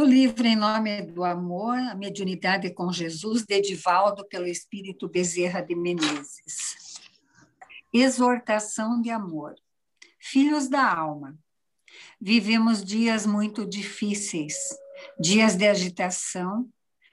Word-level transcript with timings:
Do 0.00 0.06
livro 0.06 0.46
Em 0.46 0.56
Nome 0.56 1.02
do 1.02 1.22
Amor, 1.22 1.76
a 1.76 1.94
Mediunidade 1.94 2.72
com 2.72 2.90
Jesus, 2.90 3.44
de 3.44 3.56
Edivaldo, 3.56 4.26
pelo 4.26 4.46
Espírito 4.46 5.06
Bezerra 5.06 5.60
de 5.60 5.74
Menezes. 5.74 6.98
Exortação 7.92 9.02
de 9.02 9.10
amor. 9.10 9.54
Filhos 10.18 10.70
da 10.70 10.90
alma, 10.90 11.38
vivemos 12.18 12.82
dias 12.82 13.26
muito 13.26 13.66
difíceis, 13.66 14.54
dias 15.20 15.54
de 15.54 15.68
agitação, 15.68 16.66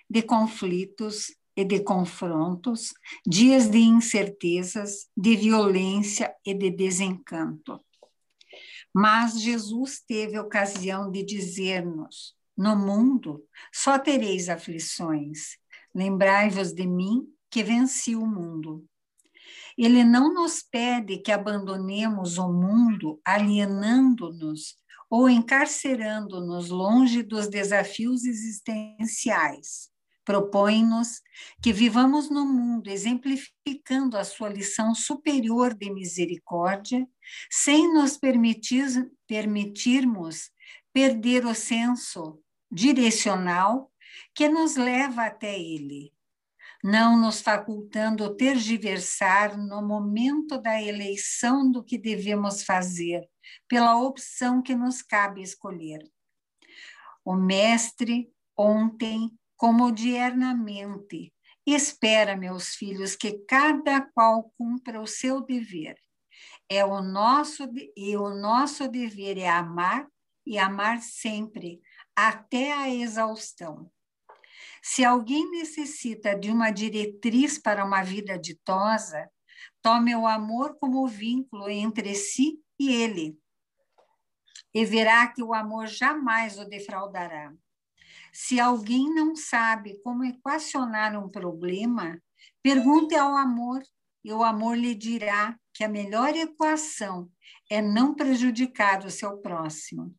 de 0.09 0.21
conflitos 0.21 1.35
e 1.57 1.65
de 1.65 1.81
confrontos, 1.81 2.93
dias 3.27 3.69
de 3.69 3.79
incertezas, 3.79 5.09
de 5.15 5.35
violência 5.35 6.33
e 6.45 6.53
de 6.53 6.71
desencanto. 6.71 7.83
Mas 8.95 9.41
Jesus 9.41 9.99
teve 9.99 10.39
ocasião 10.39 11.11
de 11.11 11.21
dizer-nos: 11.21 12.36
no 12.57 12.75
mundo 12.75 13.43
só 13.71 13.99
tereis 13.99 14.49
aflições. 14.49 15.57
Lembrai-vos 15.93 16.73
de 16.73 16.87
mim, 16.87 17.27
que 17.49 17.63
venci 17.63 18.15
o 18.15 18.25
mundo. 18.25 18.85
Ele 19.77 20.03
não 20.03 20.33
nos 20.33 20.63
pede 20.63 21.19
que 21.19 21.31
abandonemos 21.31 22.37
o 22.37 22.51
mundo 22.51 23.21
alienando-nos 23.23 24.75
ou 25.09 25.29
encarcerando-nos 25.29 26.69
longe 26.69 27.23
dos 27.23 27.47
desafios 27.47 28.25
existenciais. 28.25 29.89
Propõe-nos 30.25 31.21
que 31.63 31.71
vivamos 31.71 32.29
no 32.29 32.45
mundo 32.45 32.89
exemplificando 32.89 34.17
a 34.17 34.25
sua 34.25 34.49
lição 34.49 34.93
superior 34.93 35.73
de 35.73 35.89
misericórdia, 35.89 37.07
sem 37.49 37.93
nos 37.93 38.17
permitir, 38.17 39.09
permitirmos 39.25 40.51
perder 40.91 41.45
o 41.45 41.55
senso 41.55 42.41
direcional 42.71 43.91
que 44.33 44.47
nos 44.47 44.75
leva 44.75 45.25
até 45.25 45.59
ele, 45.59 46.13
não 46.83 47.19
nos 47.19 47.41
facultando 47.41 48.35
tergiversar 48.35 49.57
no 49.57 49.81
momento 49.81 50.57
da 50.57 50.81
eleição 50.81 51.69
do 51.69 51.83
que 51.83 51.97
devemos 51.97 52.63
fazer, 52.63 53.27
pela 53.67 53.99
opção 53.99 54.61
que 54.61 54.75
nos 54.75 55.01
cabe 55.01 55.41
escolher. 55.41 55.99
O 57.25 57.35
Mestre, 57.35 58.31
ontem, 58.55 59.31
como 59.55 59.91
diernamente, 59.91 61.33
espera, 61.65 62.37
meus 62.37 62.75
filhos, 62.75 63.15
que 63.15 63.39
cada 63.47 64.01
qual 64.01 64.53
cumpra 64.57 65.01
o 65.01 65.07
seu 65.07 65.41
dever. 65.41 65.97
É 66.69 66.85
o 66.85 67.01
nosso 67.01 67.63
e 67.95 68.15
o 68.15 68.29
nosso 68.29 68.87
dever 68.87 69.37
é 69.37 69.49
amar 69.49 70.07
e 70.45 70.57
amar 70.57 71.01
sempre, 71.01 71.81
até 72.17 72.73
a 72.73 72.89
exaustão. 72.89 73.91
Se 74.81 75.05
alguém 75.05 75.51
necessita 75.51 76.35
de 76.35 76.49
uma 76.49 76.71
diretriz 76.71 77.59
para 77.59 77.85
uma 77.85 78.01
vida 78.01 78.39
ditosa, 78.39 79.29
tome 79.83 80.15
o 80.15 80.25
amor 80.25 80.79
como 80.79 81.07
vínculo 81.07 81.69
entre 81.69 82.15
si 82.15 82.59
e 82.79 82.89
ele, 82.91 83.39
e 84.73 84.83
verá 84.83 85.27
que 85.27 85.43
o 85.43 85.53
amor 85.53 85.85
jamais 85.85 86.57
o 86.57 86.65
defraudará. 86.65 87.53
Se 88.33 88.59
alguém 88.59 89.13
não 89.13 89.35
sabe 89.35 90.01
como 90.01 90.23
equacionar 90.23 91.15
um 91.23 91.29
problema, 91.29 92.19
pergunte 92.63 93.15
ao 93.15 93.35
amor 93.35 93.83
e 94.23 94.33
o 94.33 94.43
amor 94.43 94.75
lhe 94.75 94.95
dirá 94.95 95.55
que 95.71 95.83
a 95.83 95.89
melhor 95.89 96.35
equação 96.35 97.29
é 97.69 97.79
não 97.79 98.15
prejudicar 98.15 99.05
o 99.05 99.11
seu 99.11 99.37
próximo. 99.37 100.15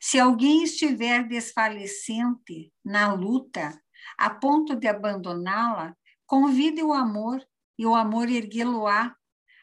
Se 0.00 0.18
alguém 0.18 0.62
estiver 0.62 1.26
desfalecente 1.26 2.72
na 2.84 3.12
luta, 3.12 3.80
a 4.18 4.30
ponto 4.30 4.74
de 4.76 4.88
abandoná-la, 4.88 5.96
convide 6.26 6.82
o 6.82 6.92
amor 6.92 7.44
e 7.78 7.86
o 7.86 7.94
amor 7.94 8.28
erguê-lo-á 8.28 9.16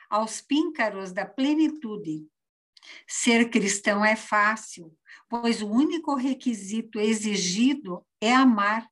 aos 0.10 0.42
píncaros 0.42 1.12
da 1.12 1.26
plenitude. 1.26 2.28
Ser 3.08 3.50
cristão 3.50 4.04
é 4.04 4.16
fácil, 4.16 4.96
pois 5.28 5.62
o 5.62 5.68
único 5.68 6.16
requisito 6.16 7.00
exigido 7.00 8.06
é 8.20 8.34
amar, 8.34 8.90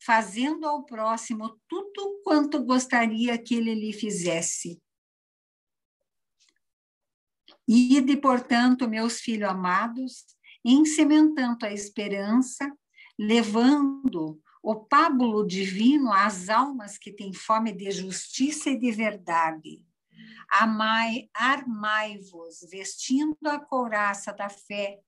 fazendo 0.00 0.66
ao 0.66 0.84
próximo 0.84 1.58
tudo 1.68 2.20
quanto 2.24 2.64
gostaria 2.64 3.38
que 3.38 3.54
ele 3.54 3.74
lhe 3.74 3.92
fizesse. 3.92 4.80
Ide, 7.68 8.16
portanto, 8.16 8.88
meus 8.88 9.20
filhos 9.20 9.48
amados, 9.48 10.24
ensementando 10.66 11.64
a 11.64 11.72
esperança, 11.72 12.70
levando 13.18 14.40
o 14.62 14.74
pábulo 14.74 15.46
divino 15.46 16.12
às 16.12 16.48
almas 16.48 16.98
que 16.98 17.12
têm 17.12 17.32
fome 17.32 17.72
de 17.72 17.90
justiça 17.92 18.70
e 18.70 18.78
de 18.78 18.90
verdade. 18.90 19.80
Armai-vos, 20.50 21.30
vestindo 22.68 23.46
a 23.46 23.60
couraça 23.60 24.32
da 24.32 24.48
fé, 24.48 24.98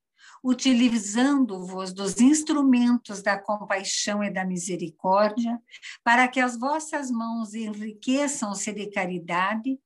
utilizando-vos 0.45 1.93
dos 1.93 2.21
instrumentos 2.21 3.23
da 3.23 3.37
compaixão 3.37 4.23
e 4.23 4.31
da 4.31 4.45
misericórdia, 4.45 5.61
para 6.05 6.29
que 6.29 6.39
as 6.39 6.57
vossas 6.57 7.11
mãos 7.11 7.55
enriqueçam-se 7.55 8.73
de 8.73 8.91
caridade 8.91 9.79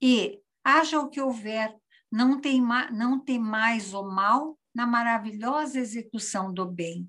e, 0.00 0.40
haja 0.64 0.98
o 0.98 1.08
que 1.08 1.20
houver, 1.20 1.74
não, 2.10 2.40
tem, 2.40 2.62
não 2.92 3.20
temais 3.20 3.92
o 3.92 4.02
mal, 4.02 4.58
na 4.74 4.86
maravilhosa 4.86 5.78
execução 5.78 6.52
do 6.52 6.66
bem. 6.66 7.08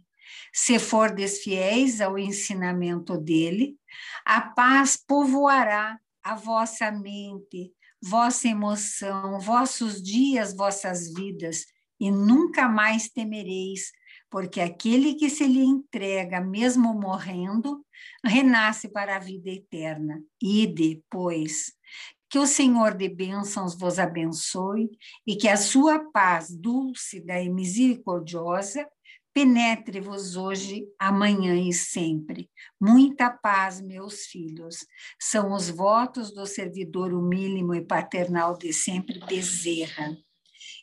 Se 0.53 0.79
for 0.79 1.13
desfiéis 1.13 2.01
ao 2.01 2.17
ensinamento 2.17 3.17
dele, 3.17 3.77
a 4.25 4.41
paz 4.41 4.95
povoará 4.95 5.99
a 6.23 6.35
vossa 6.35 6.91
mente, 6.91 7.73
vossa 8.01 8.47
emoção, 8.47 9.39
vossos 9.39 10.01
dias, 10.01 10.55
vossas 10.55 11.13
vidas, 11.13 11.65
e 11.99 12.09
nunca 12.09 12.67
mais 12.67 13.09
temereis, 13.09 13.91
porque 14.29 14.59
aquele 14.59 15.15
que 15.15 15.29
se 15.29 15.45
lhe 15.45 15.61
entrega, 15.61 16.41
mesmo 16.41 16.93
morrendo, 16.93 17.85
renasce 18.23 18.89
para 18.89 19.17
a 19.17 19.19
vida 19.19 19.49
eterna. 19.49 20.21
Ide, 20.41 21.03
pois, 21.09 21.73
que 22.31 22.39
o 22.39 22.47
Senhor 22.47 22.95
de 22.95 23.09
bênçãos 23.09 23.77
vos 23.77 23.99
abençoe 23.99 24.89
e 25.27 25.35
que 25.35 25.49
a 25.49 25.57
sua 25.57 25.99
paz 26.13 26.49
dúlcida 26.49 27.37
e 27.41 27.49
misericordiosa 27.49 28.87
penetre-vos 29.33 30.37
hoje, 30.37 30.85
amanhã 30.97 31.55
e 31.55 31.73
sempre. 31.73 32.49
Muita 32.79 33.29
paz, 33.29 33.81
meus 33.81 34.27
filhos. 34.27 34.85
São 35.19 35.53
os 35.53 35.69
votos 35.69 36.33
do 36.33 36.45
servidor 36.45 37.13
humílimo 37.13 37.75
e 37.75 37.81
paternal 37.81 38.57
de 38.57 38.71
sempre 38.71 39.19
Bezerra. 39.25 40.15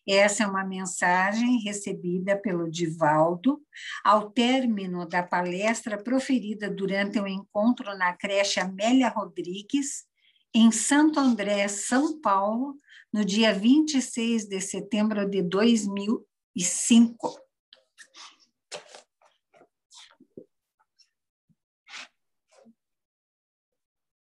Essa 0.06 0.44
é 0.44 0.46
uma 0.46 0.64
mensagem 0.64 1.62
recebida 1.62 2.36
pelo 2.36 2.70
Divaldo 2.70 3.58
ao 4.04 4.30
término 4.30 5.08
da 5.08 5.22
palestra 5.22 5.96
proferida 6.02 6.70
durante 6.70 7.18
o 7.18 7.22
um 7.22 7.26
encontro 7.26 7.96
na 7.96 8.14
creche 8.14 8.60
Amélia 8.60 9.08
Rodrigues, 9.08 10.08
em 10.54 10.70
Santo 10.72 11.20
André, 11.20 11.68
São 11.68 12.20
Paulo, 12.20 12.78
no 13.12 13.24
dia 13.24 13.52
26 13.52 14.46
de 14.46 14.60
setembro 14.60 15.28
de 15.28 15.42
2005. 15.42 17.38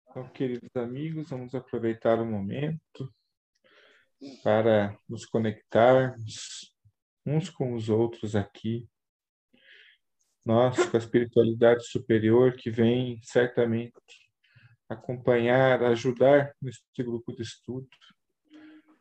Então, 0.10 0.30
queridos 0.30 0.76
amigos, 0.76 1.30
vamos 1.30 1.54
aproveitar 1.54 2.20
o 2.20 2.26
momento 2.26 3.14
para 4.44 4.98
nos 5.08 5.26
conectarmos 5.26 6.74
uns 7.26 7.50
com 7.50 7.74
os 7.74 7.88
outros 7.90 8.36
aqui. 8.36 8.90
Nós, 10.44 10.90
com 10.90 10.98
a 10.98 11.00
espiritualidade 11.00 11.86
superior 11.86 12.56
que 12.56 12.72
vem 12.72 13.22
certamente 13.22 14.27
acompanhar, 14.90 15.84
ajudar 15.84 16.54
neste 16.62 17.04
grupo 17.04 17.34
de 17.34 17.42
estudo, 17.42 17.88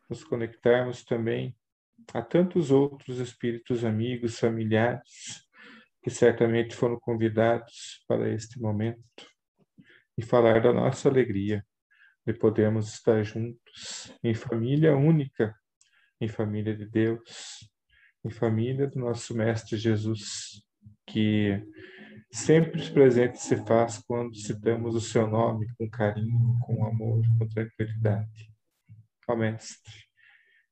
nos 0.09 0.23
conectarmos 0.23 1.03
também 1.03 1.55
a 2.13 2.21
tantos 2.21 2.71
outros 2.71 3.19
espíritos 3.19 3.83
amigos, 3.83 4.39
familiares, 4.39 5.45
que 6.01 6.09
certamente 6.09 6.75
foram 6.75 6.99
convidados 6.99 8.03
para 8.07 8.29
este 8.33 8.59
momento 8.59 9.03
e 10.17 10.21
falar 10.21 10.61
da 10.61 10.71
nossa 10.71 11.09
alegria 11.09 11.65
de 12.25 12.33
podermos 12.33 12.93
estar 12.93 13.23
juntos 13.23 14.11
em 14.23 14.33
família 14.33 14.95
única, 14.95 15.55
em 16.19 16.27
família 16.27 16.75
de 16.75 16.85
Deus, 16.85 17.69
em 18.23 18.29
família 18.29 18.87
do 18.87 18.99
nosso 18.99 19.35
Mestre 19.35 19.77
Jesus, 19.77 20.61
que 21.05 21.61
sempre 22.37 22.87
presente 22.91 23.39
se 23.39 23.57
faz 23.65 23.97
quando 24.07 24.35
citamos 24.35 24.95
o 24.95 25.01
seu 25.01 25.27
nome 25.27 25.67
com 25.75 25.89
carinho, 25.89 26.59
com 26.61 26.85
amor, 26.85 27.21
com 27.37 27.47
tranquilidade. 27.47 28.53
Ó 29.27 29.35
Mestre, 29.35 29.91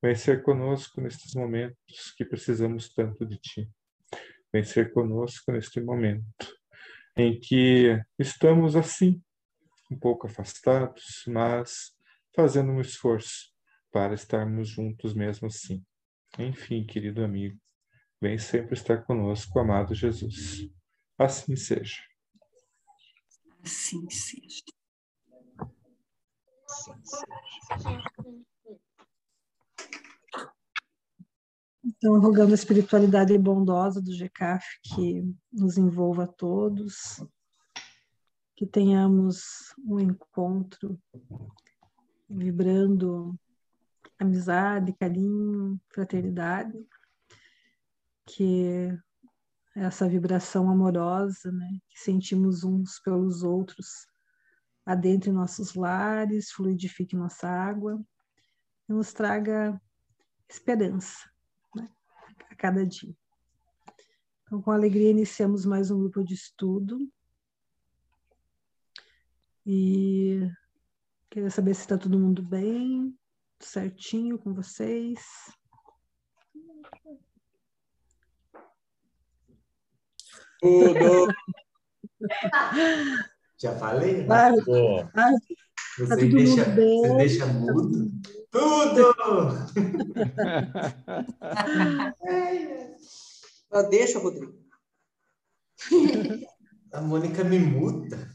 vem 0.01 0.13
ser 0.13 0.43
conosco 0.43 1.01
nestes 1.01 1.33
momentos 1.33 2.13
que 2.15 2.23
precisamos 2.23 2.93
tanto 2.93 3.25
de 3.25 3.37
Ti. 3.39 3.69
vem 4.53 4.63
ser 4.63 4.93
conosco 4.93 5.51
neste 5.51 5.81
momento 5.81 6.55
em 7.17 7.39
que 7.39 7.99
estamos 8.19 8.75
assim, 8.75 9.21
um 9.91 9.97
pouco 9.97 10.27
afastados, 10.27 11.23
mas 11.27 11.91
fazendo 12.35 12.71
um 12.71 12.79
esforço 12.79 13.51
para 13.91 14.13
estarmos 14.13 14.69
juntos 14.69 15.13
mesmo 15.13 15.47
assim. 15.47 15.83
Enfim, 16.37 16.85
querido 16.85 17.23
amigo, 17.23 17.57
vem 18.21 18.37
sempre 18.37 18.75
estar 18.75 19.03
conosco, 19.03 19.59
amado 19.59 19.95
Jesus. 19.95 20.69
Assim 21.17 21.55
seja. 21.55 22.01
Assim 23.63 24.09
seja. 24.09 24.61
Então, 31.83 32.19
rogando 32.19 32.51
a 32.51 32.55
espiritualidade 32.55 33.37
bondosa 33.37 34.01
do 34.01 34.11
GCAF 34.11 34.65
que 34.83 35.23
nos 35.53 35.77
envolva 35.77 36.23
a 36.23 36.27
todos, 36.27 37.23
que 38.55 38.65
tenhamos 38.65 39.73
um 39.85 39.99
encontro 39.99 40.99
vibrando 42.29 43.39
amizade, 44.19 44.93
carinho, 44.93 45.79
fraternidade, 45.89 46.73
que 48.25 48.97
essa 49.75 50.07
vibração 50.07 50.69
amorosa, 50.69 51.51
né, 51.51 51.79
que 51.89 51.99
sentimos 51.99 52.63
uns 52.63 52.99
pelos 52.99 53.43
outros, 53.43 54.07
adentre 54.85 55.31
nossos 55.31 55.75
lares, 55.75 56.51
fluidifique 56.51 57.15
nossa 57.15 57.49
água 57.49 57.99
e 58.87 58.93
nos 58.93 59.11
traga 59.11 59.79
esperança 60.47 61.29
a 62.49 62.55
cada 62.55 62.85
dia. 62.85 63.13
Então, 64.43 64.61
com 64.61 64.71
alegria, 64.71 65.09
iniciamos 65.09 65.65
mais 65.65 65.91
um 65.91 65.99
grupo 65.99 66.23
de 66.23 66.35
estudo. 66.35 67.11
E 69.65 70.47
queria 71.29 71.49
saber 71.49 71.73
se 71.73 71.81
está 71.81 71.97
todo 71.97 72.19
mundo 72.19 72.43
bem, 72.43 73.17
certinho 73.59 74.37
com 74.37 74.53
vocês. 74.53 75.19
Tudo! 80.65 81.27
Já 83.61 83.77
falei? 83.77 84.23
Né? 84.23 84.51
Você, 85.97 86.07
tá 86.07 86.15
deixa, 86.15 86.65
você 86.65 87.13
deixa 87.17 87.45
mudo? 87.45 88.11
Tudo! 88.51 89.15
ah, 93.71 93.81
deixa, 93.83 94.17
Rodrigo. 94.19 94.55
A 96.91 97.01
Mônica 97.01 97.43
me 97.43 97.59
muda. 97.59 98.27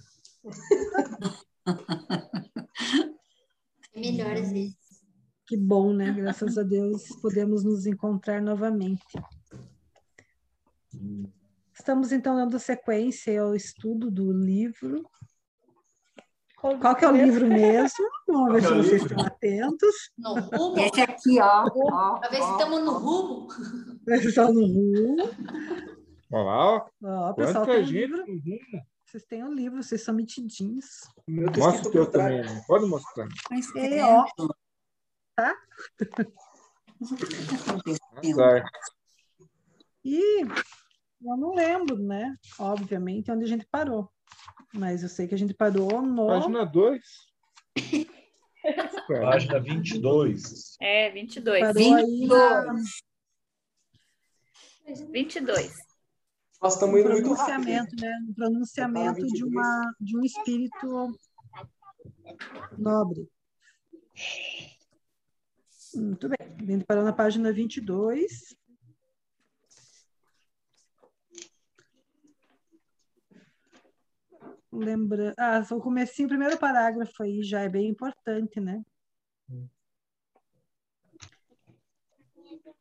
É 3.93 4.01
melhor 4.01 4.37
às 4.37 4.53
vezes. 4.53 4.77
Que 5.47 5.57
bom, 5.57 5.93
né? 5.93 6.13
Graças 6.13 6.57
a 6.57 6.63
Deus 6.63 7.03
podemos 7.21 7.65
nos 7.65 7.85
encontrar 7.87 8.41
novamente. 8.41 9.19
Estamos 11.81 12.13
então 12.13 12.37
dando 12.37 12.59
sequência 12.59 13.41
ao 13.41 13.55
estudo 13.55 14.11
do 14.11 14.31
livro 14.31 15.03
qual 16.61 16.95
que 16.95 17.07
é 17.07 17.09
o 17.09 17.17
livro 17.17 17.47
mesmo? 17.47 18.07
Vamos 18.29 18.53
ver 18.53 18.59
é 18.59 18.69
se 18.69 18.75
vocês 18.75 19.03
estão 19.03 19.25
atentos. 19.25 20.13
No 20.19 20.35
rumo. 20.35 20.79
Esse 20.79 21.01
aqui, 21.01 21.41
ó. 21.41 21.65
ó 21.65 22.19
Para 22.19 22.29
ver 22.29 22.43
se 22.43 22.51
estamos 22.51 22.85
no 22.85 22.99
rumo. 22.99 23.49
Estão 24.07 24.53
no 24.53 24.67
rumo. 24.67 25.17
Olha 26.31 26.45
lá, 26.45 26.67
ó. 26.67 26.87
ó 27.03 27.33
pessoal, 27.33 27.65
tem 27.65 27.83
livro. 27.83 28.27
Vocês 29.07 29.25
têm 29.25 29.43
o 29.43 29.47
um 29.47 29.55
livro, 29.55 29.83
vocês 29.83 30.05
são 30.05 30.15
metidinhos. 30.15 30.85
Mostra 31.27 31.89
o 31.89 31.93
teu 31.93 32.11
também, 32.11 32.43
né? 32.43 32.63
pode 32.67 32.85
mostrar. 32.87 33.27
É, 33.77 34.05
ó. 34.05 34.27
Tá? 35.35 35.57
E 40.05 40.45
eu 41.23 41.37
não 41.37 41.55
lembro, 41.55 41.99
né? 41.99 42.35
Obviamente, 42.59 43.31
onde 43.31 43.45
a 43.45 43.49
gente 43.49 43.67
parou. 43.71 44.11
Mas 44.73 45.03
eu 45.03 45.09
sei 45.09 45.27
que 45.27 45.35
a 45.35 45.39
gente 45.39 45.55
parou 45.55 46.01
no. 46.03 46.27
Página 46.27 46.65
2. 46.65 47.01
Página 49.09 49.61
22. 49.61 50.77
É, 50.81 51.11
22. 51.11 51.61
Parou 51.61 51.75
22. 51.75 52.29
Na... 52.29 52.75
22. 55.11 55.73
Nós 56.63 56.75
estamos 56.75 57.01
indo 57.01 57.11
muito 57.11 57.23
pronunciamento, 57.23 57.97
né? 57.97 58.19
Um 58.29 58.35
pronunciamento 58.35 59.27
de, 59.27 59.45
uma, 59.45 59.95
de 59.99 60.19
um 60.19 60.25
espírito 60.25 61.11
nobre. 62.77 63.29
Muito 65.95 66.29
bem. 66.29 66.39
A 66.41 66.65
gente 66.65 66.85
parou 66.85 67.03
na 67.03 67.13
página 67.13 67.53
22. 67.53 68.55
Lembra. 74.73 75.35
Ah, 75.39 75.63
o 75.71 75.81
comecinho, 75.81 76.27
o 76.27 76.29
primeiro 76.29 76.59
parágrafo 76.59 77.23
aí 77.23 77.43
já 77.43 77.61
é 77.61 77.69
bem 77.69 77.89
importante, 77.89 78.61
né? 78.61 78.83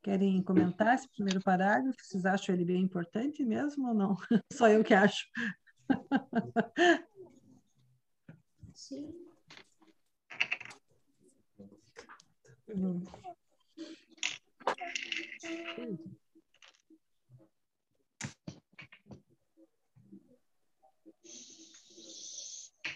Querem 0.01 0.41
comentar 0.41 0.95
esse 0.95 1.09
primeiro 1.09 1.41
parágrafo? 1.41 1.97
Vocês 2.01 2.25
acham 2.25 2.55
ele 2.55 2.65
bem 2.65 2.81
importante 2.81 3.43
mesmo 3.43 3.89
ou 3.89 3.93
não? 3.93 4.15
Só 4.53 4.69
eu 4.69 4.83
que 4.83 4.93
acho. 4.93 5.27
Sim. 8.73 9.29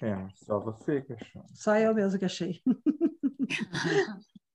É, 0.03 0.17
só 0.33 0.59
você 0.59 1.01
que 1.01 1.13
achou. 1.13 1.45
Só 1.53 1.77
eu 1.77 1.93
mesmo 1.93 2.19
que 2.19 2.25
achei. 2.25 2.61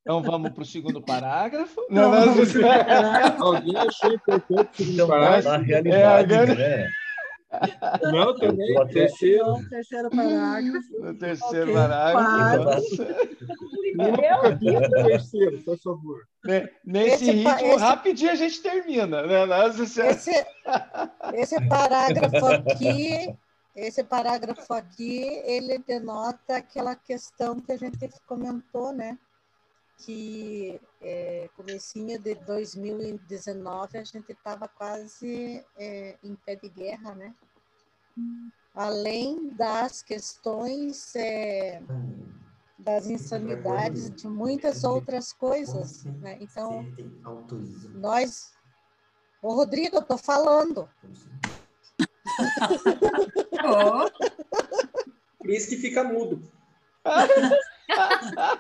Então 0.03 0.23
vamos 0.23 0.51
para 0.51 0.63
o 0.63 0.67
segundo 0.67 1.03
parágrafo. 1.03 1.87
Não, 1.91 2.11
não, 2.11 2.35
não, 2.35 3.47
Alguém 3.47 3.77
achou 3.77 4.13
importante 4.13 4.71
o 4.71 4.77
segundo 4.77 4.95
então, 4.95 5.09
parágrafo? 5.09 5.49
Na 5.49 5.57
realidade, 5.59 6.35
é, 6.35 6.47
né? 6.55 6.91
Não, 8.13 8.35
também. 8.37 8.75
No 8.75 8.89
terceiro. 8.89 9.47
No 9.47 9.69
terceiro 9.69 10.11
parágrafo. 10.11 10.99
No 11.01 11.15
terceiro 11.19 11.71
okay. 11.71 11.75
parágrafo. 11.75 12.97
Primeiro 13.97 14.91
terceiro, 14.91 15.63
por 15.63 15.79
favor. 15.79 16.21
Nesse 16.85 17.25
esse, 17.25 17.31
ritmo, 17.31 17.67
esse, 17.67 17.77
rapidinho 17.77 18.31
a 18.31 18.35
gente 18.35 18.63
termina. 18.63 19.23
Né? 19.27 19.45
Esse, 20.11 20.47
esse 21.35 21.69
parágrafo 21.69 22.47
aqui 22.47 23.37
esse 23.87 24.03
parágrafo 24.03 24.73
aqui, 24.75 25.23
ele 25.45 25.79
denota 25.79 26.57
aquela 26.57 26.97
questão 26.97 27.61
que 27.61 27.71
a 27.71 27.77
gente 27.77 27.97
comentou, 28.27 28.93
né? 28.93 29.17
Que 29.99 30.81
é, 31.01 31.49
comecinho 31.57 32.19
de 32.19 32.35
2019 32.35 33.99
a 33.99 34.05
gente 34.05 34.33
estava 34.33 34.67
quase 34.67 35.65
é, 35.77 36.19
em 36.25 36.35
pé 36.35 36.57
de 36.57 36.69
guerra, 36.69 37.15
né? 37.15 37.35
Além 38.75 39.49
das 39.55 40.03
questões 40.03 41.15
é, 41.15 41.81
das 42.77 43.07
insanidades, 43.07 44.11
de 44.11 44.27
muitas 44.29 44.83
outras 44.83 45.33
coisas, 45.33 46.05
né? 46.05 46.37
Então, 46.41 46.85
nós... 47.95 48.53
Ô, 49.41 49.55
Rodrigo, 49.55 49.97
eu 49.97 50.01
estou 50.01 50.19
falando. 50.19 50.89
Oh. 53.65 54.09
Por 55.39 55.51
isso 55.51 55.69
que 55.69 55.77
fica 55.77 56.05
mudo. 56.05 56.43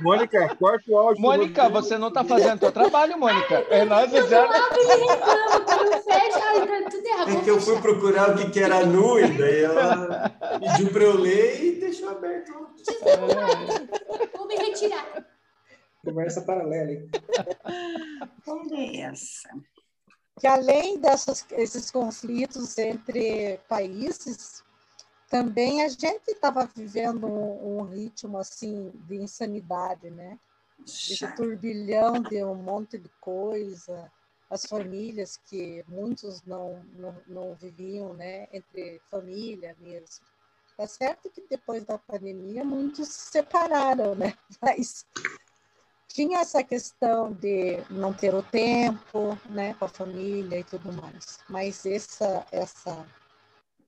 Mônica, 0.00 0.56
corta 0.56 0.90
o 0.90 0.96
áudio. 0.96 1.22
Mônica, 1.22 1.68
você 1.68 1.98
não 1.98 2.08
está 2.08 2.24
fazendo 2.24 2.60
seu 2.60 2.72
trabalho, 2.72 3.18
Mônica. 3.18 3.66
É 3.70 3.84
nós 3.84 4.10
já. 4.28 4.48
É 7.26 7.40
que 7.42 7.50
eu 7.50 7.60
fui 7.60 7.80
procurar 7.80 8.30
o 8.30 8.50
que, 8.50 8.60
era 8.60 8.86
nu, 8.86 9.18
e 9.18 9.28
daí 9.36 9.64
ela 9.64 10.30
pediu 10.58 10.90
para 10.90 11.02
eu 11.04 11.16
ler 11.18 11.62
e 11.62 11.80
deixou 11.80 12.08
aberto. 12.08 12.52
Vou 14.36 14.46
me 14.46 14.56
retirar. 14.56 15.26
Conversa 16.04 16.42
paralela, 16.42 16.92
hein? 16.92 17.10
Conversa 18.44 19.50
que 20.38 20.46
além 20.46 20.98
desses 20.98 21.90
conflitos 21.90 22.76
entre 22.78 23.58
países, 23.68 24.62
também 25.28 25.82
a 25.82 25.88
gente 25.88 26.28
estava 26.28 26.66
vivendo 26.74 27.26
um, 27.26 27.78
um, 27.78 27.82
ritmo 27.82 28.38
assim 28.38 28.90
de 29.06 29.16
insanidade, 29.16 30.10
né? 30.10 30.38
Esse 30.84 31.26
turbilhão 31.34 32.22
de 32.22 32.42
um 32.42 32.54
monte 32.54 32.96
de 32.96 33.08
coisa, 33.20 34.10
as 34.48 34.64
famílias 34.64 35.36
que 35.36 35.84
muitos 35.86 36.42
não, 36.42 36.82
não, 36.94 37.14
não 37.26 37.54
viviam 37.54 38.14
né, 38.14 38.48
entre 38.52 39.00
família 39.10 39.76
mesmo. 39.80 40.24
Tá 40.76 40.86
certo 40.86 41.28
que 41.30 41.44
depois 41.48 41.84
da 41.84 41.98
pandemia 41.98 42.64
muitos 42.64 43.08
se 43.08 43.32
separaram, 43.32 44.14
né? 44.14 44.34
Mas 44.62 45.04
tinha 46.08 46.40
essa 46.40 46.64
questão 46.64 47.32
de 47.32 47.76
não 47.90 48.12
ter 48.12 48.34
o 48.34 48.42
tempo, 48.42 49.38
né, 49.50 49.74
com 49.74 49.84
a 49.84 49.88
família 49.88 50.58
e 50.60 50.64
tudo 50.64 50.92
mais. 50.92 51.38
Mas 51.48 51.84
essa 51.86 52.46
essa 52.50 53.06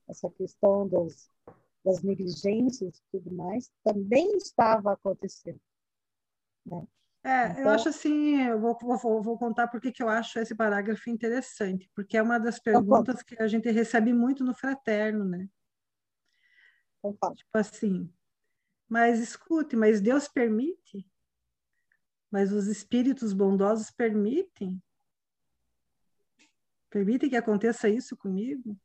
essa 0.07 0.29
questão 0.29 0.87
das, 0.87 1.29
das 1.83 2.01
negligências 2.03 2.97
e 2.97 3.01
tudo 3.11 3.33
mais 3.33 3.69
também 3.83 4.35
estava 4.37 4.93
acontecendo. 4.93 5.59
Né? 6.65 6.85
É, 7.23 7.45
eu 7.47 7.51
Então- 7.51 7.71
acho 7.71 7.89
assim, 7.89 8.41
eu 8.41 8.59
vou, 8.59 8.77
vou, 8.79 9.21
vou 9.23 9.37
contar 9.37 9.67
porque 9.67 9.91
que 9.91 10.01
eu 10.01 10.09
acho 10.09 10.39
esse 10.39 10.55
parágrafo 10.55 11.09
interessante, 11.09 11.89
porque 11.95 12.17
é 12.17 12.21
uma 12.21 12.39
das 12.39 12.59
perguntas 12.59 13.21
que 13.23 13.41
a 13.41 13.47
gente 13.47 13.69
recebe 13.69 14.11
muito 14.13 14.43
no 14.43 14.53
fraterno, 14.53 15.23
né? 15.25 15.47
Então. 17.03 17.33
Tipo 17.33 17.57
assim, 17.57 18.13
mas 18.87 19.19
escute, 19.19 19.75
mas 19.75 20.01
Deus 20.01 20.27
permite? 20.27 21.07
Mas 22.31 22.53
os 22.53 22.67
espíritos 22.67 23.33
bondosos 23.33 23.91
permitem? 23.91 24.81
Permitem 26.89 27.29
que 27.29 27.35
aconteça 27.35 27.89
isso 27.89 28.15
comigo? 28.15 28.79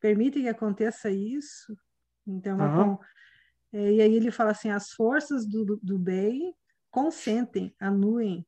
Permitem 0.00 0.42
que 0.44 0.48
aconteça 0.48 1.10
isso? 1.10 1.76
Então, 2.26 2.56
con- 2.56 3.04
é, 3.72 3.92
e 3.94 4.00
aí 4.00 4.14
ele 4.14 4.30
fala 4.30 4.52
assim, 4.52 4.70
as 4.70 4.90
forças 4.90 5.46
do, 5.46 5.78
do 5.82 5.98
bem 5.98 6.54
consentem, 6.90 7.74
anuem. 7.80 8.46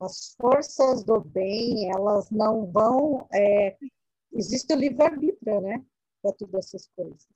As 0.00 0.34
forças 0.38 1.02
do 1.02 1.20
bem, 1.20 1.90
elas 1.90 2.30
não 2.30 2.70
vão. 2.70 3.26
é, 3.32 3.76
existe 4.32 4.72
o 4.74 4.76
livre-arbítrio, 4.76 5.60
né? 5.62 5.84
Para 6.20 6.32
todas 6.32 6.66
essas 6.66 6.88
coisas. 6.94 7.26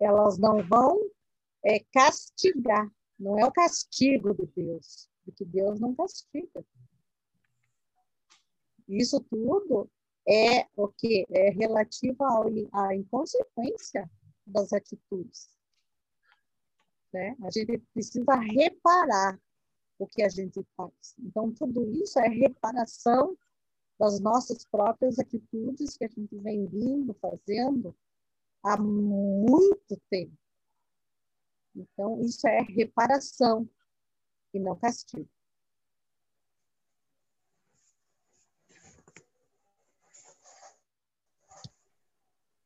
Elas 0.00 0.38
não 0.38 0.66
vão 0.66 0.98
é, 1.64 1.80
castigar. 1.92 2.90
Não 3.18 3.38
é 3.38 3.44
o 3.44 3.52
castigo 3.52 4.34
de 4.34 4.46
Deus, 4.54 5.08
porque 5.24 5.44
Deus 5.44 5.80
não 5.80 5.94
castiga. 5.94 6.64
Isso 8.88 9.20
tudo 9.20 9.90
é 10.28 10.66
o 10.76 10.88
que 10.88 11.26
é 11.30 11.50
relativo 11.50 12.22
ao- 12.24 12.50
à 12.72 12.94
inconsequência 12.94 14.10
das 14.46 14.72
atitudes. 14.72 15.48
Né? 17.12 17.36
A 17.42 17.50
gente 17.50 17.78
precisa 17.92 18.34
reparar 18.34 19.40
o 19.98 20.06
que 20.06 20.22
a 20.22 20.28
gente 20.28 20.62
faz. 20.76 21.14
Então, 21.18 21.52
tudo 21.52 21.90
isso 21.90 22.18
é 22.18 22.28
reparação 22.28 23.36
das 23.98 24.20
nossas 24.20 24.64
próprias 24.66 25.18
atitudes 25.18 25.96
que 25.96 26.04
a 26.04 26.08
gente 26.08 26.36
vem 26.36 26.66
vindo 26.66 27.14
fazendo 27.14 27.96
há 28.66 28.76
muito 28.76 29.96
tempo. 30.10 30.36
Então, 31.74 32.20
isso 32.22 32.46
é 32.48 32.62
reparação 32.62 33.68
e 34.52 34.58
não 34.58 34.76
castigo. 34.76 35.28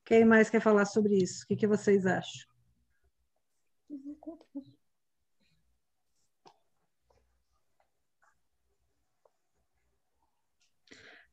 Quem 0.05 0.25
mais 0.25 0.49
quer 0.49 0.61
falar 0.61 0.87
sobre 0.87 1.17
isso? 1.17 1.45
O 1.45 1.47
que, 1.47 1.57
que 1.57 1.67
vocês 1.67 2.07
acham? 2.07 2.50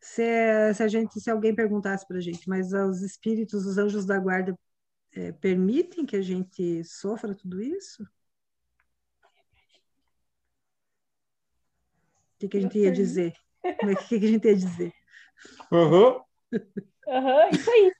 Se, 0.07 0.73
se 0.73 0.81
a 0.83 0.87
gente, 0.87 1.19
se 1.19 1.29
alguém 1.29 1.53
perguntasse 1.53 2.07
para 2.07 2.17
a 2.17 2.21
gente, 2.21 2.47
mas 2.47 2.71
os 2.71 3.01
espíritos, 3.01 3.65
os 3.65 3.77
anjos 3.77 4.05
da 4.05 4.17
guarda 4.17 4.57
eh, 5.13 5.33
permitem 5.33 6.05
que 6.05 6.15
a 6.15 6.21
gente 6.21 6.81
sofra 6.85 7.35
tudo 7.35 7.61
isso? 7.61 8.03
O 8.03 8.07
que, 12.39 12.47
que 12.47 12.57
a 12.57 12.61
gente 12.61 12.79
ia 12.79 12.91
dizer? 12.91 13.33
Como 13.79 13.91
é 13.91 13.95
que, 13.95 14.19
que 14.19 14.25
a 14.25 14.29
gente 14.29 14.47
ia 14.47 14.55
dizer? 14.55 14.93
Aham. 15.71 16.21
Aham, 17.09 17.49
isso 17.51 17.69
aí. 17.69 17.91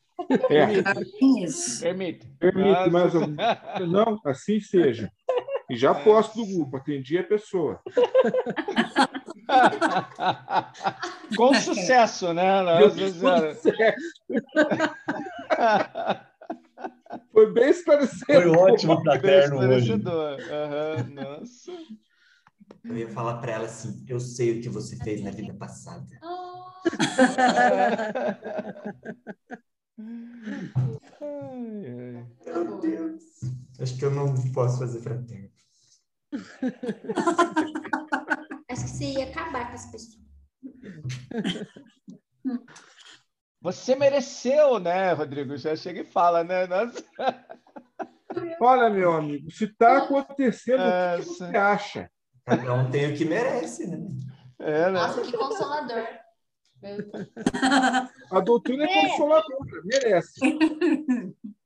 É, 0.49 1.43
Isso. 1.43 1.81
Permite. 1.81 2.27
permite, 2.39 2.89
mas 2.89 3.13
Mas- 3.13 3.35
não, 3.91 4.19
assim 4.25 4.59
seja. 4.61 5.11
E 5.69 5.75
já 5.75 5.93
posto 5.93 6.35
do 6.37 6.45
grupo, 6.45 6.77
atendi 6.77 7.17
a 7.17 7.23
pessoa. 7.23 7.81
Com 11.37 11.53
sucesso, 11.55 12.33
né? 12.33 12.61
Nossa 12.61 13.11
Senhora. 13.11 13.55
Foi 17.31 17.53
bem 17.53 17.69
esclarecedor. 17.69 18.25
Foi 18.25 18.47
ótimo 18.47 19.01
fraterno 19.01 19.59
hoje. 19.59 19.93
Aham, 19.93 21.07
Nossa. 21.13 21.71
Eu 22.83 22.97
ia 22.97 23.09
falar 23.09 23.37
para 23.37 23.53
ela 23.53 23.65
assim: 23.65 24.03
eu 24.07 24.19
sei 24.19 24.57
o 24.57 24.61
que 24.61 24.69
você 24.69 24.95
fez 24.97 25.23
na 25.23 25.31
vida 25.31 25.53
passada. 25.53 26.05
Ai, 31.21 31.21
ai. 31.21 32.25
Meu 32.45 32.77
Deus. 32.79 33.23
Acho 33.79 33.97
que 33.97 34.05
eu 34.05 34.11
não 34.11 34.33
posso 34.51 34.79
fazer 34.79 35.01
fraterno. 35.01 35.49
Acho 38.69 38.83
que 38.83 38.89
você 38.89 39.05
ia 39.05 39.29
acabar 39.29 39.69
com 39.69 39.75
as 39.75 39.85
pessoas. 39.91 40.27
Você 43.61 43.95
mereceu, 43.95 44.79
né, 44.79 45.13
Rodrigo? 45.13 45.57
Já 45.57 45.75
chega 45.75 46.01
e 46.01 46.05
fala, 46.05 46.43
né? 46.43 46.67
Nossa. 46.67 47.03
Olha, 48.61 48.89
meu 48.89 49.13
amigo, 49.13 49.49
se 49.51 49.65
está 49.65 49.97
acontecendo, 49.97 50.81
o 50.81 50.83
que 50.83 51.23
que 51.23 51.31
Essa. 51.31 51.47
você 51.47 51.57
acha? 51.57 52.11
Cada 52.45 52.73
um 52.73 52.89
tem 52.89 53.11
o 53.11 53.17
que 53.17 53.25
merece, 53.25 53.87
né? 53.87 53.97
É, 54.59 54.85
né? 54.85 54.91
Nossa, 54.91 55.21
que 55.21 55.35
consolador. 55.35 56.07
A 58.31 58.39
doutrina 58.39 58.83
é 58.85 59.09
consoladora, 59.09 59.81
merece. 59.83 60.39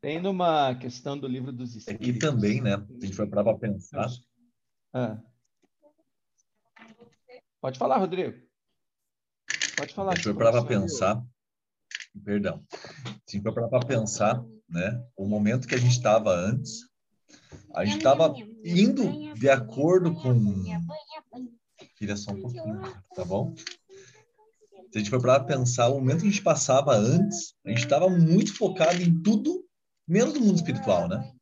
Tem 0.00 0.20
numa 0.20 0.74
questão 0.76 1.18
do 1.18 1.28
livro 1.28 1.52
dos 1.52 1.70
Aqui 1.70 1.92
Espíritos. 1.92 2.28
também, 2.28 2.60
né? 2.60 2.74
A 2.74 3.04
gente 3.04 3.14
foi 3.14 3.26
para 3.26 3.56
pensar. 3.56 4.08
Ah. 4.94 5.20
Pode 7.60 7.78
falar, 7.78 7.98
Rodrigo. 7.98 8.38
Pode 9.76 9.92
falar. 9.92 10.12
A 10.12 10.14
gente 10.14 10.24
foi 10.24 10.34
para 10.34 10.64
pensar. 10.64 11.22
Perdão. 12.24 12.64
A 12.72 13.30
gente 13.30 13.42
foi 13.42 13.52
para 13.52 13.86
pensar, 13.86 14.44
né? 14.68 15.04
O 15.16 15.26
momento 15.26 15.68
que 15.68 15.74
a 15.74 15.78
gente 15.78 15.92
estava 15.92 16.34
antes, 16.34 16.88
a 17.74 17.84
gente 17.84 17.98
estava 17.98 18.34
indo 18.64 19.34
de 19.34 19.48
acordo 19.48 20.14
com. 20.14 20.64
Filha, 21.96 22.16
só 22.16 22.32
um 22.32 22.40
pouquinho, 22.40 22.80
tá 23.14 23.24
bom? 23.24 23.54
Se 24.90 24.96
a 24.96 24.98
gente 24.98 25.10
for 25.10 25.20
para 25.20 25.38
pensar, 25.40 25.88
o 25.88 25.94
momento 25.94 26.22
que 26.22 26.28
a 26.28 26.30
gente 26.30 26.42
passava 26.42 26.96
antes, 26.96 27.54
a 27.64 27.68
gente 27.68 27.84
estava 27.84 28.08
muito 28.08 28.54
focado 28.56 29.00
em 29.02 29.22
tudo, 29.22 29.64
menos 30.10 30.34
no 30.34 30.40
mundo 30.40 30.56
espiritual, 30.56 31.08
né? 31.08 31.32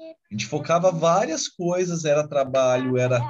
A 0.00 0.32
gente 0.34 0.46
focava 0.46 0.90
várias 0.90 1.48
coisas, 1.48 2.04
era 2.04 2.26
trabalho, 2.26 2.96
era 2.96 3.20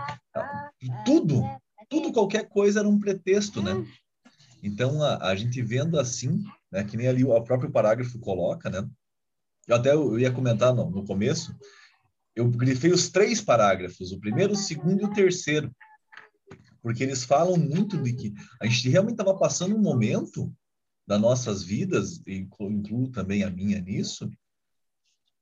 tudo, 1.04 1.42
tudo, 1.88 2.12
qualquer 2.12 2.48
coisa 2.48 2.80
era 2.80 2.88
um 2.88 3.00
pretexto, 3.00 3.62
né? 3.62 3.72
Então, 4.62 5.02
a, 5.02 5.28
a 5.28 5.34
gente 5.34 5.60
vendo 5.62 5.98
assim, 5.98 6.44
né, 6.70 6.84
que 6.84 6.96
nem 6.96 7.08
ali 7.08 7.24
o 7.24 7.42
próprio 7.42 7.70
parágrafo 7.72 8.18
coloca, 8.18 8.70
né? 8.70 8.88
Eu 9.66 9.76
até 9.76 9.92
eu 9.92 10.18
ia 10.18 10.30
comentar 10.30 10.74
no, 10.74 10.90
no 10.90 11.04
começo, 11.04 11.56
eu 12.36 12.48
grifei 12.48 12.92
os 12.92 13.08
três 13.08 13.40
parágrafos, 13.40 14.12
o 14.12 14.20
primeiro, 14.20 14.52
o 14.52 14.56
segundo 14.56 15.02
e 15.02 15.04
o 15.04 15.12
terceiro, 15.12 15.74
porque 16.82 17.02
eles 17.02 17.24
falam 17.24 17.56
muito 17.56 17.96
de 18.00 18.12
que 18.12 18.34
a 18.60 18.66
gente 18.66 18.88
realmente 18.88 19.14
estava 19.14 19.36
passando 19.38 19.74
um 19.74 19.80
momento 19.80 20.52
das 21.06 21.20
nossas 21.20 21.62
vidas, 21.62 22.22
e 22.26 22.36
inclu- 22.36 22.70
incluo 22.70 23.08
também 23.10 23.42
a 23.42 23.50
minha 23.50 23.80
nisso, 23.80 24.30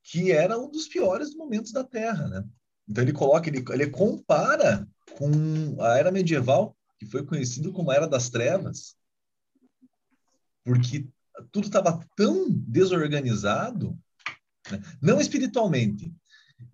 que 0.03 0.33
era 0.33 0.59
um 0.59 0.71
dos 0.71 0.89
piores 0.89 1.35
momentos 1.35 1.73
da 1.73 1.85
Terra, 1.85 2.29
né? 2.29 2.45
Então 2.89 3.05
ele 3.05 3.13
coloca, 3.13 3.49
ele, 3.49 3.65
ele 3.71 3.89
compara 3.89 4.89
com 5.17 5.81
a 5.81 5.99
era 5.99 6.11
medieval, 6.11 6.77
que 6.99 7.07
foi 7.07 7.25
conhecido 7.25 7.73
como 7.73 7.91
a 7.91 7.95
Era 7.95 8.09
das 8.09 8.29
Trevas, 8.29 8.97
porque 10.65 11.09
tudo 11.53 11.67
estava 11.67 12.05
tão 12.17 12.51
desorganizado, 12.51 13.99
né? 14.71 14.81
não 15.01 15.21
espiritualmente, 15.21 16.13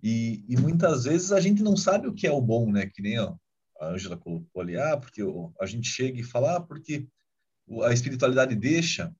e, 0.01 0.43
e 0.49 0.57
muitas 0.57 1.05
vezes 1.05 1.31
a 1.31 1.39
gente 1.39 1.63
não 1.63 1.77
sabe 1.77 2.07
o 2.07 2.13
que 2.13 2.27
é 2.27 2.31
o 2.31 2.41
bom, 2.41 2.71
né? 2.71 2.87
Que 2.87 3.01
nem 3.01 3.19
ó, 3.19 3.35
a 3.79 3.87
Ângela 3.89 4.17
colocou 4.17 4.61
ali, 4.61 4.75
ah, 4.75 4.97
porque 4.97 5.21
a 5.61 5.65
gente 5.65 5.87
chega 5.87 6.19
e 6.19 6.23
fala, 6.23 6.57
ah, 6.57 6.61
porque 6.61 7.07
a 7.83 7.93
espiritualidade 7.93 8.55
deixa, 8.55 9.15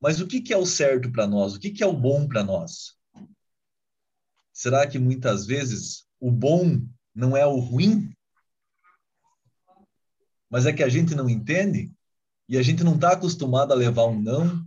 mas 0.00 0.20
o 0.20 0.26
que, 0.26 0.40
que 0.40 0.52
é 0.52 0.56
o 0.56 0.66
certo 0.66 1.10
para 1.10 1.26
nós? 1.26 1.54
O 1.54 1.60
que, 1.60 1.70
que 1.70 1.82
é 1.82 1.86
o 1.86 1.92
bom 1.96 2.26
para 2.26 2.42
nós? 2.42 2.96
Será 4.52 4.86
que 4.86 4.98
muitas 4.98 5.46
vezes 5.46 6.06
o 6.20 6.30
bom 6.30 6.80
não 7.14 7.36
é 7.36 7.46
o 7.46 7.58
ruim? 7.58 8.14
Mas 10.50 10.66
é 10.66 10.72
que 10.72 10.82
a 10.82 10.88
gente 10.88 11.14
não 11.14 11.28
entende 11.28 11.90
e 12.48 12.58
a 12.58 12.62
gente 12.62 12.84
não 12.84 12.94
está 12.94 13.12
acostumado 13.12 13.72
a 13.72 13.76
levar 13.76 14.04
um 14.06 14.20
não 14.20 14.64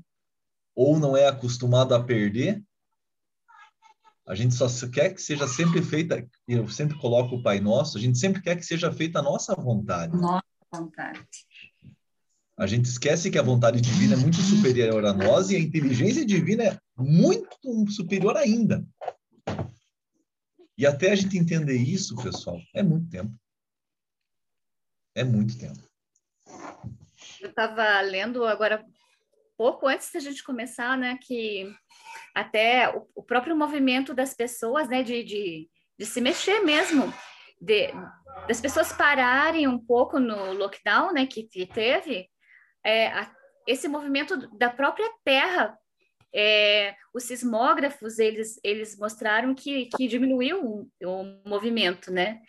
ou 0.75 1.00
não 1.00 1.15
é 1.15 1.27
acostumado 1.27 1.94
a 1.94 2.04
perder. 2.04 2.63
A 4.27 4.34
gente 4.34 4.56
só 4.56 4.68
quer 4.89 5.13
que 5.13 5.22
seja 5.22 5.48
sempre 5.48 5.84
feita, 5.84 6.27
eu 6.48 6.68
sempre 6.68 6.98
coloco 6.98 7.36
o 7.36 7.44
Pai 7.44 7.60
Nosso, 7.60 7.98
a 7.98 8.01
gente 8.01 8.18
sempre 8.18 8.42
quer 8.42 8.56
que 8.56 8.65
seja 8.65 8.92
feita 8.92 9.20
a 9.20 9.22
nossa 9.22 9.54
vontade. 9.54 10.18
Nossa 10.18 10.44
vontade. 10.74 11.24
A 12.58 12.65
gente 12.65 12.86
esquece 12.86 13.30
que 13.30 13.38
a 13.38 13.44
vontade 13.44 13.80
divina 13.80 14.15
é 14.15 14.18
muito 14.18 14.38
superior 14.38 15.06
a 15.06 15.13
nós 15.13 15.50
e 15.50 15.56
a 15.56 15.60
inteligência 15.60 16.25
divina 16.25 16.63
é 16.63 16.80
muito 16.98 17.92
superior 17.92 18.36
ainda. 18.36 18.84
E 20.77 20.86
até 20.86 21.12
a 21.12 21.15
gente 21.15 21.38
entender 21.38 21.77
isso, 21.77 22.15
pessoal, 22.22 22.60
é 22.74 22.84
muito 22.84 23.10
tempo. 23.10 23.34
É 25.15 25.24
muito 25.24 25.58
tempo. 25.58 25.79
Eu 27.39 27.50
estava 27.50 28.01
lendo 28.01 28.46
agora, 28.46 28.86
pouco 29.58 29.88
antes 29.88 30.12
da 30.12 30.20
gente 30.20 30.44
começar, 30.44 30.98
né, 30.98 31.17
que 31.22 31.74
até 32.34 32.89
o, 32.89 33.08
o 33.15 33.24
próprio 33.24 33.55
movimento 33.55 34.13
das 34.13 34.34
pessoas, 34.34 34.89
né, 34.89 35.01
de, 35.01 35.24
de, 35.24 35.70
de 35.98 36.05
se 36.05 36.20
mexer 36.20 36.60
mesmo, 36.62 37.13
de, 37.62 37.88
das 38.48 38.60
pessoas 38.60 38.91
pararem 38.91 39.67
um 39.67 39.79
pouco 39.79 40.20
no 40.20 40.51
lockdown, 40.53 41.13
né, 41.13 41.25
que, 41.25 41.44
que 41.44 41.65
teve, 41.65 42.29
é, 42.84 43.08
a, 43.08 43.34
esse 43.65 43.88
movimento 43.88 44.36
da 44.58 44.70
própria 44.70 45.10
Terra 45.24 45.77
é, 46.36 46.96
os 47.13 47.24
sismógrafos 47.24 48.20
eles, 48.20 48.60
eles 48.62 48.98
mostraram 48.98 49.56
que, 49.56 49.86
que 49.86 50.06
diminuiu 50.06 50.62
o, 50.62 50.92
o, 51.01 51.50
movimento, 51.50 52.12
né? 52.12 52.42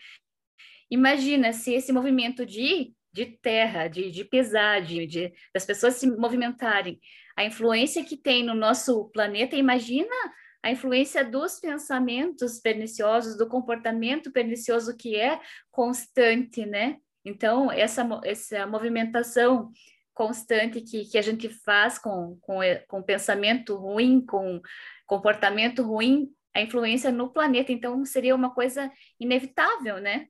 Imagina 0.91 1.53
se 1.53 1.73
esse 1.73 1.93
movimento 1.93 2.45
de, 2.45 2.93
de 3.13 3.27
terra, 3.27 3.87
de, 3.87 4.11
de 4.11 4.25
pesar, 4.25 4.83
de, 4.83 5.07
de, 5.07 5.33
das 5.55 5.65
pessoas 5.65 5.95
se 5.95 6.07
movimentarem, 6.07 6.99
a 7.37 7.45
influência 7.45 8.05
que 8.05 8.17
tem 8.17 8.43
no 8.43 8.55
nosso 8.55 9.09
planeta, 9.11 9.55
imagina 9.55 10.15
a 10.63 10.71
influência 10.73 11.25
dos 11.25 11.61
pensamentos 11.61 12.59
perniciosos, 12.59 13.39
do 13.39 13.49
comportamento 13.49 14.33
pernicioso 14.33 14.97
que 14.97 15.15
é 15.15 15.41
constante, 15.71 16.67
né? 16.67 16.97
Então, 17.25 17.71
essa, 17.71 18.09
essa 18.25 18.67
movimentação 18.67 19.71
constante 20.17 20.81
que, 20.81 21.05
que 21.05 21.19
a 21.19 21.23
gente 21.23 21.49
faz 21.51 21.99
com, 21.99 22.39
com, 22.41 22.61
com 22.89 23.03
pensamento 23.03 23.77
ruim, 23.77 24.25
com 24.25 24.61
comportamento 25.07 25.83
ruim, 25.83 26.29
a 26.55 26.63
influência 26.63 27.13
no 27.13 27.31
planeta. 27.31 27.71
Então, 27.71 28.03
seria 28.05 28.35
uma 28.35 28.53
coisa 28.53 28.91
inevitável, 29.21 30.01
né? 30.01 30.27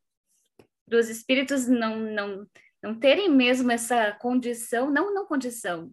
Dos 0.89 1.09
espíritos 1.09 1.69
não, 1.69 1.97
não, 1.97 2.47
não 2.83 2.99
terem 2.99 3.31
mesmo 3.31 3.71
essa 3.71 4.13
condição, 4.13 4.91
não, 4.91 5.15
não 5.15 5.25
condição, 5.25 5.93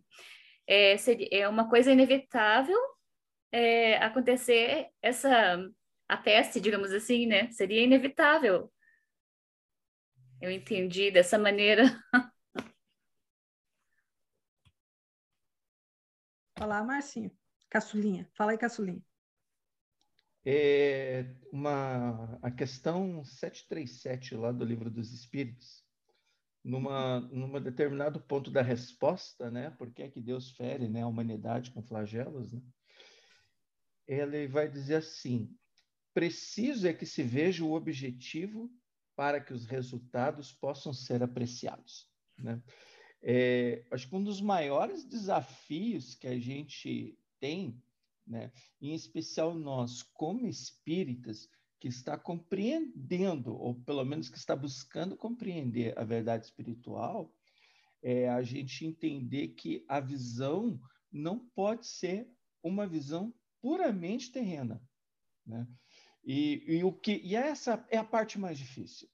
é, 0.67 0.97
seria, 0.97 1.27
é 1.31 1.47
uma 1.47 1.69
coisa 1.69 1.91
inevitável 1.91 2.77
é, 3.51 3.97
acontecer 3.97 4.87
essa, 5.01 5.63
a 6.09 6.17
peste, 6.17 6.59
digamos 6.59 6.91
assim, 6.91 7.27
né? 7.27 7.51
Seria 7.51 7.83
inevitável. 7.83 8.71
Eu 10.41 10.49
entendi 10.49 11.11
dessa 11.11 11.37
maneira. 11.37 11.83
Falar, 16.63 16.81
Marcinho. 16.85 17.29
Caçulinha. 17.69 18.25
Fala 18.37 18.51
aí, 18.51 18.57
Caçulinha. 18.57 19.03
É 20.45 21.35
uma, 21.51 22.39
a 22.41 22.49
questão 22.49 23.21
737 23.21 24.33
lá 24.35 24.49
do 24.49 24.63
Livro 24.63 24.89
dos 24.89 25.11
Espíritos, 25.11 25.83
numa, 26.63 27.19
numa 27.19 27.59
determinado 27.59 28.21
ponto 28.21 28.49
da 28.49 28.61
resposta, 28.61 29.51
né? 29.51 29.71
Por 29.71 29.91
que 29.91 30.03
é 30.03 30.09
que 30.09 30.21
Deus 30.21 30.51
fere 30.51 30.87
né, 30.87 31.01
a 31.01 31.07
humanidade 31.07 31.69
com 31.71 31.83
flagelos, 31.83 32.53
né? 32.53 32.61
Ele 34.07 34.47
vai 34.47 34.69
dizer 34.69 34.95
assim: 34.95 35.53
preciso 36.13 36.87
é 36.87 36.93
que 36.93 37.05
se 37.05 37.23
veja 37.23 37.65
o 37.65 37.73
objetivo 37.73 38.71
para 39.17 39.41
que 39.41 39.51
os 39.51 39.65
resultados 39.65 40.53
possam 40.53 40.93
ser 40.93 41.21
apreciados, 41.23 42.09
né? 42.37 42.63
É, 43.25 43.85
acho 43.89 44.09
que 44.09 44.15
um 44.15 44.23
dos 44.23 44.41
maiores 44.41 45.05
desafios 45.05 46.13
que 46.13 46.27
a 46.27 46.37
gente 46.37 47.17
tem, 47.39 47.81
né, 48.27 48.51
em 48.81 48.93
especial 48.93 49.55
nós, 49.55 50.03
como 50.03 50.45
espíritas, 50.45 51.49
que 51.79 51.87
está 51.87 52.17
compreendendo, 52.17 53.55
ou 53.55 53.75
pelo 53.75 54.03
menos 54.03 54.29
que 54.29 54.37
está 54.37 54.55
buscando 54.55 55.17
compreender 55.17 55.97
a 55.97 56.03
verdade 56.03 56.45
espiritual, 56.45 57.33
é 58.01 58.29
a 58.29 58.43
gente 58.43 58.85
entender 58.85 59.49
que 59.49 59.85
a 59.87 59.99
visão 59.99 60.79
não 61.11 61.39
pode 61.39 61.87
ser 61.87 62.29
uma 62.61 62.85
visão 62.85 63.33
puramente 63.61 64.31
terrena. 64.31 64.81
Né? 65.45 65.67
E, 66.23 66.63
e, 66.67 66.83
o 66.83 66.91
que, 66.91 67.21
e 67.23 67.35
essa 67.35 67.85
é 67.89 67.97
a 67.97 68.03
parte 68.03 68.39
mais 68.39 68.57
difícil. 68.57 69.09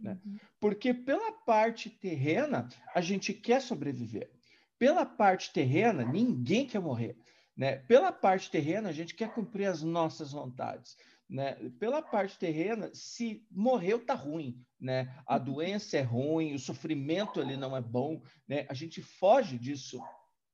Né? 0.00 0.18
Uhum. 0.24 0.38
Porque 0.58 0.94
pela 0.94 1.32
parte 1.32 1.90
terrena, 1.90 2.68
a 2.94 3.00
gente 3.00 3.32
quer 3.32 3.60
sobreviver. 3.60 4.30
Pela 4.78 5.04
parte 5.04 5.52
terrena, 5.52 6.04
ninguém 6.04 6.66
quer 6.66 6.80
morrer. 6.80 7.16
Né? 7.56 7.76
Pela 7.76 8.10
parte 8.10 8.50
terrena, 8.50 8.88
a 8.88 8.92
gente 8.92 9.14
quer 9.14 9.32
cumprir 9.34 9.66
as 9.66 9.82
nossas 9.82 10.32
vontades. 10.32 10.96
Né? 11.28 11.52
Pela 11.78 12.00
parte 12.00 12.38
terrena, 12.38 12.90
se 12.94 13.46
morreu, 13.50 14.04
tá 14.04 14.14
ruim. 14.14 14.64
Né? 14.80 15.14
A 15.26 15.36
uhum. 15.36 15.44
doença 15.44 15.98
é 15.98 16.02
ruim, 16.02 16.54
o 16.54 16.58
sofrimento 16.58 17.40
ali 17.40 17.56
não 17.56 17.76
é 17.76 17.80
bom. 17.80 18.22
Né? 18.48 18.66
A 18.68 18.74
gente 18.74 19.02
foge 19.02 19.58
disso 19.58 20.00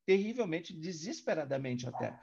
terrivelmente, 0.07 0.73
desesperadamente 0.73 1.87
até. 1.87 2.17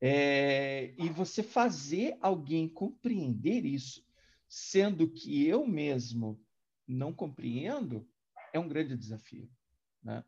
É, 0.00 0.94
e 0.96 1.08
você 1.08 1.42
fazer 1.42 2.16
alguém 2.20 2.68
compreender 2.68 3.66
isso, 3.66 4.06
sendo 4.48 5.08
que 5.08 5.44
eu 5.44 5.66
mesmo 5.66 6.40
não 6.86 7.12
compreendo, 7.12 8.08
é 8.52 8.58
um 8.58 8.68
grande 8.68 8.96
desafio. 8.96 9.50
Né? 10.02 10.24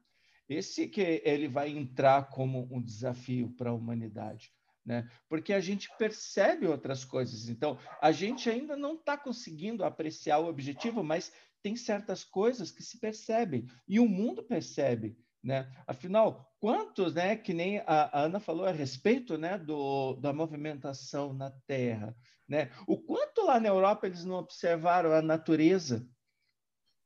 Esse 0.49 0.89
que 0.89 1.23
ele 1.25 1.49
vai 1.49 1.69
entrar 1.71 2.29
como 2.31 2.69
um 2.71 2.81
desafio 2.81 3.51
para 3.57 3.71
a 3.71 3.75
humanidade. 3.75 4.53
Né? 4.85 5.09
Porque 5.29 5.53
a 5.53 5.61
gente 5.61 5.89
percebe 5.99 6.67
outras 6.67 7.05
coisas. 7.05 7.49
Então, 7.49 7.79
a 8.01 8.11
gente 8.11 8.49
ainda 8.49 8.77
não 8.77 8.95
está 8.95 9.19
conseguindo 9.19 9.85
apreciar 9.85 10.39
o 10.39 10.49
objetivo, 10.49 11.05
mas 11.05 11.31
tem 11.63 11.77
certas 11.77 12.25
coisas 12.25 12.71
que 12.71 12.83
se 12.83 12.99
percebem 12.99 13.67
e 13.87 14.01
o 14.01 14.09
mundo 14.09 14.43
percebe. 14.43 15.19
Né? 15.43 15.71
Afinal, 15.87 16.51
quantos, 16.59 17.15
né, 17.15 17.37
que 17.37 17.53
nem 17.53 17.79
a 17.87 18.25
Ana 18.25 18.41
falou 18.41 18.67
a 18.67 18.73
respeito 18.73 19.37
né, 19.37 19.59
do, 19.59 20.15
da 20.15 20.33
movimentação 20.33 21.33
na 21.33 21.51
Terra, 21.67 22.17
né? 22.49 22.71
o 22.87 22.99
quanto 22.99 23.45
lá 23.45 23.61
na 23.61 23.69
Europa 23.69 24.07
eles 24.07 24.25
não 24.25 24.37
observaram 24.37 25.13
a 25.13 25.23
natureza 25.23 26.09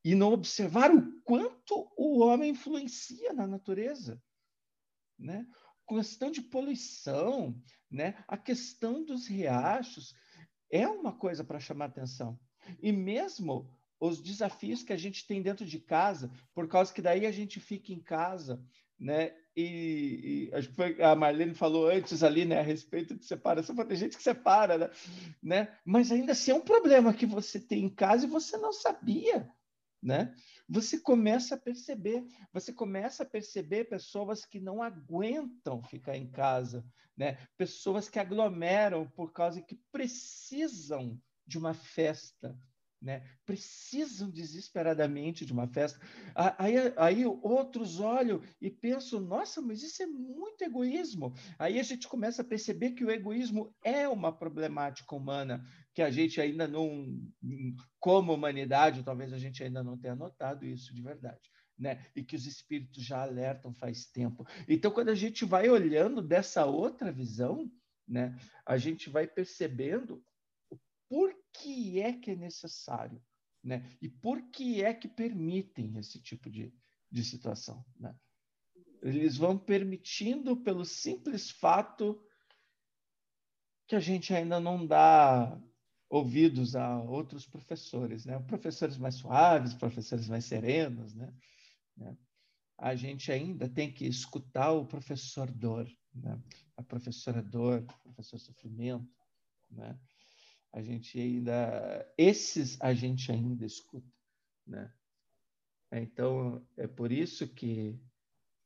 e 0.05 0.15
não 0.15 0.33
observar 0.33 0.91
o 0.91 1.21
quanto 1.23 1.91
o 1.97 2.21
homem 2.21 2.51
influencia 2.51 3.33
na 3.33 3.47
natureza, 3.47 4.21
né? 5.19 5.47
A 5.87 5.95
questão 5.95 6.31
de 6.31 6.41
poluição, 6.41 7.61
né? 7.91 8.23
A 8.27 8.37
questão 8.37 9.05
dos 9.05 9.27
riachos 9.27 10.15
é 10.71 10.87
uma 10.89 11.13
coisa 11.13 11.45
para 11.45 11.61
chamar 11.61 11.87
atenção. 11.87 12.39
E 12.81 12.91
mesmo 12.91 13.71
os 14.01 14.21
desafios 14.21 14.83
que 14.83 14.93
a 14.93 14.97
gente 14.97 15.27
tem 15.27 15.41
dentro 15.41 15.65
de 15.65 15.79
casa, 15.79 16.33
por 16.53 16.67
causa 16.67 16.93
que 16.93 17.03
daí 17.03 17.25
a 17.25 17.31
gente 17.31 17.61
fica 17.61 17.93
em 17.93 18.01
casa, 18.01 18.61
né? 18.99 19.33
E, 19.55 20.49
e 20.51 20.55
acho 20.55 20.71
que 20.71 20.75
foi, 20.75 21.03
a 21.03 21.15
Marlene 21.15 21.55
falou 21.55 21.89
antes 21.89 22.23
ali, 22.23 22.45
né, 22.45 22.59
a 22.59 22.63
respeito 22.63 23.15
de 23.15 23.25
separação, 23.27 23.77
tem 23.77 23.97
gente 23.97 24.17
que 24.17 24.23
separa, 24.23 24.79
né? 24.79 24.91
né? 25.43 25.79
Mas 25.85 26.11
ainda 26.11 26.33
assim 26.33 26.51
é 26.53 26.55
um 26.55 26.63
problema 26.63 27.13
que 27.13 27.27
você 27.27 27.61
tem 27.61 27.85
em 27.85 27.95
casa 27.95 28.25
e 28.25 28.31
você 28.31 28.57
não 28.57 28.73
sabia 28.73 29.49
né? 30.03 30.35
Você 30.69 30.99
começa 30.99 31.55
a 31.55 31.59
perceber, 31.59 32.27
você 32.53 32.73
começa 32.73 33.23
a 33.23 33.27
perceber 33.27 33.85
pessoas 33.85 34.45
que 34.45 34.59
não 34.59 34.83
aguentam 34.83 35.83
ficar 35.83 36.17
em 36.17 36.29
casa, 36.29 36.85
né? 37.17 37.39
Pessoas 37.57 38.09
que 38.09 38.19
aglomeram 38.19 39.09
por 39.11 39.33
causa 39.33 39.63
que 39.63 39.77
precisam 39.93 41.21
de 41.47 41.59
uma 41.59 41.75
festa, 41.75 42.59
né? 43.03 43.23
Precisam 43.45 44.31
desesperadamente 44.31 45.45
de 45.45 45.53
uma 45.53 45.67
festa. 45.67 45.99
Aí, 46.57 46.75
aí 46.97 47.27
outros 47.27 47.99
olham 47.99 48.41
e 48.61 48.71
pensam: 48.71 49.21
nossa, 49.21 49.61
mas 49.61 49.83
isso 49.83 50.03
é 50.03 50.07
muito 50.07 50.63
egoísmo. 50.63 51.35
Aí 51.59 51.81
a 51.81 51.83
gente 51.83 52.07
começa 52.07 52.43
a 52.43 52.45
perceber 52.45 52.93
que 52.93 53.05
o 53.05 53.11
egoísmo 53.11 53.75
é 53.85 54.09
uma 54.09 54.33
problemática 54.33 55.15
humana 55.15 55.65
que 55.93 56.01
a 56.01 56.11
gente 56.11 56.41
ainda 56.41 56.67
não, 56.69 57.21
como 57.99 58.33
humanidade, 58.33 59.03
talvez 59.03 59.33
a 59.33 59.39
gente 59.39 59.63
ainda 59.63 59.83
não 59.83 59.99
tenha 59.99 60.15
notado 60.15 60.65
isso 60.65 60.95
de 60.95 61.03
verdade. 61.03 61.51
Né? 61.79 62.07
E 62.15 62.23
que 62.23 62.37
os 62.37 62.47
espíritos 62.47 63.03
já 63.03 63.23
alertam 63.23 63.75
faz 63.75 64.07
tempo. 64.07 64.47
Então, 64.69 64.91
quando 64.91 65.09
a 65.09 65.15
gente 65.15 65.45
vai 65.45 65.69
olhando 65.69 66.23
dessa 66.23 66.65
outra 66.65 67.11
visão, 67.11 67.69
né, 68.07 68.39
a 68.65 68.77
gente 68.77 69.11
vai 69.11 69.27
percebendo 69.27 70.23
por 71.13 71.31
que 71.53 72.01
é 72.01 72.11
que 72.15 72.31
é 72.31 72.35
necessário, 72.35 73.23
né? 73.63 73.87
E 74.01 74.09
por 74.09 74.51
que 74.51 74.83
é 74.83 74.95
que 74.95 75.07
permitem 75.07 75.99
esse 75.99 76.19
tipo 76.19 76.49
de, 76.49 76.73
de 77.11 77.23
situação, 77.23 77.85
né? 78.01 78.19
Eles 79.03 79.37
vão 79.37 79.59
permitindo 79.59 80.57
pelo 80.57 80.87
simples 80.87 81.51
fato 81.51 82.19
que 83.87 83.95
a 83.95 84.01
gente 84.01 84.33
ainda 84.33 84.59
não 84.59 84.87
dá 84.87 85.63
ouvidos 86.09 86.75
a 86.75 87.03
outros 87.03 87.45
professores, 87.47 88.25
né? 88.25 88.39
Professores 88.45 88.97
mais 88.97 89.17
suaves, 89.17 89.75
professores 89.75 90.31
mais 90.31 90.47
serenos, 90.47 91.15
né? 91.15 91.31
né? 91.95 92.17
A 92.79 92.95
gente 92.95 93.31
ainda 93.31 93.69
tem 93.69 93.93
que 93.93 94.07
escutar 94.07 94.73
o 94.73 94.87
professor 94.87 95.51
dor, 95.51 95.87
né? 96.15 96.43
A 96.75 96.83
professora 96.83 97.43
dor, 97.43 97.83
o 97.83 98.03
professor 98.03 98.39
sofrimento, 98.39 99.07
né? 99.71 100.01
A 100.73 100.83
gente 100.83 101.19
ainda 101.19 102.13
esses 102.17 102.81
a 102.81 102.95
gente 102.95 103.31
ainda 103.31 103.65
escuta, 103.65 104.11
né? 104.67 104.93
Então 105.93 106.67
é 106.77 106.87
por 106.87 107.13
isso 107.13 107.47
que 107.47 108.01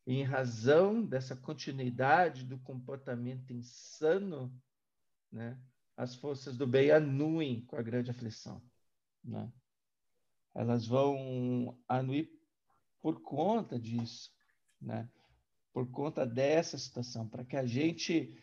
em 0.07 0.23
razão 0.23 1.05
dessa 1.05 1.35
continuidade 1.35 2.45
do 2.45 2.59
comportamento 2.59 3.53
insano 3.53 4.53
né? 5.37 5.59
As 5.97 6.15
forças 6.15 6.57
do 6.57 6.67
bem 6.67 6.91
anuem 6.91 7.63
com 7.63 7.77
a 7.77 7.83
grande 7.83 8.11
aflição, 8.11 8.63
né? 9.25 9.51
Elas 10.55 10.87
vão 10.87 11.79
anuir 11.89 12.31
por 13.01 13.21
conta 13.21 13.79
disso, 13.79 14.35
né? 14.81 15.09
Por 15.73 15.91
conta 15.91 16.27
dessa 16.27 16.79
situação, 16.79 17.29
para 17.29 17.45
que 17.45 17.57
a 17.57 17.67
gente, 17.67 18.35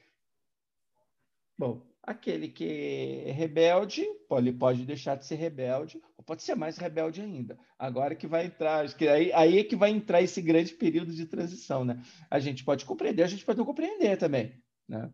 bom, 1.58 1.86
aquele 2.04 2.50
que 2.50 3.24
é 3.26 3.32
rebelde, 3.32 4.06
pode, 4.28 4.52
pode 4.52 4.86
deixar 4.86 5.16
de 5.16 5.26
ser 5.26 5.36
rebelde, 5.36 6.02
ou 6.18 6.24
pode 6.24 6.44
ser 6.44 6.54
mais 6.54 6.78
rebelde 6.78 7.22
ainda. 7.22 7.58
Agora 7.80 8.16
que 8.16 8.28
vai 8.28 8.46
entrar, 8.46 8.94
que 8.94 9.08
aí, 9.08 9.32
aí 9.34 9.60
é 9.60 9.64
que 9.64 9.76
vai 9.76 9.90
entrar 9.90 10.22
esse 10.22 10.42
grande 10.42 10.74
período 10.74 11.14
de 11.14 11.26
transição, 11.26 11.86
né? 11.86 12.04
A 12.30 12.40
gente 12.40 12.64
pode 12.64 12.86
compreender, 12.86 13.24
a 13.24 13.28
gente 13.28 13.46
pode 13.46 13.58
não 13.58 13.66
compreender 13.66 14.18
também, 14.18 14.62
né? 14.88 15.12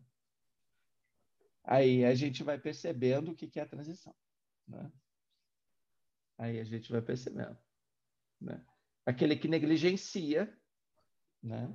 Aí 1.62 2.04
a 2.04 2.14
gente 2.14 2.42
vai 2.42 2.58
percebendo 2.58 3.30
o 3.30 3.34
que 3.34 3.58
é 3.58 3.62
a 3.62 3.68
transição. 3.68 4.14
Né? 4.66 4.90
Aí 6.36 6.58
a 6.58 6.64
gente 6.64 6.90
vai 6.90 7.00
percebendo. 7.00 7.56
Né? 8.40 8.64
Aquele 9.06 9.36
que 9.36 9.46
negligencia, 9.46 10.52
né? 11.40 11.72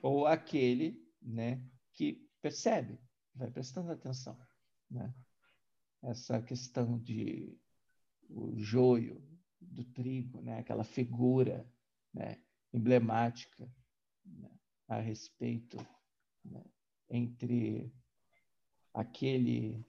ou 0.00 0.26
aquele 0.26 1.04
né, 1.20 1.60
que 1.92 2.28
percebe, 2.40 3.00
vai 3.36 3.50
prestando 3.50 3.92
atenção. 3.92 4.38
Né? 4.90 5.14
Essa 6.02 6.42
questão 6.42 6.98
de 6.98 7.58
o 8.28 8.58
joio 8.58 9.22
do 9.60 9.84
trigo, 9.84 10.40
né? 10.40 10.58
aquela 10.58 10.84
figura 10.84 11.68
né? 12.12 12.40
emblemática 12.72 13.70
né? 14.24 14.50
a 14.88 15.00
respeito 15.00 15.76
né? 16.44 16.64
entre 17.08 17.92
aquele 18.92 19.84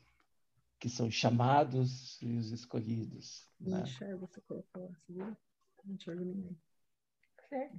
que 0.80 0.90
são 0.90 1.10
chamados 1.10 2.22
e 2.22 2.34
os 2.34 2.52
escolhidos. 2.52 3.50
Não 3.60 3.80
né? 3.80 3.84
enxergo, 3.84 4.28
você 4.28 4.42
colocou 4.42 4.90
assim, 4.92 5.16
não 5.16 5.36
enxergo 5.96 6.24
ninguém. 6.24 6.60
Certo. 7.50 7.78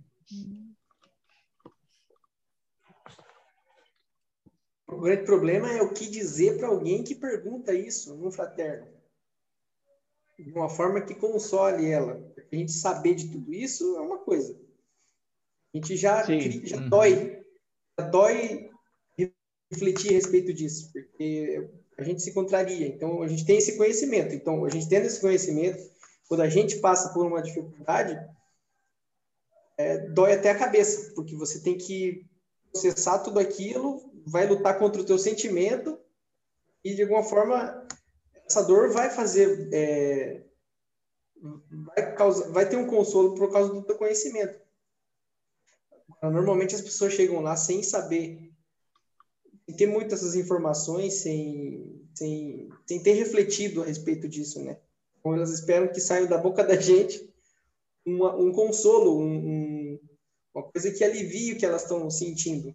O 4.88 4.96
grande 4.96 5.24
problema 5.24 5.70
é 5.70 5.82
o 5.82 5.92
que 5.92 6.08
dizer 6.08 6.56
para 6.56 6.68
alguém 6.68 7.04
que 7.04 7.14
pergunta 7.14 7.74
isso 7.74 8.16
no 8.16 8.32
fraterno. 8.32 8.88
De 10.38 10.50
uma 10.52 10.68
forma 10.68 11.02
que 11.02 11.14
console 11.14 11.90
ela. 11.90 12.32
A 12.50 12.56
gente 12.56 12.72
saber 12.72 13.14
de 13.14 13.30
tudo 13.30 13.52
isso 13.52 13.96
é 13.96 14.00
uma 14.00 14.18
coisa. 14.18 14.58
A 15.74 15.76
gente 15.76 15.94
já, 15.94 16.22
já 16.22 16.78
uhum. 16.78 16.88
dói. 16.88 17.44
Já 17.98 18.06
dói 18.08 18.70
refletir 19.70 20.10
a 20.10 20.14
respeito 20.14 20.54
disso, 20.54 20.90
porque 20.92 21.68
a 21.98 22.02
gente 22.02 22.22
se 22.22 22.32
contraria. 22.32 22.86
Então, 22.86 23.22
a 23.22 23.28
gente 23.28 23.44
tem 23.44 23.58
esse 23.58 23.76
conhecimento. 23.76 24.34
Então, 24.34 24.64
a 24.64 24.70
gente 24.70 24.88
tendo 24.88 25.04
esse 25.04 25.20
conhecimento, 25.20 25.78
quando 26.26 26.40
a 26.40 26.48
gente 26.48 26.78
passa 26.78 27.12
por 27.12 27.26
uma 27.26 27.42
dificuldade, 27.42 28.18
é, 29.76 29.98
dói 30.08 30.32
até 30.32 30.50
a 30.50 30.58
cabeça, 30.58 31.12
porque 31.14 31.36
você 31.36 31.60
tem 31.60 31.76
que 31.76 32.24
processar 32.72 33.18
tudo 33.18 33.38
aquilo, 33.38 34.07
vai 34.30 34.46
lutar 34.46 34.78
contra 34.78 35.00
o 35.00 35.04
teu 35.04 35.18
sentimento 35.18 35.98
e, 36.84 36.94
de 36.94 37.02
alguma 37.02 37.22
forma, 37.22 37.86
essa 38.46 38.62
dor 38.62 38.90
vai 38.90 39.10
fazer... 39.10 39.68
É, 39.72 40.44
vai, 41.40 42.14
causar, 42.14 42.50
vai 42.50 42.68
ter 42.68 42.76
um 42.76 42.86
consolo 42.86 43.34
por 43.34 43.52
causa 43.52 43.72
do 43.72 43.82
teu 43.82 43.96
conhecimento. 43.96 44.58
Normalmente, 46.22 46.74
as 46.74 46.80
pessoas 46.80 47.12
chegam 47.12 47.40
lá 47.40 47.56
sem 47.56 47.82
saber 47.82 48.48
sem 49.68 49.76
ter 49.76 49.86
muitas 49.86 50.20
essas 50.20 50.34
informações, 50.34 51.14
sem, 51.14 52.02
sem, 52.14 52.70
sem 52.86 53.02
ter 53.02 53.12
refletido 53.12 53.82
a 53.82 53.84
respeito 53.84 54.26
disso, 54.26 54.64
né? 54.64 54.78
Então, 55.20 55.34
elas 55.34 55.50
esperam 55.50 55.88
que 55.88 56.00
saia 56.00 56.26
da 56.26 56.38
boca 56.38 56.64
da 56.64 56.80
gente 56.80 57.28
uma, 58.06 58.34
um 58.34 58.50
consolo, 58.50 59.20
um, 59.20 59.36
um, 59.36 60.00
uma 60.54 60.64
coisa 60.64 60.90
que 60.90 61.04
alivie 61.04 61.52
o 61.52 61.58
que 61.58 61.66
elas 61.66 61.82
estão 61.82 62.08
sentindo. 62.10 62.74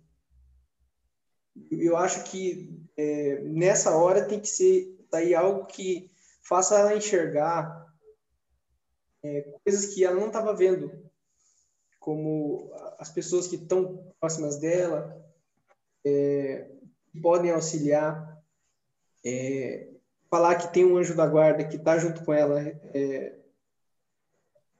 Eu 1.71 1.97
acho 1.97 2.23
que 2.23 2.83
é, 2.97 3.41
nessa 3.43 3.95
hora 3.95 4.25
tem 4.25 4.39
que 4.39 4.47
ser 4.47 4.97
sair 5.11 5.35
algo 5.35 5.65
que 5.65 6.09
faça 6.41 6.79
ela 6.79 6.95
enxergar 6.95 7.83
é, 9.23 9.41
coisas 9.63 9.93
que 9.93 10.03
ela 10.03 10.19
não 10.19 10.27
estava 10.27 10.53
vendo, 10.53 10.91
como 11.99 12.71
as 12.99 13.09
pessoas 13.09 13.47
que 13.47 13.55
estão 13.55 14.13
próximas 14.19 14.59
dela, 14.59 15.23
é, 16.05 16.69
podem 17.21 17.51
auxiliar, 17.51 18.43
é, 19.25 19.87
falar 20.29 20.55
que 20.55 20.73
tem 20.73 20.83
um 20.83 20.97
anjo 20.97 21.15
da 21.15 21.25
guarda 21.25 21.63
que 21.63 21.77
está 21.77 21.97
junto 21.97 22.25
com 22.25 22.33
ela, 22.33 22.59
é, 22.61 23.37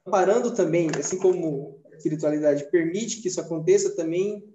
amparando 0.04 0.54
também, 0.54 0.90
assim 0.98 1.18
como 1.18 1.80
a 1.86 1.96
espiritualidade 1.96 2.70
permite 2.70 3.22
que 3.22 3.28
isso 3.28 3.40
aconteça, 3.40 3.96
também 3.96 4.53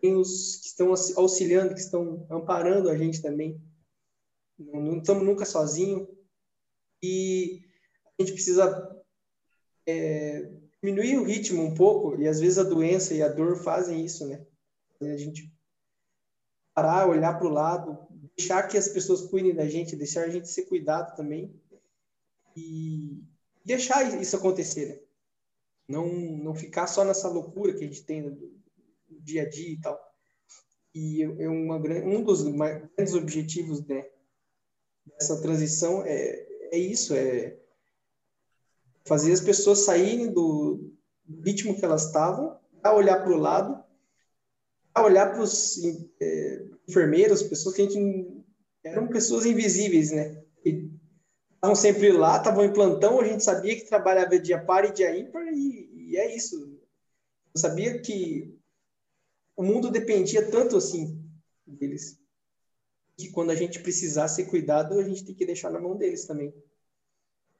tem 0.00 0.16
os 0.16 0.56
que 0.56 0.66
estão 0.68 0.94
auxiliando, 1.16 1.74
que 1.74 1.80
estão 1.80 2.26
amparando 2.30 2.88
a 2.88 2.96
gente 2.96 3.22
também. 3.22 3.60
Não, 4.58 4.80
não 4.80 4.98
estamos 4.98 5.24
nunca 5.24 5.44
sozinhos. 5.44 6.08
E 7.02 7.62
a 8.18 8.22
gente 8.22 8.34
precisa 8.34 9.04
é, 9.86 10.50
diminuir 10.82 11.18
o 11.18 11.24
ritmo 11.24 11.62
um 11.62 11.74
pouco, 11.74 12.20
e 12.20 12.26
às 12.26 12.40
vezes 12.40 12.58
a 12.58 12.64
doença 12.64 13.14
e 13.14 13.22
a 13.22 13.28
dor 13.28 13.56
fazem 13.56 14.04
isso, 14.04 14.26
né? 14.26 14.44
A 15.00 15.16
gente 15.16 15.52
parar, 16.74 17.08
olhar 17.08 17.38
para 17.38 17.46
o 17.46 17.52
lado, 17.52 17.98
deixar 18.36 18.62
que 18.64 18.76
as 18.76 18.88
pessoas 18.88 19.22
cuidem 19.22 19.54
da 19.54 19.66
gente, 19.68 19.96
deixar 19.96 20.24
a 20.24 20.28
gente 20.28 20.48
ser 20.48 20.62
cuidado 20.62 21.16
também 21.16 21.54
e 22.56 23.22
deixar 23.64 24.20
isso 24.20 24.36
acontecer, 24.36 24.88
né? 24.88 25.00
Não, 25.88 26.06
não 26.06 26.54
ficar 26.54 26.86
só 26.86 27.04
nessa 27.04 27.28
loucura 27.28 27.72
que 27.72 27.82
a 27.82 27.86
gente 27.86 28.04
tem 28.04 28.36
dia 29.10 29.42
a 29.42 29.48
dia 29.48 29.72
e 29.72 29.80
tal. 29.80 29.98
E 30.94 31.22
é 31.22 31.48
uma, 31.48 31.76
um 31.76 32.22
dos 32.22 32.42
grandes 32.42 33.14
objetivos 33.14 33.86
né, 33.86 34.06
dessa 35.06 35.40
transição 35.40 36.02
é, 36.04 36.46
é 36.72 36.78
isso, 36.78 37.14
é 37.14 37.56
fazer 39.06 39.32
as 39.32 39.40
pessoas 39.40 39.80
saírem 39.80 40.32
do 40.32 40.92
ritmo 41.44 41.76
que 41.76 41.84
elas 41.84 42.06
estavam, 42.06 42.58
a 42.82 42.92
olhar 42.92 43.22
para 43.22 43.32
o 43.32 43.38
lado 43.38 43.84
olhar 45.02 45.32
para 45.32 45.42
os 45.42 45.80
é, 46.20 46.64
enfermeiros, 46.88 47.42
pessoas 47.42 47.74
que 47.74 47.82
a 47.82 47.84
gente 47.84 48.44
eram 48.84 49.08
pessoas 49.08 49.44
invisíveis, 49.44 50.12
né? 50.12 50.42
E 50.64 50.90
estavam 51.54 51.74
sempre 51.74 52.12
lá, 52.12 52.36
estavam 52.36 52.64
em 52.64 52.72
plantão, 52.72 53.20
a 53.20 53.24
gente 53.24 53.42
sabia 53.42 53.74
que 53.74 53.88
trabalhava 53.88 54.38
dia 54.38 54.62
par 54.62 54.84
e 54.84 54.92
dia 54.92 55.16
ímpar 55.16 55.46
e, 55.52 55.90
e 56.10 56.16
é 56.16 56.34
isso. 56.34 56.78
Eu 57.54 57.60
sabia 57.60 58.00
que 58.00 58.57
o 59.58 59.62
mundo 59.64 59.90
dependia 59.90 60.48
tanto 60.52 60.76
assim 60.76 61.20
deles 61.66 62.16
que 63.16 63.32
quando 63.32 63.50
a 63.50 63.56
gente 63.56 63.80
precisar 63.80 64.28
ser 64.28 64.46
cuidado, 64.46 64.96
a 65.00 65.02
gente 65.02 65.24
tem 65.24 65.34
que 65.34 65.44
deixar 65.44 65.68
na 65.68 65.80
mão 65.80 65.96
deles 65.96 66.26
também. 66.26 66.54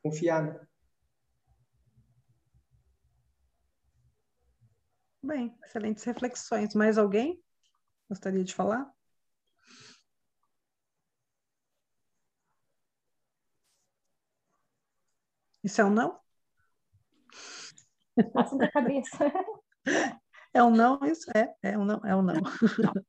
Confiar, 0.00 0.44
né? 0.44 0.68
Bem, 5.20 5.52
excelentes 5.64 6.04
reflexões. 6.04 6.72
Mais 6.72 6.96
alguém 6.98 7.42
gostaria 8.08 8.44
de 8.44 8.54
falar? 8.54 8.88
Isso 15.64 15.80
é 15.80 15.84
um 15.84 15.90
não? 15.90 16.20
Passa 18.32 18.56
da 18.56 18.70
cabeça. 18.70 19.32
É 20.52 20.62
um 20.62 20.70
não, 20.70 20.98
isso 21.04 21.30
é, 21.34 21.54
é 21.62 21.78
um 21.78 21.84
não, 21.84 22.00
é 22.04 22.16
um 22.16 22.22
não. 22.22 22.34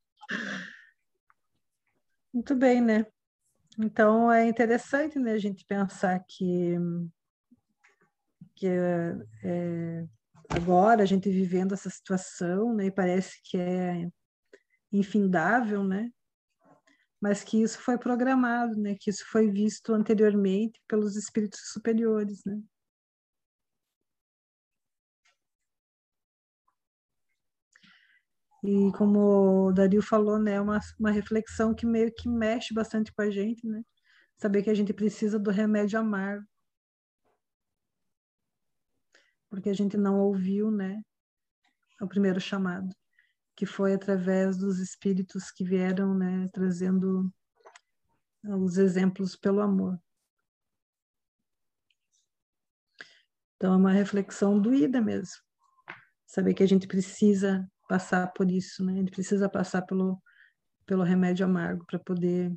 Muito 2.34 2.56
bem, 2.56 2.82
né? 2.82 3.06
Então 3.78 4.32
é 4.32 4.48
interessante 4.48 5.18
né, 5.18 5.32
a 5.32 5.38
gente 5.38 5.66
pensar 5.66 6.20
que, 6.28 6.76
que 8.56 8.68
é, 8.68 10.06
agora 10.50 11.04
a 11.04 11.06
gente 11.06 11.30
vivendo 11.30 11.74
essa 11.74 11.90
situação, 11.90 12.76
né, 12.76 12.88
e 12.88 12.92
parece 12.92 13.40
que 13.44 13.58
é 13.58 14.10
infindável, 14.92 15.84
né? 15.84 16.12
Mas 17.22 17.44
que 17.44 17.62
isso 17.62 17.80
foi 17.80 17.98
programado, 17.98 18.76
né? 18.78 18.96
Que 18.98 19.10
isso 19.10 19.26
foi 19.30 19.52
visto 19.52 19.94
anteriormente 19.94 20.82
pelos 20.88 21.18
espíritos 21.18 21.60
superiores, 21.72 22.42
né? 22.46 22.60
E 28.64 28.92
como 28.98 29.68
o 29.68 29.72
Dario 29.72 30.02
falou, 30.02 30.38
né, 30.38 30.54
é 30.54 30.62
uma, 30.62 30.80
uma 31.00 31.12
reflexão 31.12 31.74
que 31.74 31.86
meio 31.86 32.14
que 32.14 32.28
mexe 32.28 32.74
bastante 32.74 33.12
com 33.14 33.22
a 33.22 33.30
gente, 33.30 33.66
né? 33.66 33.84
Saber 34.38 34.64
que 34.64 34.70
a 34.70 34.74
gente 34.74 34.94
precisa 34.94 35.40
do 35.40 35.50
remédio 35.50 36.00
amargo. 36.00 36.46
Porque 39.50 39.70
a 39.70 39.74
gente 39.74 39.98
não 39.98 40.20
ouviu, 40.20 40.70
né, 40.70 41.02
o 42.02 42.08
primeiro 42.08 42.40
chamado, 42.40 42.94
que 43.56 43.66
foi 43.66 43.94
através 43.94 44.58
dos 44.58 44.80
espíritos 44.80 45.52
que 45.52 45.64
vieram, 45.64 46.14
né, 46.14 46.48
trazendo 46.54 47.34
os 48.44 48.78
exemplos 48.78 49.36
pelo 49.36 49.62
amor. 49.62 50.00
Então 53.56 53.74
é 53.74 53.78
uma 53.78 53.92
reflexão 53.92 54.62
doída 54.62 55.02
mesmo. 55.02 55.42
Saber 56.26 56.54
que 56.54 56.64
a 56.64 56.68
gente 56.68 56.88
precisa 56.88 57.70
passar 57.90 58.32
por 58.34 58.52
isso, 58.52 58.86
né? 58.86 59.00
Ele 59.00 59.10
precisa 59.10 59.50
passar 59.50 59.82
pelo, 59.82 60.22
pelo 60.86 61.02
remédio 61.02 61.44
amargo 61.44 61.84
para 61.88 61.98
poder 61.98 62.56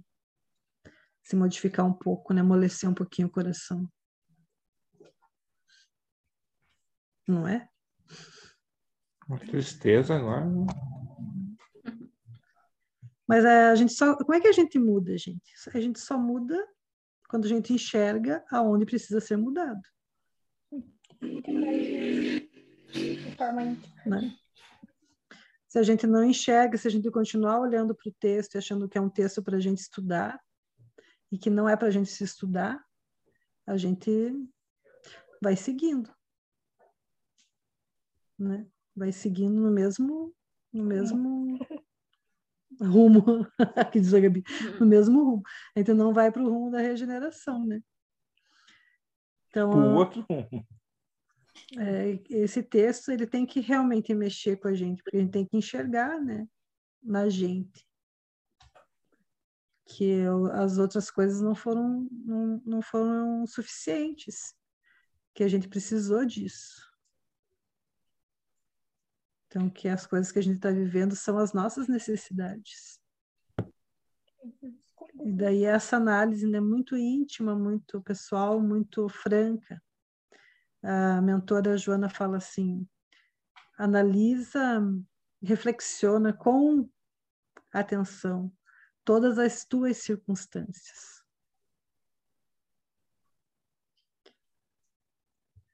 se 1.23 1.35
modificar 1.35 1.87
um 1.87 1.93
pouco, 1.93 2.35
né? 2.35 2.43
Amolecer 2.43 2.89
um 2.89 2.95
pouquinho 2.95 3.29
o 3.29 3.31
coração. 3.31 3.91
Não 7.27 7.49
é? 7.49 7.67
Uma 9.27 9.39
tristeza 9.39 10.15
agora. 10.15 10.45
Né? 10.45 10.67
Mas 13.27 13.47
a 13.47 13.75
gente 13.75 13.95
só. 13.95 14.15
Como 14.15 14.35
é 14.35 14.41
que 14.41 14.49
a 14.49 14.53
gente 14.53 14.79
muda, 14.79 15.17
gente? 15.17 15.51
A 15.73 15.81
gente 15.81 15.99
só 15.99 16.19
muda 16.19 16.63
quando 17.27 17.47
a 17.47 17.49
gente 17.49 17.73
enxerga 17.73 18.45
aonde 18.51 18.85
precisa 18.85 19.19
ser 19.19 19.39
mudado. 19.39 19.81
Né? 24.05 24.37
Se 25.73 25.79
a 25.79 25.83
gente 25.83 26.07
não 26.07 26.23
enxerga, 26.23 26.77
se 26.77 26.87
a 26.87 26.91
gente 26.91 27.11
continuar 27.11 27.59
olhando 27.59 27.95
para 27.95 28.07
o 28.07 28.13
texto 28.21 28.55
e 28.55 28.59
achando 28.59 28.87
que 28.87 28.99
é 28.99 29.01
um 29.01 29.09
texto 29.09 29.43
para 29.43 29.57
a 29.57 29.59
gente 29.59 29.79
estudar 29.79 30.39
e 31.31 31.39
que 31.39 31.49
não 31.49 31.67
é 31.67 31.75
para 31.75 31.89
a 31.89 31.91
gente 31.91 32.11
se 32.11 32.23
estudar, 32.23 32.85
a 33.67 33.75
gente 33.79 34.11
vai 35.43 35.57
seguindo, 35.57 36.15
né? 38.39 38.67
Vai 38.95 39.13
seguindo 39.13 39.63
no 39.63 39.71
mesmo, 39.71 40.35
no 40.71 40.85
mesmo 40.85 41.59
rumo, 42.79 43.25
que 43.95 43.99
diz 43.99 44.13
a 44.13 44.21
Gabi, 44.21 44.45
no 44.79 44.85
mesmo 44.85 45.25
rumo. 45.25 45.43
A 45.75 45.79
gente 45.79 45.95
não 45.95 46.13
vai 46.13 46.31
para 46.31 46.43
o 46.43 46.51
rumo 46.51 46.71
da 46.71 46.81
regeneração, 46.81 47.65
né? 47.65 47.81
Então, 49.49 49.71
o 49.71 49.95
outro 49.95 50.21
rumo 50.29 50.67
é, 51.77 52.21
esse 52.31 52.63
texto 52.63 53.11
ele 53.11 53.27
tem 53.27 53.47
que 53.47 53.61
realmente 53.61 54.15
mexer 54.15 54.57
com 54.57 54.69
a 54.69 54.75
gente, 54.75 55.03
porque 55.03 55.17
a 55.17 55.21
gente 55.21 55.33
tem 55.33 55.47
que 55.47 55.57
enxergar 55.57 56.21
né, 56.21 56.47
na 57.03 57.29
gente 57.29 57.87
que 59.85 60.23
as 60.55 60.79
outras 60.79 61.11
coisas 61.11 61.43
não 61.43 61.55
foram, 61.55 62.09
não, 62.11 62.63
não 62.65 62.83
foram 62.83 63.47
suficientes, 63.47 64.55
que 65.35 65.45
a 65.45 65.49
gente 65.49 65.69
precisou 65.69 66.25
disso. 66.25 66.91
Então, 69.47 69.69
que 69.69 69.89
as 69.89 70.07
coisas 70.07 70.33
que 70.33 70.39
a 70.39 70.43
gente 70.43 70.57
está 70.57 70.71
vivendo 70.71 71.15
são 71.15 71.37
as 71.37 71.53
nossas 71.53 71.89
necessidades. 71.89 72.99
E 75.25 75.31
daí 75.31 75.65
essa 75.65 75.97
análise 75.97 76.47
é 76.47 76.49
né, 76.49 76.61
muito 76.61 76.97
íntima, 76.97 77.55
muito 77.55 78.01
pessoal, 78.01 78.59
muito 78.61 79.11
franca 79.11 79.83
a 80.83 81.21
mentora 81.23 81.77
Joana 81.77 82.09
fala 82.09 82.39
assim: 82.39 82.87
analisa, 83.79 84.83
reflexiona 85.43 86.33
com 86.33 86.89
atenção 87.73 88.53
todas 89.05 89.39
as 89.39 89.65
tuas 89.65 89.99
circunstâncias. 89.99 91.23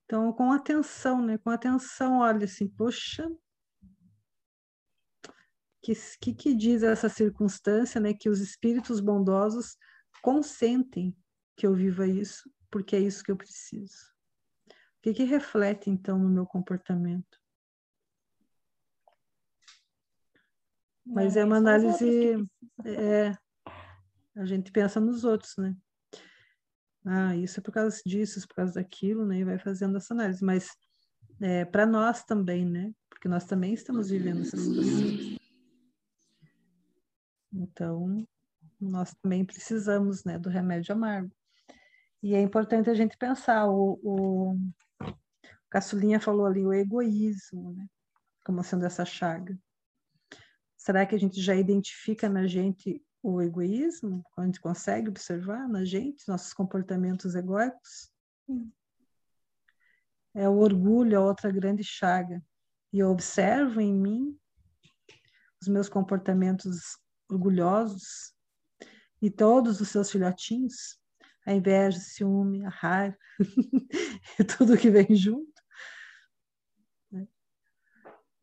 Então, 0.05 0.33
com 0.33 0.51
atenção, 0.53 1.23
né? 1.23 1.37
Com 1.37 1.51
atenção, 1.51 2.21
olha 2.21 2.47
assim, 2.47 2.67
poxa, 2.67 3.31
que, 5.83 5.93
que, 6.19 6.35
que 6.35 6.55
diz 6.55 6.83
essa 6.83 7.11
circunstância, 7.11 8.01
né? 8.01 8.15
Que 8.15 8.31
os 8.31 8.41
espíritos 8.41 9.01
bondosos 9.01 9.77
consentem 10.23 11.15
que 11.55 11.67
eu 11.67 11.75
viva 11.75 12.07
isso, 12.07 12.51
porque 12.71 12.97
é 12.97 13.01
isso 13.01 13.23
que 13.23 13.31
eu 13.31 13.37
preciso. 13.37 14.18
O 14.99 15.01
que, 15.03 15.15
que 15.15 15.25
reflete, 15.25 15.91
então, 15.91 16.19
no 16.19 16.29
meu 16.29 16.45
comportamento? 16.45 17.39
Mas 21.07 21.37
é, 21.37 21.45
uma 21.45 21.57
análise. 21.57 22.35
É, 22.85 23.33
a 24.37 24.45
gente 24.45 24.71
pensa 24.71 25.01
nos 25.01 25.25
outros, 25.25 25.57
né? 25.57 25.75
Ah, 27.07 27.35
isso 27.37 27.61
é 27.61 27.63
por 27.63 27.73
causa 27.73 28.03
disso, 28.05 28.39
isso 28.39 28.47
é 28.47 28.49
por 28.49 28.57
causa 28.57 28.75
daquilo, 28.75 29.25
né? 29.25 29.39
E 29.39 29.45
vai 29.45 29.59
fazendo 29.59 29.97
essa 29.97 30.13
análise. 30.13 30.45
Mas 30.45 30.69
é, 31.41 31.65
para 31.65 31.87
nós 31.87 32.25
também, 32.25 32.67
né? 32.67 32.93
Porque 33.09 33.29
nós 33.29 33.45
também 33.45 33.73
estamos 33.73 34.11
vivendo 34.11 34.43
essa 34.43 34.57
situação. 34.57 35.39
Então, 37.53 38.27
nós 38.81 39.15
também 39.23 39.45
precisamos, 39.45 40.25
né, 40.25 40.39
do 40.39 40.49
remédio 40.49 40.93
amargo. 40.93 41.33
E 42.23 42.35
é 42.35 42.41
importante 42.41 42.91
a 42.91 42.95
gente 42.95 43.17
pensar 43.17 43.67
o, 43.69 43.99
o 44.03 44.59
Caçulinha 45.71 46.21
falou 46.21 46.47
ali 46.47 46.65
o 46.65 46.73
egoísmo, 46.73 47.73
né? 47.73 47.87
como 48.45 48.65
sendo 48.65 48.87
essa 48.87 49.05
chaga. 49.05 49.59
Será 50.75 51.05
que 51.05 51.15
a 51.15 51.19
gente 51.19 51.39
já 51.41 51.55
identifica 51.55 52.31
na 52.31 52.47
gente 52.47 53.05
o 53.23 53.43
egoísmo? 53.43 54.25
A 54.39 54.45
gente 54.47 54.59
consegue 54.59 55.11
observar 55.11 55.69
na 55.69 55.85
gente 55.85 56.27
nossos 56.27 56.55
comportamentos 56.55 57.35
egóicos? 57.35 58.11
É 60.35 60.49
o 60.49 60.57
orgulho, 60.57 61.19
a 61.19 61.25
outra 61.25 61.51
grande 61.51 61.85
chaga. 61.85 62.43
E 62.91 63.01
eu 63.01 63.11
observo 63.11 63.83
em 63.83 63.93
mim 63.93 64.39
os 65.61 65.69
meus 65.69 65.89
comportamentos 65.89 66.97
orgulhosos 67.29 68.33
e 69.21 69.31
todos 69.31 69.81
os 69.81 69.89
seus 69.89 70.11
filhotinhos, 70.11 70.99
a 71.45 71.53
inveja, 71.53 71.99
o 71.99 72.01
ciúme, 72.01 72.65
a 72.65 72.71
raiva, 72.71 73.19
e 74.39 74.45
tudo 74.45 74.79
que 74.79 74.91
vem 74.91 75.15
junto. 75.15 75.58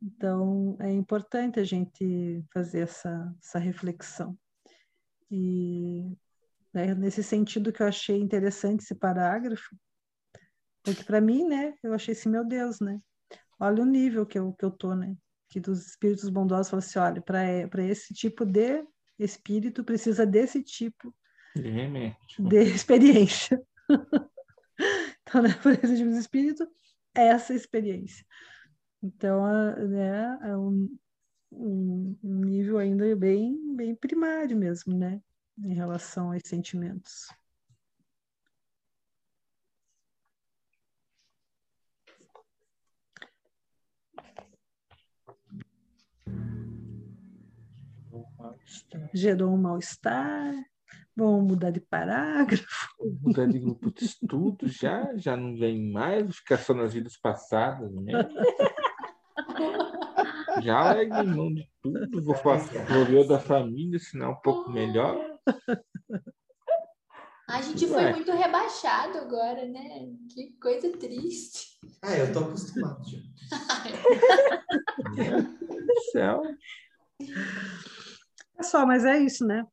Então, 0.01 0.77
é 0.79 0.91
importante 0.91 1.59
a 1.59 1.63
gente 1.63 2.43
fazer 2.53 2.81
essa, 2.81 3.35
essa 3.41 3.57
reflexão. 3.57 4.37
E 5.31 6.15
né, 6.71 6.93
nesse 6.93 7.23
sentido 7.23 7.73
que 7.73 7.81
eu 7.81 7.87
achei 7.87 8.19
interessante 8.19 8.81
esse 8.81 8.93
parágrafo, 8.93 9.75
porque 10.83 11.03
para 11.03 11.19
mim, 11.19 11.45
né, 11.45 11.73
eu 11.81 11.93
achei 11.93 12.13
assim, 12.13 12.29
meu 12.29 12.45
Deus, 12.45 12.79
né? 12.79 12.99
Olha 13.59 13.81
o 13.81 13.85
nível 13.85 14.25
que 14.25 14.37
eu, 14.37 14.53
que 14.53 14.63
eu 14.63 14.69
tô, 14.69 14.93
né? 14.93 15.15
Que 15.49 15.59
dos 15.59 15.87
espíritos 15.87 16.29
bondosos 16.29 16.69
falam 16.69 16.85
assim, 16.85 16.99
olha, 16.99 17.21
para 17.21 17.83
esse 17.83 18.13
tipo 18.13 18.45
de 18.45 18.85
espírito 19.17 19.83
precisa 19.83 20.25
desse 20.25 20.61
tipo 20.61 21.15
de, 21.55 22.49
de 22.49 22.61
experiência. 22.75 23.59
então, 25.23 25.41
né, 25.41 25.53
para 25.63 25.73
esse 25.73 25.97
tipo 25.97 26.11
de 26.11 26.19
espírito, 26.19 26.67
essa 27.15 27.55
experiência. 27.55 28.23
Então, 29.05 29.45
né, 29.87 30.39
é 30.41 30.57
um, 30.57 30.97
um, 31.51 32.17
nível 32.23 32.79
ainda 32.79 33.15
bem, 33.15 33.75
bem 33.75 33.95
primário 33.95 34.57
mesmo, 34.57 34.97
né, 34.97 35.21
em 35.63 35.75
relação 35.75 36.33
aos 36.33 36.41
sentimentos. 36.43 37.27
Gerou 49.13 49.53
um 49.53 49.57
mal-estar. 49.57 50.51
Vamos 51.15 51.51
mudar 51.51 51.69
de 51.69 51.79
parágrafo. 51.79 52.89
Mudar 53.21 53.45
de 53.45 53.59
grupo 53.59 53.91
de 53.91 54.05
estudo 54.05 54.67
já, 54.67 55.15
já 55.15 55.37
não 55.37 55.55
vem 55.55 55.91
mais, 55.91 56.37
ficar 56.37 56.57
só 56.57 56.73
nas 56.73 56.91
vidas 56.91 57.15
passadas, 57.17 57.93
né? 57.93 58.13
Já 60.65 61.23
mão 61.23 61.53
de 61.53 61.69
tudo, 61.81 62.23
vou 62.23 62.35
fazer 62.35 62.79
o 63.15 63.27
da 63.27 63.39
família, 63.39 63.99
senão 63.99 64.25
é 64.25 64.29
um 64.29 64.41
pouco 64.41 64.71
melhor. 64.71 65.37
A 67.47 67.61
gente 67.61 67.85
foi 67.87 68.11
muito 68.11 68.31
rebaixado 68.31 69.19
agora, 69.19 69.67
né? 69.67 70.07
Que 70.33 70.53
coisa 70.59 70.91
triste. 70.97 71.77
Ah, 72.01 72.17
eu 72.17 72.33
tô 72.33 72.39
acostumado 72.39 72.99
já. 73.07 73.19
Céu. 76.11 76.41
Pessoal, 78.57 78.87
mas 78.87 79.05
é 79.05 79.19
isso, 79.19 79.45
né? 79.45 79.63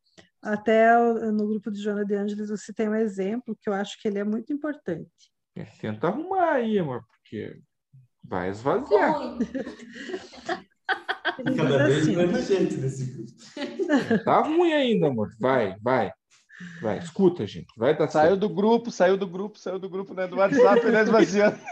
Até 0.42 0.94
no 1.32 1.48
grupo 1.48 1.70
de 1.70 1.80
Joana 1.80 2.04
de 2.04 2.14
Ângeles 2.14 2.50
você 2.50 2.74
tem 2.74 2.90
um 2.90 2.94
exemplo 2.94 3.56
que 3.58 3.70
eu 3.70 3.72
acho 3.72 3.98
que 4.00 4.08
ele 4.08 4.18
é 4.18 4.24
muito 4.24 4.52
importante. 4.52 5.32
É, 5.56 5.64
tenta 5.64 6.08
arrumar 6.08 6.54
aí, 6.54 6.78
amor, 6.78 7.02
porque 7.06 7.58
vai 8.22 8.50
esvaziar. 8.50 9.38
Cada 11.56 11.86
vez 11.86 12.02
assim, 12.02 12.16
menos 12.16 12.46
gente 12.46 12.76
nesse 12.76 13.04
grupo. 13.06 13.32
Tá 14.24 14.40
ruim 14.42 14.72
ainda, 14.72 15.08
amor. 15.08 15.30
Vai, 15.38 15.76
vai. 15.80 16.12
Vai, 16.80 16.98
escuta, 16.98 17.46
gente. 17.46 17.72
Vai 17.76 17.96
dar 17.96 18.08
Saiu 18.08 18.36
do 18.36 18.48
grupo, 18.48 18.90
saiu 18.90 19.16
do 19.16 19.26
grupo, 19.26 19.58
saiu 19.58 19.78
do 19.78 19.88
grupo 19.88 20.14
né, 20.14 20.26
do 20.26 20.36
WhatsApp, 20.36 20.84
né, 20.90 21.02
esvaziando. 21.02 21.58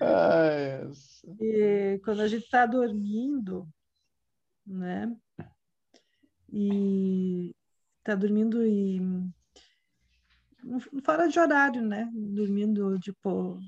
Ai, 0.00 0.90
e 1.40 2.00
quando 2.04 2.20
a 2.20 2.28
gente 2.28 2.44
está 2.44 2.66
dormindo, 2.66 3.66
né? 4.66 5.14
E 6.52 7.54
está 7.98 8.14
dormindo 8.14 8.64
e 8.64 9.00
fora 11.04 11.28
de 11.28 11.38
horário, 11.38 11.82
né? 11.82 12.08
Dormindo 12.12 12.98
tipo 12.98 13.58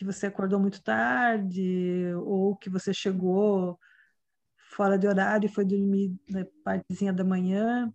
que 0.00 0.04
você 0.06 0.28
acordou 0.28 0.58
muito 0.58 0.82
tarde 0.82 2.10
ou 2.24 2.56
que 2.56 2.70
você 2.70 2.90
chegou 2.90 3.78
fora 4.70 4.98
de 4.98 5.06
horário 5.06 5.44
e 5.44 5.52
foi 5.52 5.62
dormir 5.62 6.16
na 6.26 6.42
partezinha 6.64 7.12
da 7.12 7.22
manhã. 7.22 7.92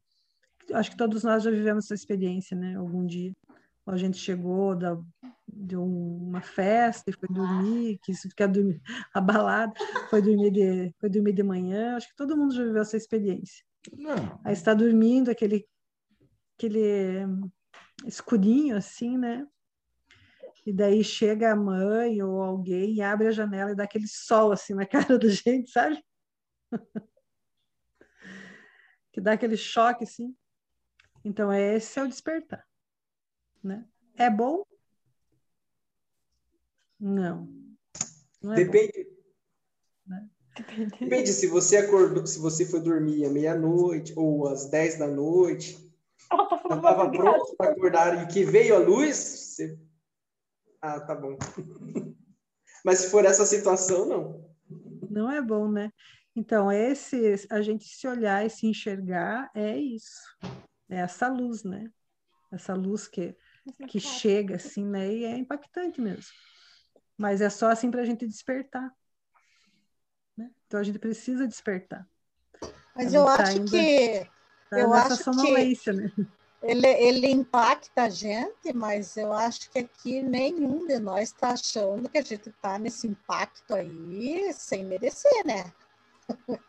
Acho 0.72 0.92
que 0.92 0.98
todos 0.98 1.24
nós 1.24 1.42
já 1.42 1.50
vivemos 1.50 1.86
essa 1.86 1.96
experiência, 1.96 2.56
né? 2.56 2.76
Algum 2.76 3.04
dia. 3.08 3.34
Ou 3.88 3.94
a 3.96 3.98
gente 3.98 4.20
chegou 4.20 4.76
da, 4.76 4.96
de 5.48 5.76
uma 5.76 6.42
festa 6.42 7.10
e 7.10 7.14
foi 7.14 7.28
dormir, 7.28 7.98
quis 8.04 8.22
ficar 8.22 8.46
dormir, 8.46 8.80
abalado, 9.12 9.74
foi 10.08 10.22
dormir, 10.22 10.52
de, 10.52 10.94
foi 11.00 11.10
dormir 11.10 11.34
de 11.34 11.42
manhã. 11.42 11.96
Acho 11.96 12.08
que 12.10 12.16
todo 12.16 12.38
mundo 12.38 12.54
já 12.54 12.64
viveu 12.64 12.84
essa 12.84 12.98
experiência. 12.98 13.66
Não. 13.98 14.40
Aí 14.44 14.54
está 14.54 14.76
dormindo, 14.76 15.32
aquele, 15.32 15.68
aquele 16.56 17.26
escurinho 18.06 18.78
assim, 18.78 19.18
né? 19.18 19.44
E 20.66 20.74
daí 20.74 21.04
chega 21.04 21.52
a 21.52 21.56
mãe 21.56 22.22
ou 22.24 22.42
alguém 22.42 22.96
e 22.96 23.02
abre 23.02 23.28
a 23.28 23.32
janela 23.32 23.72
e 23.72 23.76
dá 23.76 23.84
aquele 23.84 24.08
sol 24.08 24.52
assim 24.52 24.74
na 24.74 24.86
cara 24.88 25.20
da 25.20 25.28
gente, 25.28 25.70
sabe? 25.70 26.04
que 29.14 29.22
dá 29.22 29.34
aquele 29.34 29.56
choque 29.56 30.04
assim. 30.04 30.36
Então, 31.24 31.54
esse 31.54 32.00
é 32.00 32.04
o 32.04 32.08
despertar. 32.08 32.66
Né? 33.64 33.86
É 34.16 34.30
bom? 34.30 34.64
Não. 37.00 37.48
não 38.42 38.54
é 38.54 38.56
Depende. 38.56 39.08
Né? 40.06 40.30
Depende 41.00 41.34
se 41.34 41.48
você 41.48 41.78
acordou, 41.78 42.26
se 42.26 42.40
você 42.40 42.66
foi 42.66 42.80
dormir 42.80 43.26
à 43.26 43.30
meia-noite 43.30 44.14
ou 44.16 44.48
às 44.48 44.70
10 44.70 45.00
da 45.00 45.08
noite. 45.08 45.84
Estava 46.64 47.12
pronto 47.12 47.56
para 47.56 47.72
acordar 47.72 48.24
e 48.24 48.28
que 48.28 48.44
veio 48.44 48.76
a 48.76 48.80
luz, 48.80 49.18
você... 49.18 49.80
Ah, 50.82 51.00
tá 51.00 51.16
bom. 51.16 51.38
Mas 52.84 53.00
se 53.00 53.10
for 53.10 53.26
essa 53.26 53.46
situação, 53.46 54.06
não. 54.06 54.56
Não 55.10 55.32
é 55.32 55.42
bom, 55.42 55.70
né? 55.70 55.92
Então, 56.36 56.72
esse, 56.72 57.48
a 57.50 57.62
gente 57.62 57.86
se 57.86 58.08
olhar 58.08 58.46
e 58.46 58.50
se 58.50 58.68
enxergar 58.68 59.50
é 59.56 59.78
isso. 59.78 60.22
É 60.90 60.98
essa 60.98 61.28
luz, 61.28 61.64
né? 61.64 61.90
Essa 62.52 62.74
luz 62.74 63.08
que, 63.08 63.36
que 63.88 64.00
chega 64.00 64.56
assim, 64.58 64.86
né? 64.86 65.12
E 65.12 65.26
é 65.26 65.38
impactante 65.38 66.02
mesmo. 66.02 66.32
Mas 67.18 67.42
é 67.42 67.50
só 67.50 67.70
assim 67.70 67.90
para 67.90 68.02
a 68.02 68.06
gente 68.06 68.28
despertar. 68.28 68.92
Né? 70.38 70.52
Então, 70.68 70.80
a 70.80 70.84
gente 70.84 71.00
precisa 71.00 71.48
despertar. 71.48 72.08
Mas 72.96 73.14
eu 73.14 73.26
tá 73.26 73.44
acho 73.44 73.64
que... 73.66 74.30
Tá 74.70 74.80
eu 74.80 74.94
acho 74.94 75.32
que... 75.42 75.94
né? 75.94 76.12
Ele, 76.68 76.88
ele 76.88 77.30
impacta 77.30 78.04
a 78.04 78.10
gente, 78.10 78.74
mas 78.74 79.16
eu 79.18 79.32
acho 79.32 79.70
que 79.70 79.80
aqui 79.80 80.24
nenhum 80.24 80.88
de 80.88 80.98
nós 80.98 81.30
está 81.30 81.50
achando 81.50 82.10
que 82.10 82.18
a 82.18 82.24
gente 82.24 82.50
está 82.50 82.80
nesse 82.80 83.08
impacto 83.08 83.76
aí 83.76 84.52
sem 84.52 84.84
merecer, 84.84 85.46
né? 85.46 85.72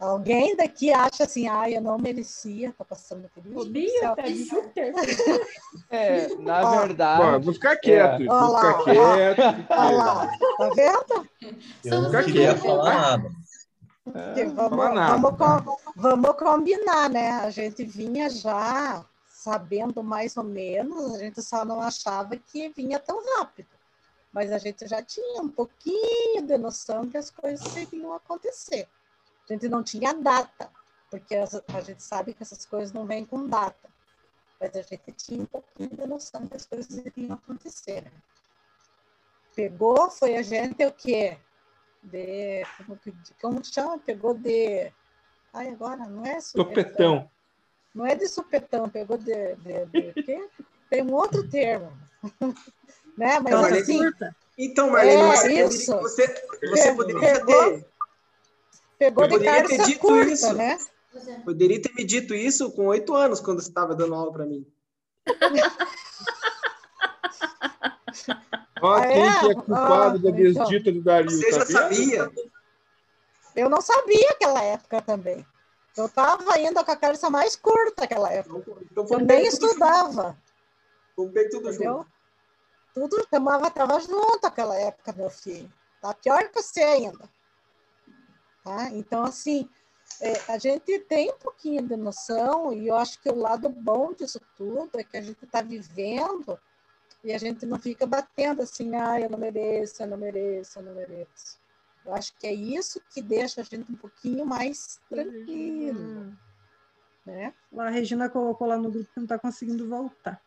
Alguém 0.00 0.56
daqui 0.56 0.92
acha 0.92 1.24
assim, 1.24 1.46
ah, 1.46 1.70
eu 1.70 1.80
não 1.80 1.98
merecia, 1.98 2.72
tá 2.72 2.84
passando 2.84 3.30
por 3.34 3.46
isso. 3.46 3.62
Sabia, 3.62 4.16
tá 4.16 4.22
de 4.22 4.44
Júpiter. 4.44 4.94
É, 5.90 6.34
na 6.36 6.80
verdade. 6.80 7.22
Bom, 7.22 7.40
vou 7.40 7.54
ficar 7.54 7.76
quieto, 7.76 8.22
é. 8.22 8.26
vou 8.26 8.56
ficar 8.56 8.84
quieto. 8.84 9.66
Olha 9.70 9.96
lá, 9.96 10.26
tá 10.56 10.70
vendo? 10.74 11.28
Eu 11.84 12.02
não 12.02 12.10
queria 12.24 12.56
falar 12.56 12.94
nada. 12.94 13.30
É, 14.14 14.44
vamos, 14.44 14.78
vamos, 15.38 15.82
vamos 15.96 16.36
combinar, 16.36 17.10
né? 17.10 17.30
A 17.30 17.50
gente 17.50 17.84
vinha 17.84 18.28
já 18.30 19.04
sabendo 19.26 20.02
mais 20.02 20.36
ou 20.36 20.44
menos, 20.44 21.14
a 21.14 21.18
gente 21.18 21.42
só 21.42 21.64
não 21.64 21.80
achava 21.80 22.36
que 22.36 22.68
vinha 22.70 22.98
tão 22.98 23.22
rápido 23.36 23.80
mas 24.32 24.52
a 24.52 24.58
gente 24.58 24.86
já 24.86 25.02
tinha 25.02 25.42
um 25.42 25.48
pouquinho 25.48 26.42
de 26.46 26.56
noção 26.56 27.08
que 27.08 27.16
as 27.16 27.30
coisas 27.30 27.76
iriam 27.76 28.14
acontecer. 28.14 28.88
A 29.48 29.52
gente 29.52 29.68
não 29.68 29.82
tinha 29.82 30.12
data, 30.12 30.70
porque 31.10 31.34
a 31.34 31.80
gente 31.80 32.02
sabe 32.02 32.32
que 32.32 32.42
essas 32.42 32.64
coisas 32.64 32.92
não 32.92 33.06
vêm 33.06 33.24
com 33.24 33.48
data, 33.48 33.88
mas 34.60 34.74
a 34.76 34.82
gente 34.82 35.12
tinha 35.12 35.42
um 35.42 35.46
pouquinho 35.46 35.90
de 35.90 36.06
noção 36.06 36.46
que 36.46 36.56
as 36.56 36.66
coisas 36.66 36.96
iriam 36.98 37.34
acontecer. 37.34 38.10
Pegou, 39.54 40.10
foi 40.10 40.36
a 40.36 40.42
gente 40.42 40.84
o 40.86 40.92
quê? 40.92 41.36
De, 42.02 42.64
como, 42.76 42.98
como 43.40 43.64
chama? 43.64 43.98
Pegou 43.98 44.34
de... 44.34 44.90
Ai, 45.52 45.68
agora, 45.68 46.06
não 46.06 46.24
é 46.24 46.40
supetão. 46.40 47.28
Não 47.94 48.06
é 48.06 48.14
de 48.14 48.28
supetão, 48.28 48.88
pegou 48.88 49.18
de, 49.18 49.54
de, 49.56 49.86
de 49.86 50.12
quê? 50.22 50.48
Tem 50.88 51.02
um 51.02 51.12
outro 51.12 51.48
termo. 51.48 51.92
Né? 53.18 53.38
Mas 53.40 53.52
então, 53.52 53.64
assim. 53.64 54.10
Então, 54.56 54.90
Marlene, 54.90 55.22
é, 55.58 55.64
você, 55.64 55.94
você, 55.94 56.44
você 56.62 56.94
poderia 56.94 57.20
pegou, 57.20 57.70
ter. 57.70 57.86
Pegou 58.98 59.26
de 59.26 59.32
poderia 59.34 59.66
ter 59.66 59.82
dito 59.84 59.98
curta, 59.98 60.30
isso. 60.32 60.52
né? 60.54 60.78
Poderia 61.44 61.82
ter 61.82 61.92
me 61.92 62.04
dito 62.04 62.34
isso 62.34 62.70
com 62.70 62.86
oito 62.86 63.14
anos, 63.14 63.40
quando 63.40 63.60
você 63.60 63.68
estava 63.68 63.94
dando 63.94 64.14
aula 64.14 64.32
para 64.32 64.46
mim. 64.46 64.66
Olha 68.82 69.08
quem 69.08 69.28
é, 69.28 69.40
que 69.40 69.50
é 69.50 69.54
culpado 69.54 70.16
ah, 70.16 70.18
da 70.18 70.30
desdita 70.30 70.90
então, 70.90 70.92
do 70.94 71.02
Dario. 71.02 71.30
Você 71.30 71.50
tá 71.50 71.58
já 71.58 71.66
sabia? 71.66 72.30
Eu 73.54 73.68
não 73.68 73.80
sabia 73.80 74.30
aquela 74.30 74.62
época 74.62 75.02
também. 75.02 75.46
Eu 75.96 76.06
estava 76.06 76.54
ainda 76.54 76.84
com 76.84 76.90
a 76.92 76.96
cabeça 76.96 77.28
mais 77.28 77.56
curta 77.56 78.02
naquela 78.02 78.32
época. 78.32 78.80
Então, 78.90 79.06
eu 79.10 79.18
nem 79.20 79.46
estudava. 79.46 80.36
Comprei 81.16 81.48
tudo 81.48 81.72
junto. 81.72 82.06
Tudo 82.94 83.26
tomava, 83.30 83.68
estava 83.68 84.00
junto 84.00 84.40
naquela 84.42 84.76
época, 84.76 85.12
meu 85.12 85.30
filho. 85.30 85.70
Tá 86.00 86.14
pior 86.14 86.48
que 86.48 86.62
você 86.62 86.80
ainda. 86.80 87.28
Tá? 88.64 88.90
Então, 88.92 89.24
assim, 89.24 89.68
é, 90.20 90.52
a 90.52 90.58
gente 90.58 90.98
tem 91.00 91.30
um 91.30 91.38
pouquinho 91.38 91.82
de 91.82 91.96
noção, 91.96 92.72
e 92.72 92.88
eu 92.88 92.96
acho 92.96 93.20
que 93.20 93.28
o 93.28 93.34
lado 93.34 93.68
bom 93.68 94.12
disso 94.12 94.40
tudo 94.56 94.98
é 94.98 95.04
que 95.04 95.16
a 95.16 95.22
gente 95.22 95.44
está 95.44 95.60
vivendo 95.62 96.58
e 97.22 97.32
a 97.32 97.38
gente 97.38 97.66
não 97.66 97.78
fica 97.78 98.06
batendo 98.06 98.62
assim, 98.62 98.94
ah, 98.96 99.20
eu 99.20 99.28
não 99.28 99.38
mereço, 99.38 100.02
eu 100.02 100.06
não 100.06 100.16
mereço, 100.16 100.78
eu 100.78 100.82
não 100.82 100.94
mereço. 100.94 101.60
Eu 102.04 102.14
acho 102.14 102.34
que 102.38 102.46
é 102.46 102.52
isso 102.52 103.00
que 103.12 103.20
deixa 103.20 103.60
a 103.60 103.64
gente 103.64 103.90
um 103.92 103.96
pouquinho 103.96 104.46
mais 104.46 105.00
tranquilo. 105.08 106.32
Né? 107.26 107.52
A 107.76 107.90
Regina 107.90 108.28
colocou 108.28 108.66
lá 108.66 108.78
no 108.78 108.90
grupo 108.90 109.06
que 109.06 109.16
não 109.16 109.24
está 109.24 109.38
conseguindo 109.38 109.86
voltar. 109.88 110.40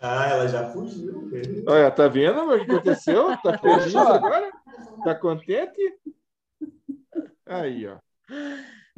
Ah, 0.00 0.26
ela 0.28 0.48
já 0.48 0.70
fugiu. 0.70 1.30
Olha, 1.66 1.90
tá 1.90 2.08
vendo 2.08 2.40
o 2.40 2.56
que 2.56 2.70
aconteceu? 2.70 3.36
Tá 3.42 3.56
feliz 3.58 3.94
agora? 3.94 4.50
Tá 5.04 5.14
contente? 5.14 5.98
Aí, 7.46 7.86
ó. 7.86 7.98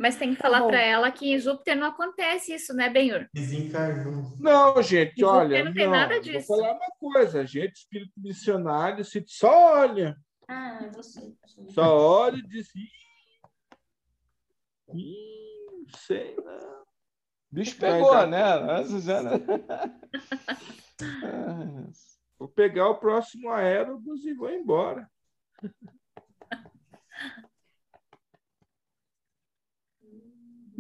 Mas 0.02 0.16
tem 0.16 0.34
que 0.34 0.42
falar 0.42 0.62
tá 0.62 0.66
para 0.66 0.80
ela 0.80 1.12
que 1.12 1.32
em 1.32 1.38
Júpiter 1.38 1.76
não 1.76 1.86
acontece 1.86 2.52
isso, 2.52 2.74
né, 2.74 2.90
Benhur? 2.90 3.28
Desencarnou. 3.32 4.36
Não, 4.36 4.82
gente, 4.82 5.22
olha. 5.22 5.62
Não 5.62 5.72
tem 5.72 5.84
não, 5.84 5.92
nada 5.92 6.20
disso. 6.20 6.48
Vou 6.48 6.58
falar 6.58 6.72
uma 6.72 6.90
coisa, 6.98 7.46
gente, 7.46 7.76
espírito 7.76 8.10
missionário, 8.16 9.04
se 9.04 9.22
só 9.28 9.74
olha. 9.74 10.16
Ah, 10.48 10.90
você. 10.92 11.20
Só 11.68 11.96
olha 11.96 12.36
e 12.36 12.42
diz. 12.48 12.66
Ih, 14.92 15.86
sei 15.98 16.34
não. 16.34 16.82
Bicho 17.48 17.78
pegou, 17.78 18.26
né? 18.26 18.82
Suzana. 18.82 19.38
Vou 22.40 22.48
pegar 22.48 22.88
o 22.88 22.98
próximo 22.98 23.50
aérobus 23.50 24.24
e 24.24 24.34
vou 24.34 24.50
embora. 24.50 25.08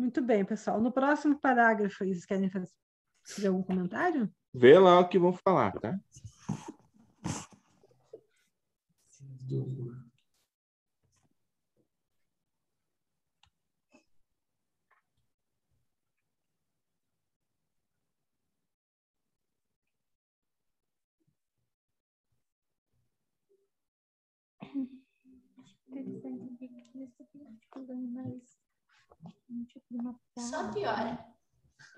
Muito 0.02 0.20
bem, 0.20 0.44
pessoal. 0.44 0.80
No 0.80 0.90
próximo 0.90 1.38
parágrafo, 1.38 1.98
vocês 1.98 2.26
querem 2.26 2.50
fazer 2.50 3.46
algum 3.46 3.62
comentário? 3.62 4.28
Vê 4.52 4.76
lá 4.76 4.98
o 4.98 5.08
que 5.08 5.16
vão 5.16 5.32
falar, 5.32 5.70
tá? 5.78 5.96
Só 30.38 30.68
piora. 30.72 31.18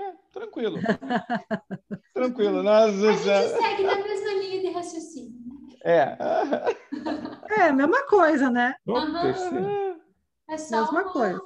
É, 0.00 0.12
tranquilo. 0.32 0.78
tranquilo. 2.14 2.62
Nossa, 2.62 2.86
A 2.88 3.12
gente 3.12 3.22
segue 3.62 3.82
na 3.84 3.96
mesma 3.96 4.30
linha 4.34 4.60
de 4.60 4.70
raciocínio. 4.70 5.30
né? 5.30 5.76
É. 5.84 6.16
É, 7.50 7.62
a 7.68 7.72
mesma 7.72 8.06
coisa, 8.06 8.50
né? 8.50 8.74
Terceiro. 9.22 10.00
É 10.48 10.56
só 10.58 10.80
Mesma 10.80 11.02
uma- 11.02 11.12
coisa. 11.12 11.40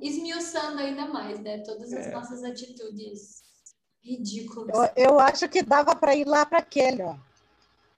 esmiuçando 0.00 0.78
ainda 0.80 1.06
mais, 1.06 1.38
né? 1.40 1.58
Todas 1.62 1.92
as 1.92 2.06
É. 2.06 2.10
nossas 2.12 2.42
atitudes 2.44 3.42
ridículas. 4.02 4.92
Eu, 4.96 5.04
eu 5.10 5.20
acho 5.20 5.48
que 5.48 5.62
dava 5.62 5.94
para 5.96 6.14
ir 6.14 6.26
lá 6.26 6.44
para 6.44 6.58
aquele, 6.58 7.02
ó. 7.02 7.16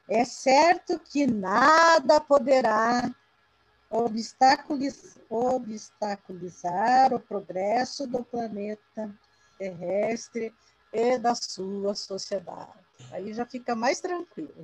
É 0.08 0.24
certo 0.24 0.98
que 1.00 1.26
nada 1.26 2.18
poderá 2.20 3.10
obstaculiz- 3.90 5.17
obstaculizar 5.28 7.12
o 7.12 7.20
progresso 7.20 8.06
do 8.06 8.24
planeta 8.24 9.14
terrestre 9.58 10.54
e 10.92 11.18
da 11.18 11.34
sua 11.34 11.94
sociedade. 11.94 12.78
Aí 13.10 13.32
já 13.32 13.44
fica 13.44 13.74
mais 13.74 14.00
tranquilo. 14.00 14.62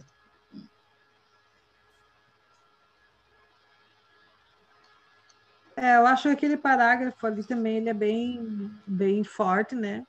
É, 5.77 5.97
eu 5.97 6.07
acho 6.07 6.25
que 6.25 6.29
aquele 6.35 6.57
parágrafo 6.57 7.27
ali 7.27 7.45
também 7.45 7.79
ele 7.79 7.89
é 7.89 7.95
bem, 7.95 8.71
bem 8.87 9.25
forte, 9.25 9.75
né? 9.75 10.05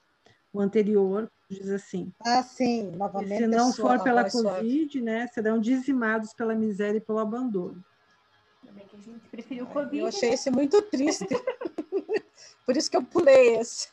O 0.53 0.61
anterior 0.61 1.29
diz 1.49 1.69
assim: 1.69 2.13
Ah, 2.21 2.43
sim, 2.43 2.91
"E 2.93 2.95
novamente. 2.95 3.37
se 3.37 3.47
não 3.47 3.73
for 3.73 4.01
pela 4.03 4.29
suave. 4.29 4.59
Covid, 4.59 5.01
né, 5.01 5.27
serão 5.27 5.59
dizimados 5.59 6.33
pela 6.33 6.55
miséria 6.55 6.99
e 6.99 7.01
pelo 7.01 7.19
abandono. 7.19 7.83
Bem 8.75 8.85
que 8.87 8.95
a 8.97 8.99
gente 8.99 9.29
preferiu 9.29 9.63
o 9.63 9.67
Covid. 9.67 9.97
Eu 9.97 10.07
achei 10.07 10.33
esse 10.33 10.51
muito 10.51 10.81
triste. 10.81 11.25
Por 12.65 12.75
isso 12.75 12.91
que 12.91 12.97
eu 12.97 13.03
pulei 13.03 13.55
esse. 13.55 13.87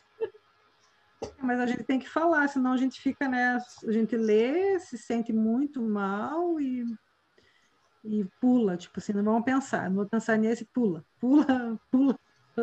Mas 1.41 1.61
a 1.61 1.66
gente 1.66 1.85
tem 1.85 2.01
que 2.01 2.09
falar, 2.09 2.49
senão 2.49 2.72
a 2.72 2.76
gente 2.76 3.01
fica, 3.01 3.28
né? 3.28 3.59
A 3.87 3.93
gente 3.93 4.16
lê, 4.16 4.80
se 4.80 4.99
sente 4.99 5.33
muito 5.33 5.80
mal 5.80 6.61
e, 6.61 6.85
e 8.03 8.24
pula, 8.41 8.76
tipo 8.76 8.99
assim, 8.99 9.12
não 9.12 9.22
vamos 9.22 9.45
pensar, 9.45 9.89
não 9.89 9.99
vou 9.99 10.07
pensar 10.07 10.37
nesse, 10.37 10.64
pula, 10.64 11.05
pula, 11.20 11.78
pula. 11.89 12.18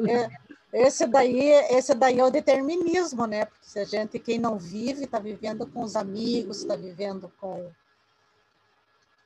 É, 0.09 0.30
esse 0.74 1.07
daí, 1.07 1.39
esse 1.72 1.95
daí 1.95 2.20
é 2.20 2.26
o 2.26 2.30
determinismo, 2.30 3.26
né? 3.26 3.45
Porque 3.45 3.65
se 3.65 3.80
a 3.80 3.86
gente, 3.86 4.20
quem 4.20 4.38
não 4.38 4.59
vive, 4.59 5.05
está 5.05 5.20
vivendo 5.20 5.65
com 5.65 5.84
os 5.84 5.95
amigos, 5.95 6.57
está 6.57 6.76
vivendo 6.76 7.32
com, 7.39 7.72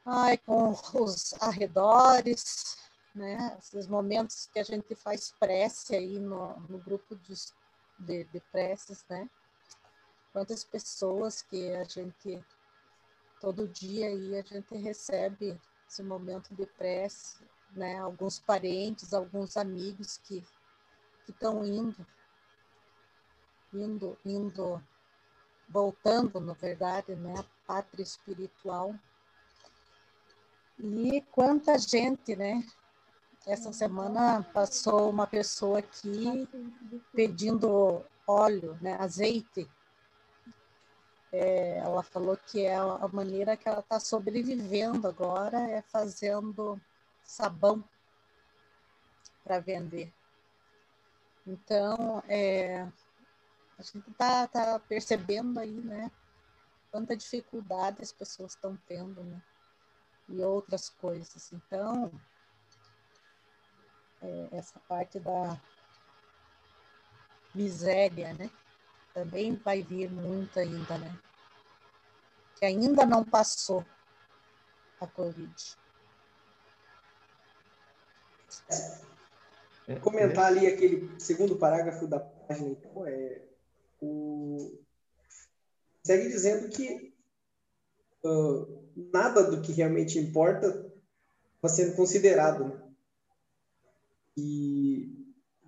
ai, 0.05 0.37
com 0.37 0.75
os 0.93 1.33
arredores, 1.41 2.82
né? 3.13 3.55
Esses 3.59 3.87
momentos 3.87 4.49
que 4.51 4.59
a 4.59 4.63
gente 4.63 4.95
faz 4.95 5.33
prece 5.39 5.95
aí 5.95 6.19
no, 6.19 6.59
no 6.61 6.79
grupo 6.79 7.15
de, 7.15 7.33
de, 7.99 8.23
de 8.25 8.39
preces, 8.51 9.05
né? 9.09 9.29
Quantas 10.31 10.63
pessoas 10.63 11.43
que 11.43 11.71
a 11.73 11.83
gente, 11.83 12.43
todo 13.39 13.67
dia 13.67 14.07
aí, 14.07 14.37
a 14.37 14.41
gente 14.41 14.75
recebe 14.75 15.59
esse 15.87 16.01
momento 16.01 16.55
de 16.55 16.65
prece, 16.65 17.43
né? 17.71 17.99
Alguns 17.99 18.39
parentes, 18.39 19.13
alguns 19.13 19.57
amigos 19.57 20.17
que 20.17 20.43
estão 21.29 21.63
indo, 21.63 22.05
indo, 23.71 24.17
indo, 24.25 24.83
voltando, 25.69 26.39
na 26.39 26.53
verdade, 26.53 27.15
né, 27.15 27.33
a 27.37 27.45
pátria 27.65 28.03
espiritual. 28.03 28.93
E 30.79 31.21
quanta 31.31 31.77
gente, 31.77 32.35
né? 32.35 32.63
Essa 33.45 33.73
semana 33.73 34.41
passou 34.53 35.09
uma 35.09 35.27
pessoa 35.27 35.79
aqui 35.79 36.47
pedindo 37.13 38.01
óleo, 38.25 38.77
né, 38.81 38.95
azeite. 38.97 39.69
É, 41.29 41.79
ela 41.79 42.03
falou 42.03 42.37
que 42.37 42.61
é 42.61 42.75
a 42.75 43.07
maneira 43.11 43.57
que 43.57 43.67
ela 43.67 43.81
está 43.81 43.99
sobrevivendo 43.99 45.07
agora 45.07 45.59
é 45.69 45.81
fazendo 45.81 46.79
sabão 47.21 47.83
para 49.43 49.59
vender. 49.59 50.13
Então, 51.45 52.23
é, 52.29 52.87
a 53.77 53.81
gente 53.81 54.09
está 54.09 54.47
tá 54.47 54.79
percebendo 54.79 55.59
aí, 55.59 55.81
né? 55.81 56.09
Quanta 56.89 57.17
dificuldade 57.17 58.01
as 58.01 58.13
pessoas 58.13 58.53
estão 58.53 58.77
tendo, 58.87 59.21
né? 59.21 59.41
E 60.29 60.39
outras 60.41 60.87
coisas. 60.87 61.51
Então, 61.51 62.09
essa 64.51 64.79
parte 64.87 65.19
da 65.19 65.59
miséria, 67.53 68.33
né? 68.33 68.49
Também 69.13 69.55
vai 69.55 69.81
vir 69.83 70.09
muito 70.09 70.59
ainda, 70.59 70.97
né? 70.97 71.19
Que 72.55 72.65
ainda 72.65 73.05
não 73.05 73.23
passou 73.23 73.85
a 74.99 75.07
Covid. 75.07 75.77
É, 79.87 79.95
comentar 79.99 80.45
ali 80.45 80.67
aquele 80.67 81.19
segundo 81.19 81.57
parágrafo 81.57 82.07
da 82.07 82.19
página, 82.19 82.69
então, 82.69 83.05
é, 83.05 83.41
o, 84.01 84.79
segue 86.03 86.29
dizendo 86.29 86.69
que 86.69 87.13
ah, 88.25 88.65
nada 88.95 89.43
do 89.43 89.61
que 89.61 89.71
realmente 89.71 90.17
importa 90.17 90.67
está 91.55 91.67
sendo 91.67 91.95
considerado. 91.95 92.65
Né? 92.65 92.82
E, 94.37 95.09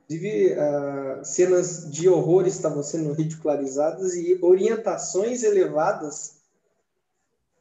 inclusive, 0.04 0.54
ah, 0.54 1.22
cenas 1.24 1.92
de 1.92 2.10
horror 2.10 2.48
estavam 2.48 2.84
sendo 2.84 3.14
ridicularizadas 3.14 4.16
e 4.16 4.40
orientações 4.42 5.44
elevadas 5.44 6.42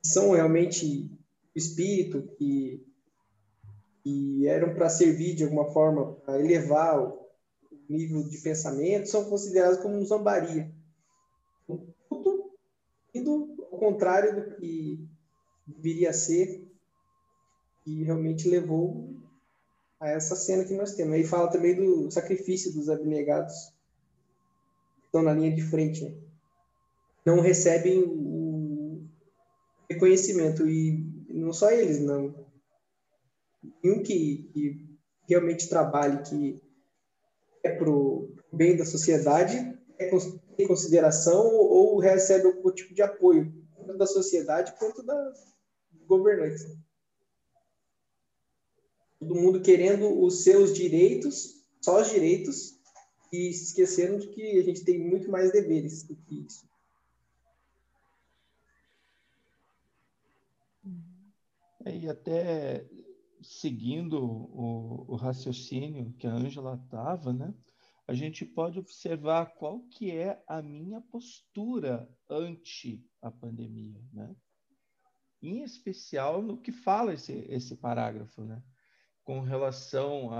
são 0.02 0.32
realmente 0.32 1.10
o 1.54 1.58
espírito 1.58 2.22
que 2.36 2.84
que 4.04 4.46
eram 4.46 4.74
para 4.74 4.90
servir 4.90 5.34
de 5.34 5.44
alguma 5.44 5.72
forma 5.72 6.12
para 6.16 6.38
elevar 6.38 7.00
o 7.00 7.26
nível 7.88 8.22
de 8.28 8.36
pensamento, 8.36 9.08
são 9.08 9.24
considerados 9.24 9.78
como 9.78 10.04
zombaria. 10.04 10.70
Tudo 11.66 12.52
indo 13.14 13.56
ao 13.72 13.78
contrário 13.78 14.34
do 14.34 14.56
que 14.56 15.08
deveria 15.66 16.12
ser, 16.12 16.70
e 17.86 18.04
realmente 18.04 18.48
levou 18.48 19.10
a 20.00 20.10
essa 20.10 20.36
cena 20.36 20.64
que 20.64 20.74
nós 20.74 20.94
temos. 20.94 21.14
Aí 21.14 21.24
fala 21.24 21.50
também 21.50 21.74
do 21.74 22.10
sacrifício 22.10 22.72
dos 22.72 22.88
abnegados 22.88 23.54
que 25.00 25.06
estão 25.06 25.22
na 25.22 25.32
linha 25.32 25.54
de 25.54 25.62
frente. 25.62 26.04
né? 26.04 26.14
Não 27.24 27.40
recebem 27.40 28.02
o 28.02 29.06
reconhecimento, 29.90 30.68
e 30.68 31.06
não 31.28 31.52
só 31.52 31.70
eles, 31.70 32.00
não 32.00 32.44
nenhum 33.82 34.02
que, 34.02 34.50
que 34.52 34.98
realmente 35.28 35.68
trabalhe, 35.68 36.22
que 36.22 36.62
é 37.62 37.70
para 37.70 37.90
o 37.90 38.34
bem 38.52 38.76
da 38.76 38.84
sociedade, 38.84 39.56
é 39.98 40.10
em 40.58 40.66
consideração 40.66 41.46
ou, 41.46 41.94
ou 41.94 41.98
recebe 41.98 42.46
algum 42.46 42.70
tipo 42.70 42.94
de 42.94 43.02
apoio, 43.02 43.52
tanto 43.76 43.96
da 43.96 44.06
sociedade 44.06 44.74
quanto 44.78 45.02
da 45.02 45.32
governantes. 46.06 46.66
Todo 49.26 49.40
mundo 49.40 49.62
querendo 49.62 50.22
os 50.22 50.42
seus 50.42 50.74
direitos, 50.74 51.64
só 51.80 52.02
os 52.02 52.10
direitos, 52.10 52.78
e 53.32 53.52
se 53.54 53.64
esquecendo 53.64 54.20
de 54.20 54.28
que 54.28 54.58
a 54.58 54.62
gente 54.62 54.84
tem 54.84 54.98
muito 54.98 55.30
mais 55.30 55.50
deveres 55.50 56.02
do 56.02 56.14
que 56.14 56.44
isso. 56.46 56.68
É, 61.86 61.96
E 61.96 62.06
até 62.06 62.86
seguindo 63.42 64.22
o, 64.22 65.04
o 65.08 65.16
raciocínio 65.16 66.12
que 66.18 66.26
a 66.26 66.34
Ângela 66.34 66.80
estava, 66.84 67.32
né? 67.32 67.54
A 68.06 68.12
gente 68.12 68.44
pode 68.44 68.78
observar 68.78 69.54
qual 69.54 69.80
que 69.88 70.10
é 70.10 70.42
a 70.46 70.60
minha 70.60 71.00
postura 71.00 72.06
ante 72.28 73.02
a 73.22 73.30
pandemia, 73.30 74.02
né? 74.12 74.36
Em 75.42 75.62
especial 75.62 76.42
no 76.42 76.60
que 76.60 76.72
fala 76.72 77.14
esse, 77.14 77.32
esse 77.48 77.74
parágrafo, 77.76 78.42
né? 78.44 78.62
Com 79.24 79.40
relação 79.40 80.30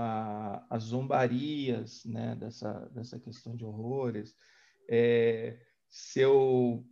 às 0.69 0.83
zombarias, 0.83 2.05
né, 2.05 2.35
dessa, 2.35 2.71
dessa 2.93 3.19
questão 3.19 3.55
de 3.55 3.65
horrores. 3.65 4.37
É, 4.87 5.59
se 5.89 6.19
eu, 6.19 6.85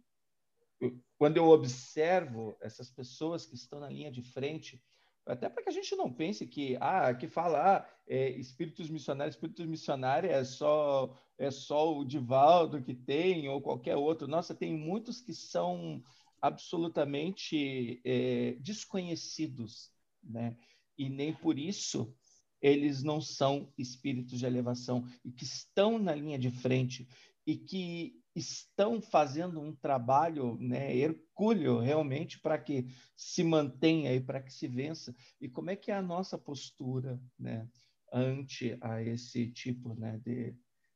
quando 1.18 1.38
eu 1.38 1.46
observo 1.46 2.58
essas 2.60 2.90
pessoas 2.90 3.46
que 3.46 3.54
estão 3.54 3.80
na 3.80 3.90
linha 3.90 4.12
de 4.12 4.24
frente, 4.24 4.84
até 5.26 5.48
para 5.48 5.64
que 5.64 5.70
a 5.70 5.74
gente 5.74 5.96
não 5.96 6.12
pense 6.12 6.46
que 6.48 6.76
ah 6.82 7.14
que 7.14 7.28
falar 7.28 7.78
ah, 7.78 7.90
é, 8.08 8.30
espíritos 8.32 8.90
missionários 8.90 9.36
espíritos 9.36 9.66
missionários 9.66 10.34
é 10.34 10.44
só 10.44 11.18
é 11.38 11.50
só 11.50 11.98
o 11.98 12.04
Divaldo 12.04 12.84
que 12.84 12.94
tem 12.94 13.48
ou 13.48 13.62
qualquer 13.62 13.96
outro 13.96 14.28
nossa 14.28 14.54
tem 14.54 14.78
muitos 14.78 15.22
que 15.22 15.34
são 15.34 16.04
absolutamente 16.42 18.02
é, 18.04 18.58
desconhecidos 18.60 19.94
né 20.22 20.58
e 20.98 21.10
nem 21.10 21.34
por 21.34 21.58
isso 21.58 22.16
eles 22.62 23.04
não 23.04 23.20
são 23.20 23.72
espíritos 23.78 24.40
de 24.40 24.46
elevação 24.46 25.06
e 25.24 25.32
que 25.32 25.44
estão 25.44 26.00
na 26.00 26.16
linha 26.16 26.40
de 26.40 26.50
frente 26.50 27.08
e 27.46 27.58
que 27.58 28.24
estão 28.34 29.02
fazendo 29.02 29.60
um 29.60 29.76
trabalho 29.76 30.58
né, 30.58 30.96
hercúleo 30.96 31.80
realmente 31.80 32.40
para 32.40 32.58
que 32.58 32.88
se 33.16 33.44
mantenha 33.44 34.14
e 34.14 34.22
para 34.22 34.42
que 34.42 34.52
se 34.52 34.68
vença. 34.68 35.14
E 35.42 35.50
como 35.50 35.70
é 35.70 35.76
que 35.76 35.92
é 35.92 35.96
a 35.96 36.02
nossa 36.02 36.38
postura 36.38 37.22
né, 37.38 37.70
ante 38.12 38.78
a 38.82 39.04
esse 39.04 39.52
tipo 39.52 39.94
né, 39.96 40.20
de, 40.24 40.56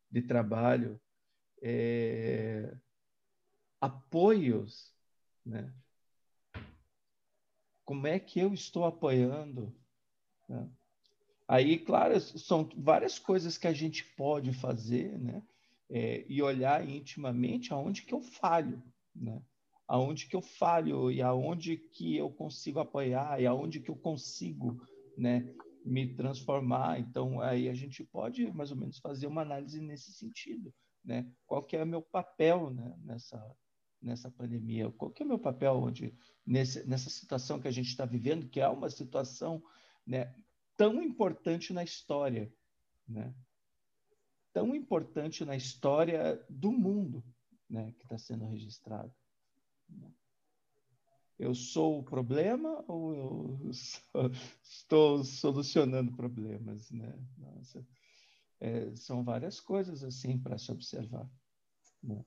de 0.10 0.22
trabalho? 0.22 1.00
É, 1.62 2.78
apoios, 3.82 4.96
né? 5.46 5.74
Como 7.86 8.06
é 8.06 8.20
que 8.20 8.40
eu 8.40 8.54
estou 8.54 8.86
apoiando? 8.86 9.74
Né? 10.48 10.70
Aí, 11.48 11.78
claro, 11.78 12.20
são 12.20 12.70
várias 12.76 13.18
coisas 13.18 13.58
que 13.58 13.68
a 13.68 13.74
gente 13.74 14.04
pode 14.16 14.54
fazer, 14.54 15.18
né? 15.20 15.42
é, 15.90 16.26
e 16.28 16.42
olhar 16.42 16.88
intimamente 16.88 17.74
aonde 17.74 18.02
que 18.04 18.14
eu 18.14 18.22
falho, 18.22 18.82
né? 19.16 19.42
Aonde 19.88 20.28
que 20.28 20.36
eu 20.36 20.42
falho 20.42 21.10
e 21.10 21.22
aonde 21.22 21.78
que 21.78 22.18
eu 22.18 22.30
consigo 22.30 22.80
apoiar 22.80 23.42
e 23.42 23.46
aonde 23.46 23.80
que 23.80 23.90
eu 23.90 23.96
consigo, 23.96 24.82
né, 25.18 25.56
me 25.86 26.14
transformar. 26.14 27.00
Então 27.00 27.40
aí 27.40 27.70
a 27.70 27.74
gente 27.74 28.04
pode 28.04 28.52
mais 28.52 28.70
ou 28.70 28.78
menos 28.78 29.00
fazer 29.00 29.28
uma 29.28 29.44
análise 29.44 29.80
nesse 29.80 30.12
sentido, 30.12 30.74
né? 31.04 31.26
Qual 31.46 31.64
que 31.64 31.78
é 31.78 31.84
o 31.84 31.88
meu 31.88 32.02
papel, 32.02 32.70
né, 32.70 32.96
nessa 33.04 33.56
nessa 34.00 34.30
pandemia? 34.30 34.92
Qual 34.92 35.10
que 35.10 35.24
é 35.24 35.26
o 35.26 35.30
meu 35.30 35.40
papel 35.40 35.74
onde 35.76 36.14
nesse, 36.46 36.88
nessa 36.88 37.10
situação 37.10 37.60
que 37.60 37.68
a 37.68 37.72
gente 37.72 37.88
está 37.88 38.06
vivendo, 38.06 38.50
que 38.50 38.60
é 38.60 38.68
uma 38.68 38.90
situação, 38.90 39.64
né, 40.08 40.34
tão 40.78 41.04
importante 41.04 41.74
na 41.74 41.84
história, 41.84 42.52
né? 43.08 43.34
tão 44.54 44.74
importante 44.74 45.44
na 45.44 45.56
história 45.56 46.44
do 46.50 46.72
mundo 46.72 47.24
né, 47.70 47.92
que 47.98 48.04
está 48.06 48.18
sendo 48.18 48.46
registrado. 48.46 49.14
Eu 51.38 51.54
sou 51.54 52.00
o 52.00 52.04
problema 52.04 52.84
ou 52.88 53.14
eu 53.14 53.74
sou, 53.74 54.32
estou 54.64 55.24
solucionando 55.24 56.12
problemas? 56.14 56.90
Né? 56.90 57.14
Nossa, 57.38 57.86
é, 58.60 58.96
são 58.96 59.24
várias 59.24 59.60
coisas 59.60 60.04
assim 60.04 60.40
para 60.40 60.58
se 60.58 60.72
observar. 60.72 61.30
Né? 62.02 62.26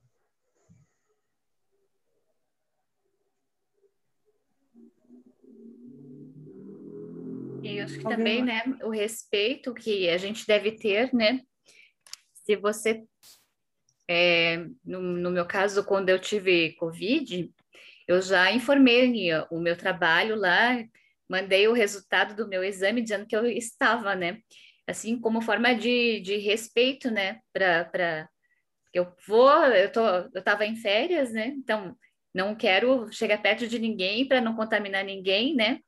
E 7.71 7.79
acho 7.79 7.97
que 7.97 8.03
também, 8.03 8.43
né, 8.43 8.63
o 8.83 8.89
respeito 8.89 9.73
que 9.73 10.09
a 10.09 10.17
gente 10.17 10.45
deve 10.45 10.71
ter, 10.73 11.13
né, 11.13 11.41
se 12.33 12.55
você, 12.55 13.03
é, 14.07 14.65
no, 14.83 15.01
no 15.01 15.31
meu 15.31 15.45
caso, 15.45 15.83
quando 15.85 16.09
eu 16.09 16.19
tive 16.19 16.73
Covid, 16.73 17.49
eu 18.07 18.21
já 18.21 18.51
informei 18.51 19.31
o 19.49 19.59
meu 19.59 19.77
trabalho 19.77 20.35
lá, 20.35 20.83
mandei 21.29 21.67
o 21.67 21.73
resultado 21.73 22.35
do 22.35 22.47
meu 22.47 22.63
exame 22.63 23.01
dizendo 23.01 23.25
que 23.25 23.35
eu 23.35 23.45
estava, 23.45 24.15
né? 24.15 24.39
Assim, 24.85 25.17
como 25.17 25.41
forma 25.41 25.73
de, 25.73 26.19
de 26.19 26.35
respeito, 26.37 27.09
né? 27.09 27.39
Para 27.53 28.27
eu 28.93 29.07
vou, 29.25 29.49
eu 29.67 29.89
tô, 29.89 30.05
eu 30.05 30.39
estava 30.39 30.65
em 30.65 30.75
férias, 30.75 31.31
né? 31.31 31.47
Então, 31.47 31.95
não 32.33 32.53
quero 32.53 33.11
chegar 33.13 33.41
perto 33.41 33.65
de 33.67 33.79
ninguém 33.79 34.27
para 34.27 34.41
não 34.41 34.55
contaminar 34.55 35.05
ninguém, 35.05 35.55
né? 35.55 35.79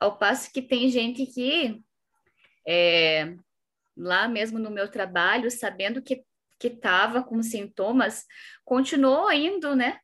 Ao 0.00 0.16
passo 0.16 0.52
que 0.52 0.62
tem 0.62 0.88
gente 0.88 1.26
que 1.26 1.82
é, 2.66 3.34
lá 3.96 4.28
mesmo 4.28 4.58
no 4.58 4.70
meu 4.70 4.90
trabalho, 4.90 5.50
sabendo 5.50 6.02
que 6.02 6.24
que 6.58 6.68
estava 6.68 7.22
com 7.22 7.42
sintomas, 7.42 8.26
continuou 8.64 9.30
indo, 9.30 9.76
né? 9.76 10.00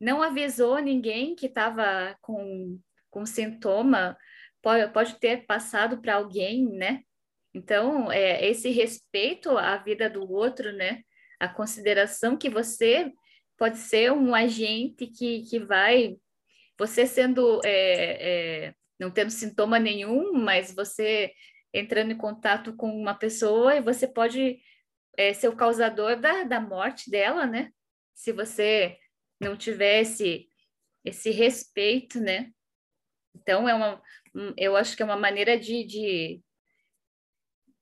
Não 0.00 0.22
avisou 0.22 0.78
ninguém 0.78 1.34
que 1.34 1.46
estava 1.46 2.16
com, 2.20 2.78
com 3.10 3.26
sintoma, 3.26 4.16
pode, 4.62 4.92
pode 4.92 5.18
ter 5.18 5.46
passado 5.46 6.00
para 6.00 6.14
alguém, 6.14 6.64
né? 6.64 7.02
Então, 7.52 8.10
é, 8.10 8.46
esse 8.48 8.70
respeito 8.70 9.58
à 9.58 9.76
vida 9.78 10.08
do 10.08 10.30
outro, 10.30 10.72
né? 10.72 11.02
A 11.38 11.48
consideração 11.48 12.36
que 12.36 12.48
você 12.48 13.12
pode 13.58 13.78
ser 13.78 14.12
um 14.12 14.34
agente 14.34 15.06
que, 15.06 15.42
que 15.42 15.58
vai, 15.58 16.16
você 16.78 17.06
sendo, 17.06 17.60
é, 17.64 18.68
é, 18.68 18.74
não 19.00 19.10
tendo 19.10 19.30
sintoma 19.30 19.78
nenhum, 19.78 20.34
mas 20.34 20.74
você 20.74 21.32
entrando 21.72 22.12
em 22.12 22.18
contato 22.18 22.76
com 22.76 22.90
uma 22.90 23.14
pessoa 23.14 23.74
e 23.74 23.80
você 23.80 24.06
pode 24.06 24.60
é, 25.16 25.32
ser 25.32 25.48
o 25.48 25.56
causador 25.56 26.20
da, 26.20 26.44
da 26.44 26.60
morte 26.60 27.10
dela, 27.10 27.46
né? 27.46 27.72
Se 28.14 28.30
você 28.30 28.98
não 29.40 29.56
tivesse 29.56 30.46
esse 31.02 31.30
respeito, 31.30 32.20
né? 32.20 32.52
Então, 33.34 33.66
é 33.66 33.74
uma, 33.74 34.02
eu 34.56 34.76
acho 34.76 34.94
que 34.94 35.02
é 35.02 35.06
uma 35.06 35.16
maneira 35.16 35.58
de, 35.58 35.82
de, 35.84 36.42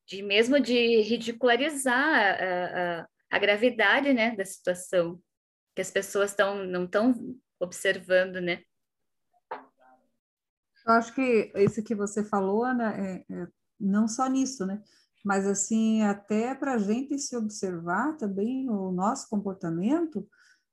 de 0.07 0.23
mesmo 0.23 0.61
de 0.61 1.01
ridicularizar 1.01 1.97
a, 1.97 3.01
a, 3.01 3.09
a 3.31 3.39
gravidade, 3.41 4.13
né, 4.13 4.37
da 4.37 4.45
situação, 4.45 5.21
que 5.75 5.81
as 5.81 5.91
pessoas 5.91 6.33
tão, 6.33 6.65
não 6.65 6.85
estão 6.85 7.13
observando, 7.59 8.41
né? 8.41 8.63
Eu 10.89 10.95
acho 10.95 11.15
que 11.15 11.53
isso 11.55 11.83
que 11.83 11.95
você 11.95 12.25
falou, 12.25 12.73
né, 12.73 13.25
é, 13.29 13.35
é 13.35 13.49
não 13.79 14.09
só 14.09 14.27
nisso, 14.27 14.65
né? 14.65 14.83
Mas 15.25 15.47
assim, 15.47 16.03
até 16.03 16.55
para 16.55 16.75
a 16.75 16.79
gente 16.79 17.19
se 17.19 17.37
observar 17.37 18.17
também 18.17 18.71
o 18.71 18.91
nosso 18.91 19.29
comportamento 19.29 20.27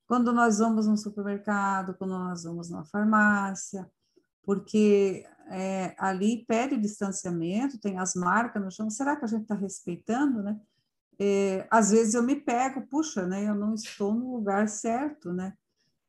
quando 0.08 0.32
nós 0.32 0.60
vamos 0.60 0.88
no 0.88 0.98
supermercado, 0.98 1.96
quando 1.96 2.12
nós 2.12 2.44
vamos 2.44 2.70
na 2.70 2.86
farmácia, 2.86 3.90
porque 4.44 5.26
é, 5.50 5.96
ali 5.98 6.46
pede 6.46 6.78
distanciamento, 6.78 7.80
tem 7.80 7.98
as 7.98 8.14
marcas 8.16 8.64
no 8.64 8.72
chão. 8.72 8.90
Será 8.90 9.16
que 9.16 9.26
a 9.26 9.28
gente 9.28 9.42
está 9.42 9.56
respeitando, 9.56 10.44
né? 10.44 10.60
É, 11.20 11.68
às 11.72 11.92
vezes 11.92 12.14
eu 12.14 12.24
me 12.24 12.36
pego, 12.36 12.86
puxa, 12.88 13.26
né? 13.26 13.48
Eu 13.48 13.56
não 13.56 13.74
estou 13.74 14.14
no 14.14 14.36
lugar 14.36 14.70
certo, 14.70 15.34
né? 15.34 15.54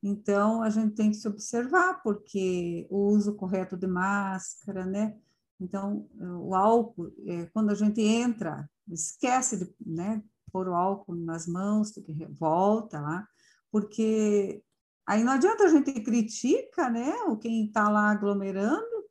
Então 0.03 0.63
a 0.63 0.71
gente 0.71 0.95
tem 0.95 1.11
que 1.11 1.17
se 1.17 1.27
observar, 1.27 2.03
porque 2.03 2.87
o 2.91 3.09
uso 3.09 3.35
correto 3.35 3.77
de 3.77 3.87
máscara, 3.87 4.85
né? 4.85 5.17
Então, 5.61 6.07
o 6.21 6.55
álcool, 6.55 7.13
é, 7.27 7.47
quando 7.47 7.71
a 7.71 7.75
gente 7.75 8.01
entra, 8.01 8.69
esquece 8.89 9.57
de 9.57 9.75
né, 9.85 10.23
pôr 10.53 10.69
o 10.69 10.75
álcool 10.75 11.15
nas 11.17 11.47
mãos, 11.47 11.93
volta 12.39 13.01
lá, 13.01 13.27
porque 13.71 14.63
aí 15.07 15.25
não 15.25 15.33
adianta 15.33 15.65
a 15.65 15.69
gente 15.69 15.93
critica, 16.01 16.91
né, 16.91 17.13
o 17.25 17.37
quem 17.37 17.67
está 17.67 17.89
lá 17.89 18.11
aglomerando, 18.11 19.07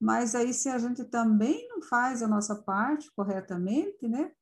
mas 0.00 0.34
aí 0.34 0.54
se 0.54 0.68
a 0.68 0.78
gente 0.78 1.04
também 1.04 1.68
não 1.68 1.82
faz 1.82 2.22
a 2.22 2.28
nossa 2.28 2.54
parte 2.54 3.10
corretamente, 3.14 4.08
né, 4.08 4.32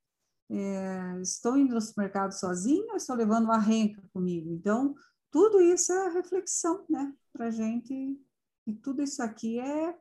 é, 0.50 1.20
estou 1.20 1.56
indo 1.56 1.74
no 1.74 1.80
supermercado 1.80 2.32
sozinho, 2.32 2.96
estou 2.96 3.16
levando 3.16 3.44
uma 3.44 3.58
renca 3.58 4.02
comigo, 4.12 4.52
então 4.52 4.94
tudo 5.30 5.60
isso 5.60 5.92
é 5.92 6.08
reflexão, 6.10 6.84
né, 6.88 7.14
para 7.32 7.50
gente, 7.50 8.18
e 8.66 8.74
tudo 8.74 9.02
isso 9.02 9.22
aqui 9.22 9.58
é 9.58 9.96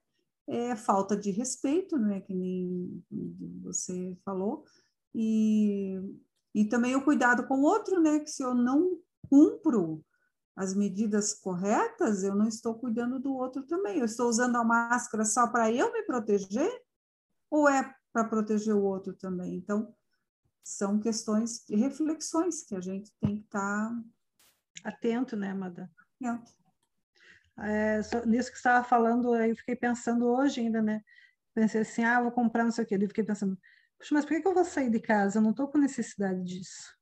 é 0.49 0.77
falta 0.77 1.17
de 1.17 1.29
respeito, 1.29 1.97
né, 1.97 2.21
que 2.21 2.33
nem 2.33 3.03
você 3.61 4.17
falou, 4.23 4.63
e, 5.13 5.99
e 6.55 6.63
também 6.63 6.95
o 6.95 7.03
cuidado 7.03 7.45
com 7.47 7.55
o 7.55 7.63
outro, 7.63 7.99
né, 7.99 8.19
que 8.21 8.29
se 8.29 8.43
eu 8.43 8.55
não 8.55 8.97
cumpro 9.29 10.01
as 10.55 10.73
medidas 10.73 11.33
corretas, 11.33 12.23
eu 12.23 12.33
não 12.33 12.47
estou 12.47 12.73
cuidando 12.73 13.19
do 13.19 13.31
outro 13.35 13.61
também. 13.67 13.99
Eu 13.99 14.05
estou 14.05 14.27
usando 14.27 14.55
a 14.55 14.63
máscara 14.63 15.23
só 15.23 15.47
para 15.47 15.71
eu 15.71 15.93
me 15.93 16.01
proteger 16.01 16.71
ou 17.49 17.69
é 17.69 17.93
para 18.11 18.23
proteger 18.23 18.73
o 18.73 18.81
outro 18.81 19.13
também? 19.13 19.55
Então, 19.55 19.93
são 20.63 20.99
questões 20.99 21.63
e 21.69 21.75
reflexões 21.75 22.63
que 22.63 22.75
a 22.75 22.81
gente 22.81 23.13
tem 23.21 23.37
que 23.37 23.45
estar 23.45 23.89
tá... 23.89 24.03
atento, 24.83 25.35
né, 25.35 25.51
Amada? 25.51 25.89
Atento. 26.21 26.51
É, 27.59 27.97
nisso 28.25 28.51
que 28.51 28.57
você 28.57 28.67
estava 28.67 28.83
falando, 28.83 29.35
eu 29.35 29.55
fiquei 29.55 29.75
pensando 29.75 30.27
hoje 30.27 30.61
ainda, 30.61 30.81
né? 30.81 31.01
pensei 31.53 31.81
assim, 31.81 32.03
ah, 32.03 32.21
vou 32.21 32.31
comprar 32.31 32.63
não 32.63 32.71
sei 32.71 32.83
o 32.83 32.87
quê. 32.87 32.95
Eu 32.95 33.07
fiquei 33.07 33.23
pensando, 33.23 33.57
Puxa, 33.97 34.13
mas 34.13 34.25
por 34.25 34.35
que, 34.35 34.41
que 34.41 34.47
eu 34.47 34.53
vou 34.53 34.63
sair 34.63 34.89
de 34.89 34.99
casa? 34.99 35.39
Eu 35.39 35.43
não 35.43 35.51
estou 35.51 35.67
com 35.67 35.77
necessidade 35.77 36.43
disso. 36.43 36.95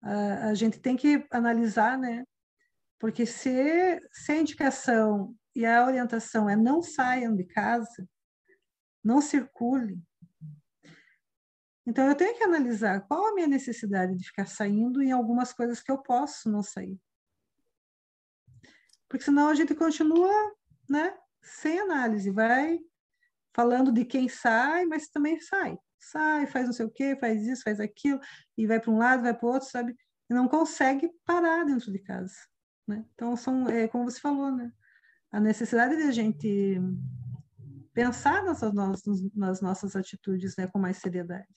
A, 0.00 0.50
a 0.50 0.54
gente 0.54 0.78
tem 0.78 0.96
que 0.96 1.26
analisar, 1.30 1.98
né? 1.98 2.24
Porque 2.98 3.26
se, 3.26 4.00
se 4.12 4.32
a 4.32 4.36
indicação 4.36 5.34
e 5.54 5.66
a 5.66 5.84
orientação 5.84 6.48
é 6.48 6.54
não 6.54 6.80
saiam 6.80 7.34
de 7.34 7.44
casa, 7.44 8.08
não 9.02 9.20
circule, 9.20 10.00
então 11.86 12.06
eu 12.06 12.14
tenho 12.14 12.36
que 12.36 12.44
analisar 12.44 13.00
qual 13.02 13.26
a 13.26 13.34
minha 13.34 13.46
necessidade 13.46 14.16
de 14.16 14.24
ficar 14.24 14.46
saindo 14.46 15.02
em 15.02 15.12
algumas 15.12 15.52
coisas 15.52 15.82
que 15.82 15.90
eu 15.90 15.98
posso 15.98 16.50
não 16.50 16.62
sair. 16.62 16.98
Porque 19.08 19.24
senão 19.24 19.48
a 19.48 19.54
gente 19.54 19.74
continua, 19.74 20.32
né, 20.88 21.16
sem 21.42 21.80
análise, 21.80 22.30
vai 22.30 22.78
falando 23.54 23.92
de 23.92 24.04
quem 24.04 24.28
sai, 24.28 24.86
mas 24.86 25.08
também 25.08 25.38
sai. 25.40 25.76
Sai, 25.98 26.46
faz 26.46 26.66
não 26.66 26.72
sei 26.72 26.86
o 26.86 26.90
quê, 26.90 27.16
faz 27.20 27.42
isso, 27.46 27.62
faz 27.62 27.78
aquilo, 27.78 28.20
e 28.56 28.66
vai 28.66 28.80
para 28.80 28.90
um 28.90 28.98
lado, 28.98 29.22
vai 29.22 29.34
para 29.34 29.46
o 29.46 29.52
outro, 29.52 29.68
sabe? 29.68 29.94
E 30.30 30.34
não 30.34 30.48
consegue 30.48 31.10
parar 31.24 31.64
dentro 31.64 31.92
de 31.92 31.98
casa. 31.98 32.34
Né? 32.88 33.04
Então, 33.14 33.36
são, 33.36 33.68
é, 33.68 33.86
como 33.86 34.04
você 34.04 34.18
falou, 34.18 34.50
né? 34.50 34.72
a 35.32 35.40
necessidade 35.40 35.96
de 35.96 36.02
a 36.02 36.12
gente 36.12 36.78
pensar 37.94 38.44
nossas, 38.44 38.72
nas 39.34 39.60
nossas 39.62 39.96
atitudes 39.96 40.56
né, 40.56 40.66
com 40.66 40.78
mais 40.78 40.98
seriedade. 40.98 41.48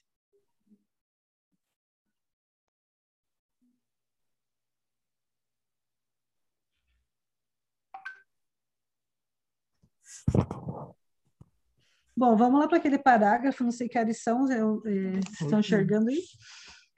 Bom, 12.18 12.36
vamos 12.38 12.60
lá 12.60 12.68
para 12.68 12.78
aquele 12.78 12.98
parágrafo, 12.98 13.64
não 13.64 13.72
sei 13.72 13.90
que 13.90 13.98
adição 13.98 14.50
eu, 14.50 14.82
é, 14.86 15.12
vocês 15.12 15.42
estão 15.42 15.60
enxergando 15.60 16.10
aí? 16.10 16.24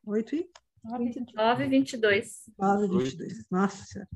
8 0.06 0.36
e? 0.36 0.50
9 0.84 1.04
e 1.04 1.68
22. 1.70 2.44
9 2.58 2.86
e 2.86 2.90
22, 2.90 3.50
nossa 3.50 3.84
senhora. 3.84 4.10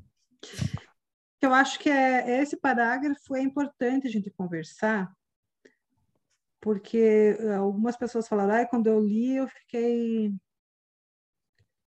Eu 1.41 1.53
acho 1.55 1.80
que 1.80 1.89
é, 1.89 2.41
esse 2.41 2.55
parágrafo 2.55 3.36
é 3.36 3.41
importante 3.41 4.07
a 4.07 4.12
gente 4.12 4.30
conversar, 4.30 5.12
porque 6.62 7.36
algumas 7.57 7.97
pessoas 7.97 8.28
falaram, 8.28 8.53
ah, 8.53 8.68
quando 8.68 8.86
eu 8.86 8.99
li 8.99 9.38
eu 9.38 9.47
fiquei 9.47 10.32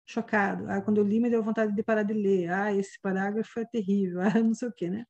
chocado, 0.07 0.67
ah, 0.69 0.81
quando 0.81 0.97
eu 0.97 1.03
li 1.03 1.19
me 1.19 1.29
deu 1.29 1.43
vontade 1.43 1.73
de 1.73 1.83
parar 1.83 2.01
de 2.01 2.13
ler, 2.13 2.49
ah, 2.51 2.73
esse 2.73 2.99
parágrafo 2.99 3.59
é 3.59 3.65
terrível, 3.65 4.19
ah, 4.41 4.41
não 4.41 4.55
sei 4.55 4.67
o 4.67 4.73
quê, 4.73 4.89
né? 4.89 5.05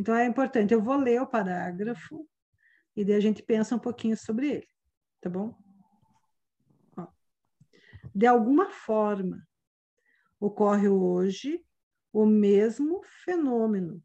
Então 0.00 0.14
é 0.14 0.24
importante, 0.24 0.72
eu 0.72 0.80
vou 0.80 0.96
ler 0.96 1.20
o 1.20 1.26
parágrafo, 1.26 2.26
e 2.96 3.04
daí 3.04 3.16
a 3.16 3.20
gente 3.20 3.42
pensa 3.42 3.76
um 3.76 3.78
pouquinho 3.78 4.16
sobre 4.16 4.48
ele, 4.48 4.68
tá 5.20 5.28
bom? 5.28 5.54
Ó. 6.96 7.06
De 8.14 8.26
alguma 8.26 8.70
forma, 8.70 9.46
ocorre 10.40 10.88
hoje 10.88 11.62
o 12.10 12.24
mesmo 12.24 13.02
fenômeno 13.04 14.02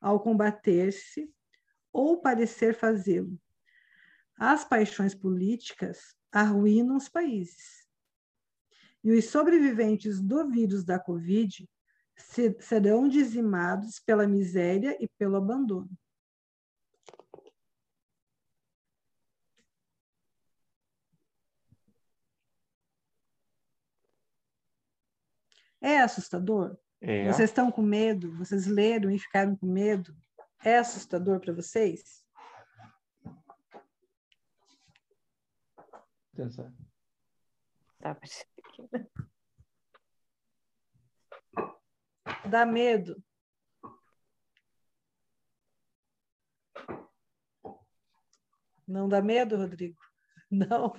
ao 0.00 0.18
combater-se 0.18 1.32
ou 1.92 2.20
parecer 2.20 2.74
fazê-lo. 2.74 3.40
As 4.36 4.64
paixões 4.64 5.14
políticas 5.14 6.16
arruinam 6.32 6.96
os 6.96 7.08
países. 7.08 7.86
E 9.04 9.12
os 9.12 9.26
sobreviventes 9.26 10.20
do 10.20 10.50
vírus 10.50 10.84
da 10.84 10.98
Covid 10.98 11.70
serão 12.16 13.08
dizimados 13.08 13.98
pela 14.00 14.26
miséria 14.26 14.96
e 15.00 15.08
pelo 15.18 15.36
abandono. 15.36 15.90
É 25.80 25.98
assustador? 26.00 26.76
É. 27.00 27.30
Vocês 27.30 27.50
estão 27.50 27.70
com 27.70 27.82
medo? 27.82 28.36
Vocês 28.36 28.66
leram 28.66 29.10
e 29.10 29.18
ficaram 29.18 29.54
com 29.56 29.66
medo? 29.66 30.16
É 30.64 30.78
assustador 30.78 31.38
para 31.38 31.52
vocês? 31.52 32.24
Tá 38.00 38.16
Dá 42.48 42.64
medo. 42.64 43.22
Não 48.86 49.08
dá 49.08 49.20
medo, 49.20 49.56
Rodrigo? 49.56 49.98
Não. 50.50 50.92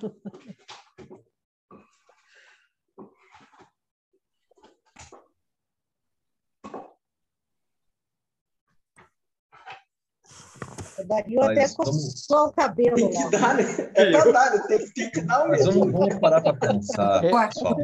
Dario 11.06 11.42
até 11.42 11.70
coçou 11.70 12.48
o 12.48 12.54
cabelo. 12.54 12.96
Tem 12.96 13.10
que 13.10 13.30
dar, 13.30 13.56
né? 13.56 13.64
É 13.96 14.12
pra 14.12 14.32
dar, 14.32 14.52
né? 14.56 14.66
tem, 14.68 14.90
tem 14.92 15.12
que 15.12 15.22
dar 15.22 15.46
um 15.46 15.50
Mas 15.50 15.66
vamos, 15.66 15.92
vamos 15.92 16.20
parar 16.20 16.42
para 16.42 16.54
pensar, 16.56 17.22
pessoal. 17.22 17.76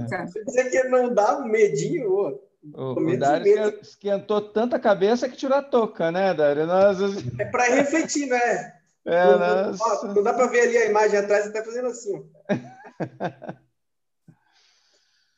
Dizer 0.46 0.70
que 0.70 0.84
não 0.90 1.14
dá 1.14 1.40
um 1.40 1.46
medinho, 1.46 2.12
ô. 2.12 2.53
O, 2.72 2.94
o 2.94 3.18
Dário 3.18 3.80
esquentou 3.82 4.40
tanta 4.40 4.80
cabeça 4.80 5.28
que 5.28 5.36
tirou 5.36 5.58
a 5.58 5.62
touca, 5.62 6.12
né, 6.12 6.34
Dário? 6.34 6.66
Nós... 6.66 6.98
É 7.40 7.46
para 7.46 7.66
refletir, 7.76 8.28
né? 8.28 8.80
É, 9.06 9.26
não, 9.26 9.40
nós... 9.40 9.82
ó, 9.82 10.14
não 10.14 10.24
dá 10.24 10.34
para 10.34 10.48
ver 10.48 10.62
ali 10.62 10.78
a 10.78 10.86
imagem 10.86 11.20
atrás, 11.20 11.48
até 11.48 11.64
fazendo 11.64 11.88
assim. 11.88 12.26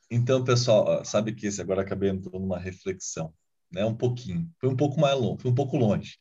Então, 0.09 0.43
pessoal, 0.43 1.03
sabe 1.03 1.33
que 1.33 1.47
esse 1.47 1.59
agora 1.59 1.81
acabei 1.81 2.09
entrando 2.09 2.39
numa 2.39 2.59
reflexão, 2.59 3.33
né? 3.71 3.83
Um 3.83 3.95
pouquinho. 3.95 4.49
Foi 4.59 4.69
um 4.69 4.75
pouco 4.75 4.99
mais 4.99 5.19
longe, 5.19 5.41
foi 5.41 5.51
um 5.51 5.55
pouco 5.55 5.75
longe. 5.77 6.11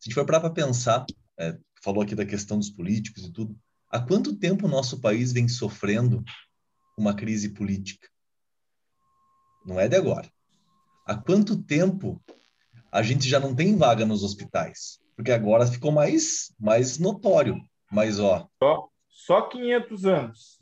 Se 0.00 0.08
a 0.08 0.10
gente 0.10 0.14
for 0.14 0.26
parar 0.26 0.40
para 0.40 0.50
pensar, 0.50 1.06
é, 1.38 1.56
falou 1.82 2.02
aqui 2.02 2.16
da 2.16 2.26
questão 2.26 2.58
dos 2.58 2.70
políticos 2.70 3.24
e 3.24 3.32
tudo, 3.32 3.56
há 3.88 4.00
quanto 4.00 4.36
tempo 4.36 4.66
o 4.66 4.70
nosso 4.70 5.00
país 5.00 5.32
vem 5.32 5.46
sofrendo 5.46 6.24
uma 6.98 7.14
crise 7.14 7.50
política? 7.50 8.08
Não 9.64 9.78
é 9.78 9.88
de 9.88 9.96
agora. 9.96 10.28
Há 11.06 11.14
quanto 11.14 11.62
tempo 11.62 12.20
a 12.92 13.02
gente 13.02 13.28
já 13.28 13.38
não 13.40 13.54
tem 13.54 13.76
vaga 13.76 14.04
nos 14.04 14.22
hospitais? 14.22 14.98
Porque 15.16 15.32
agora 15.32 15.66
ficou 15.66 15.90
mais, 15.90 16.52
mais 16.58 16.98
notório. 16.98 17.56
Mas, 17.90 18.20
ó. 18.20 18.46
Só, 18.62 18.88
só 19.08 19.42
500 19.48 20.04
anos. 20.04 20.58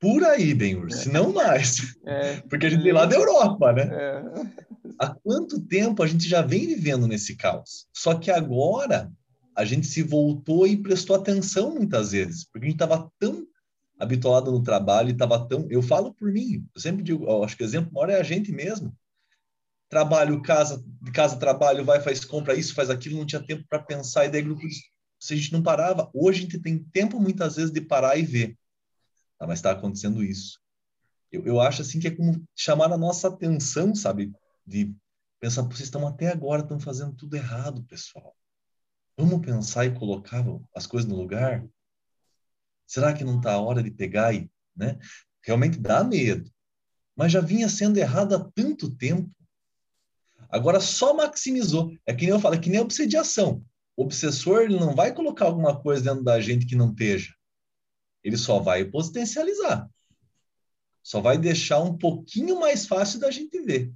Por 0.00 0.24
aí, 0.24 0.54
Benhur, 0.54 0.86
é. 0.86 0.94
se 0.94 1.12
não 1.12 1.32
mais. 1.32 1.94
É. 2.06 2.40
Porque 2.48 2.66
a 2.66 2.70
gente 2.70 2.82
vem 2.82 2.92
lá 2.92 3.04
da 3.04 3.14
Europa, 3.14 3.72
né? 3.72 3.82
É. 3.82 4.22
Há 4.98 5.14
quanto 5.14 5.60
tempo 5.60 6.02
a 6.02 6.06
gente 6.06 6.26
já 6.26 6.42
vem 6.42 6.66
vivendo 6.66 7.06
nesse 7.06 7.36
caos? 7.36 7.86
Só 7.92 8.14
que 8.14 8.30
agora 8.30 9.12
a 9.54 9.64
gente 9.64 9.86
se 9.86 10.02
voltou 10.02 10.66
e 10.66 10.76
prestou 10.76 11.14
atenção 11.14 11.74
muitas 11.74 12.12
vezes, 12.12 12.44
porque 12.44 12.66
a 12.66 12.70
gente 12.70 12.82
estava 12.82 13.10
tão 13.18 13.46
habituado 14.00 14.50
no 14.50 14.62
trabalho 14.62 15.10
e 15.10 15.12
estava 15.12 15.46
tão. 15.46 15.66
Eu 15.70 15.82
falo 15.82 16.14
por 16.14 16.32
mim, 16.32 16.66
eu 16.74 16.80
sempre 16.80 17.02
digo, 17.02 17.44
acho 17.44 17.56
que 17.56 17.62
o 17.62 17.66
exemplo 17.66 17.92
maior 17.92 18.10
é 18.10 18.18
a 18.18 18.22
gente 18.22 18.50
mesmo. 18.50 18.96
Trabalho, 19.88 20.40
casa, 20.40 20.82
de 21.02 21.12
casa, 21.12 21.36
trabalho, 21.36 21.84
vai, 21.84 22.00
faz 22.00 22.24
compra, 22.24 22.54
isso, 22.54 22.74
faz 22.74 22.88
aquilo, 22.88 23.18
não 23.18 23.26
tinha 23.26 23.44
tempo 23.44 23.64
para 23.68 23.82
pensar, 23.82 24.24
e 24.24 24.30
daí 24.30 24.40
grupo 24.40 24.62
se 25.18 25.34
a 25.34 25.36
gente 25.36 25.52
não 25.52 25.62
parava. 25.62 26.10
Hoje 26.14 26.38
a 26.38 26.42
gente 26.42 26.58
tem 26.60 26.78
tempo 26.78 27.20
muitas 27.20 27.56
vezes 27.56 27.70
de 27.70 27.80
parar 27.80 28.16
e 28.16 28.22
ver. 28.22 28.56
Tá, 29.38 29.46
mas 29.46 29.58
está 29.58 29.72
acontecendo 29.72 30.24
isso. 30.24 30.58
Eu, 31.30 31.44
eu 31.44 31.60
acho 31.60 31.82
assim 31.82 32.00
que 32.00 32.08
é 32.08 32.10
como 32.10 32.42
chamar 32.56 32.90
a 32.92 32.98
nossa 32.98 33.28
atenção, 33.28 33.94
sabe? 33.94 34.32
De 34.66 34.94
pensar, 35.38 35.62
vocês 35.62 35.80
estão 35.80 36.06
até 36.06 36.28
agora 36.28 36.62
estão 36.62 36.80
fazendo 36.80 37.14
tudo 37.14 37.36
errado, 37.36 37.82
pessoal. 37.84 38.34
Vamos 39.16 39.44
pensar 39.44 39.84
e 39.84 39.94
colocar 39.94 40.44
as 40.74 40.86
coisas 40.86 41.08
no 41.08 41.16
lugar? 41.16 41.66
Será 42.90 43.14
que 43.14 43.22
não 43.22 43.36
está 43.36 43.52
a 43.52 43.60
hora 43.60 43.84
de 43.84 43.90
pegar 43.92 44.34
e, 44.34 44.50
né? 44.76 44.98
Realmente 45.44 45.78
dá 45.78 46.02
medo. 46.02 46.50
Mas 47.14 47.30
já 47.30 47.40
vinha 47.40 47.68
sendo 47.68 47.98
errado 47.98 48.34
há 48.34 48.50
tanto 48.52 48.90
tempo. 48.90 49.30
Agora 50.48 50.80
só 50.80 51.14
maximizou. 51.14 51.96
É 52.04 52.12
que 52.12 52.22
nem 52.22 52.30
eu 52.30 52.40
falo, 52.40 52.56
é 52.56 52.58
que 52.58 52.68
nem 52.68 52.80
obsediação. 52.80 53.64
O 53.96 54.02
obsessor 54.02 54.62
ele 54.62 54.76
não 54.76 54.92
vai 54.92 55.14
colocar 55.14 55.44
alguma 55.44 55.80
coisa 55.80 56.02
dentro 56.02 56.24
da 56.24 56.40
gente 56.40 56.66
que 56.66 56.74
não 56.74 56.90
esteja. 56.90 57.32
Ele 58.24 58.36
só 58.36 58.58
vai 58.58 58.84
potencializar. 58.84 59.88
Só 61.00 61.20
vai 61.20 61.38
deixar 61.38 61.78
um 61.78 61.96
pouquinho 61.96 62.58
mais 62.58 62.88
fácil 62.88 63.20
da 63.20 63.30
gente 63.30 63.62
ver. 63.62 63.92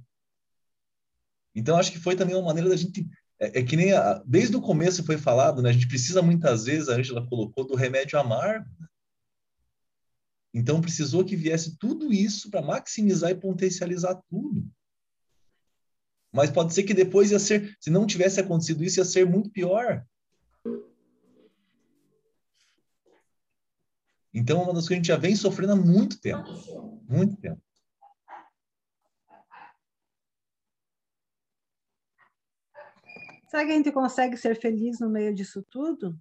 Então, 1.53 1.77
acho 1.77 1.91
que 1.91 1.99
foi 1.99 2.15
também 2.15 2.33
uma 2.33 2.45
maneira 2.45 2.69
da 2.69 2.77
gente 2.77 3.05
é, 3.39 3.59
é 3.59 3.63
que 3.63 3.75
nem 3.75 3.93
a, 3.93 4.21
desde 4.25 4.55
o 4.55 4.61
começo 4.61 5.03
foi 5.03 5.17
falado, 5.17 5.61
né? 5.61 5.69
A 5.69 5.73
gente 5.73 5.87
precisa 5.87 6.21
muitas 6.21 6.65
vezes, 6.65 6.89
a 6.89 6.95
Angela 6.95 7.27
colocou, 7.27 7.65
do 7.65 7.75
remédio 7.75 8.19
amargo. 8.19 8.69
Né? 8.79 8.87
Então 10.53 10.81
precisou 10.81 11.25
que 11.25 11.35
viesse 11.35 11.77
tudo 11.77 12.13
isso 12.13 12.49
para 12.49 12.61
maximizar 12.61 13.31
e 13.31 13.35
potencializar 13.35 14.15
tudo. 14.29 14.65
Mas 16.31 16.51
pode 16.51 16.73
ser 16.73 16.83
que 16.83 16.93
depois 16.93 17.31
ia 17.31 17.39
ser, 17.39 17.77
se 17.79 17.89
não 17.89 18.05
tivesse 18.05 18.39
acontecido 18.39 18.83
isso, 18.83 18.99
ia 18.99 19.05
ser 19.05 19.25
muito 19.25 19.49
pior. 19.49 20.05
Então, 24.33 24.59
é 24.59 24.63
uma 24.63 24.73
das 24.73 24.85
coisas 24.85 24.87
que 24.87 24.93
a 24.93 24.97
gente 24.97 25.07
já 25.07 25.15
vem 25.15 25.33
sofrendo 25.33 25.71
há 25.71 25.75
muito 25.77 26.19
tempo. 26.19 26.49
Muito 27.07 27.37
tempo. 27.37 27.61
Será 33.47 33.65
que 33.65 33.71
a 33.71 33.75
gente 33.75 33.91
consegue 33.91 34.37
ser 34.37 34.59
feliz 34.59 34.99
no 34.99 35.09
meio 35.09 35.33
disso 35.33 35.63
tudo? 35.69 36.17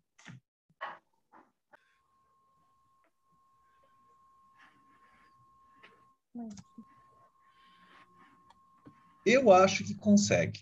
Eu 9.25 9.51
acho 9.51 9.85
que 9.85 9.95
consegue. 9.95 10.61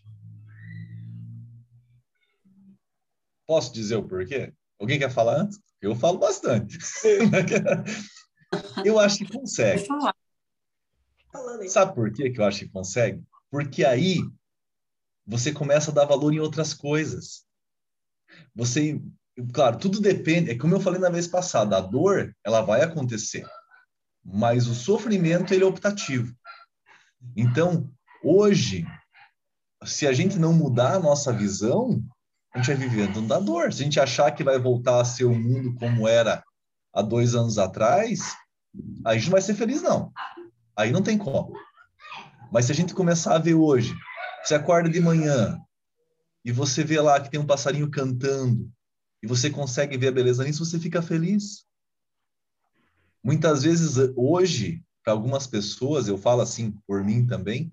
Posso 3.46 3.72
dizer 3.72 3.96
o 3.96 4.06
porquê? 4.06 4.52
Alguém 4.78 4.98
quer 4.98 5.10
falar 5.10 5.40
antes? 5.40 5.58
Eu 5.80 5.96
falo 5.96 6.18
bastante. 6.18 6.78
eu 8.84 9.00
acho 9.00 9.18
que 9.18 9.32
consegue. 9.32 9.86
Sabe 11.68 11.94
por 11.94 12.12
quê 12.12 12.30
que 12.30 12.40
eu 12.40 12.44
acho 12.44 12.60
que 12.60 12.70
consegue? 12.70 13.22
Porque 13.50 13.84
aí 13.84 14.18
você 15.32 15.50
começa 15.50 15.90
a 15.90 15.94
dar 15.94 16.04
valor 16.04 16.34
em 16.34 16.38
outras 16.38 16.74
coisas. 16.74 17.44
Você, 18.54 19.00
claro, 19.52 19.78
tudo 19.78 19.98
depende, 19.98 20.50
é 20.50 20.58
como 20.58 20.74
eu 20.74 20.80
falei 20.80 21.00
na 21.00 21.08
vez 21.08 21.26
passada, 21.26 21.76
a 21.76 21.80
dor, 21.80 22.36
ela 22.44 22.60
vai 22.60 22.82
acontecer, 22.82 23.46
mas 24.22 24.66
o 24.66 24.74
sofrimento, 24.74 25.54
ele 25.54 25.64
é 25.64 25.66
optativo. 25.66 26.36
Então, 27.34 27.90
hoje, 28.22 28.86
se 29.84 30.06
a 30.06 30.12
gente 30.12 30.38
não 30.38 30.52
mudar 30.52 30.96
a 30.96 31.00
nossa 31.00 31.32
visão, 31.32 32.04
a 32.54 32.58
gente 32.58 32.66
vai 32.66 32.76
vivendo 32.76 33.26
da 33.26 33.40
dor. 33.40 33.72
Se 33.72 33.80
a 33.80 33.84
gente 33.84 33.98
achar 33.98 34.30
que 34.32 34.44
vai 34.44 34.58
voltar 34.58 35.00
a 35.00 35.04
ser 35.04 35.24
o 35.24 35.34
mundo 35.34 35.74
como 35.76 36.06
era 36.06 36.44
há 36.92 37.00
dois 37.00 37.34
anos 37.34 37.56
atrás, 37.56 38.36
a 39.04 39.14
gente 39.14 39.24
não 39.24 39.32
vai 39.32 39.40
ser 39.40 39.54
feliz, 39.54 39.80
não. 39.80 40.12
Aí 40.76 40.92
não 40.92 41.02
tem 41.02 41.16
como. 41.16 41.54
Mas 42.52 42.66
se 42.66 42.72
a 42.72 42.74
gente 42.74 42.92
começar 42.92 43.34
a 43.34 43.38
ver 43.38 43.54
hoje 43.54 43.94
você 44.42 44.54
acorda 44.54 44.88
de 44.88 45.00
manhã 45.00 45.60
e 46.44 46.50
você 46.50 46.82
vê 46.82 47.00
lá 47.00 47.20
que 47.20 47.30
tem 47.30 47.38
um 47.38 47.46
passarinho 47.46 47.90
cantando 47.90 48.70
e 49.22 49.26
você 49.26 49.48
consegue 49.48 49.96
ver 49.96 50.08
a 50.08 50.12
beleza 50.12 50.44
nisso, 50.44 50.64
você 50.64 50.78
fica 50.78 51.00
feliz. 51.00 51.64
Muitas 53.22 53.62
vezes, 53.62 53.96
hoje, 54.16 54.82
para 55.04 55.12
algumas 55.12 55.46
pessoas, 55.46 56.08
eu 56.08 56.18
falo 56.18 56.40
assim 56.40 56.72
por 56.86 57.04
mim 57.04 57.24
também, 57.24 57.70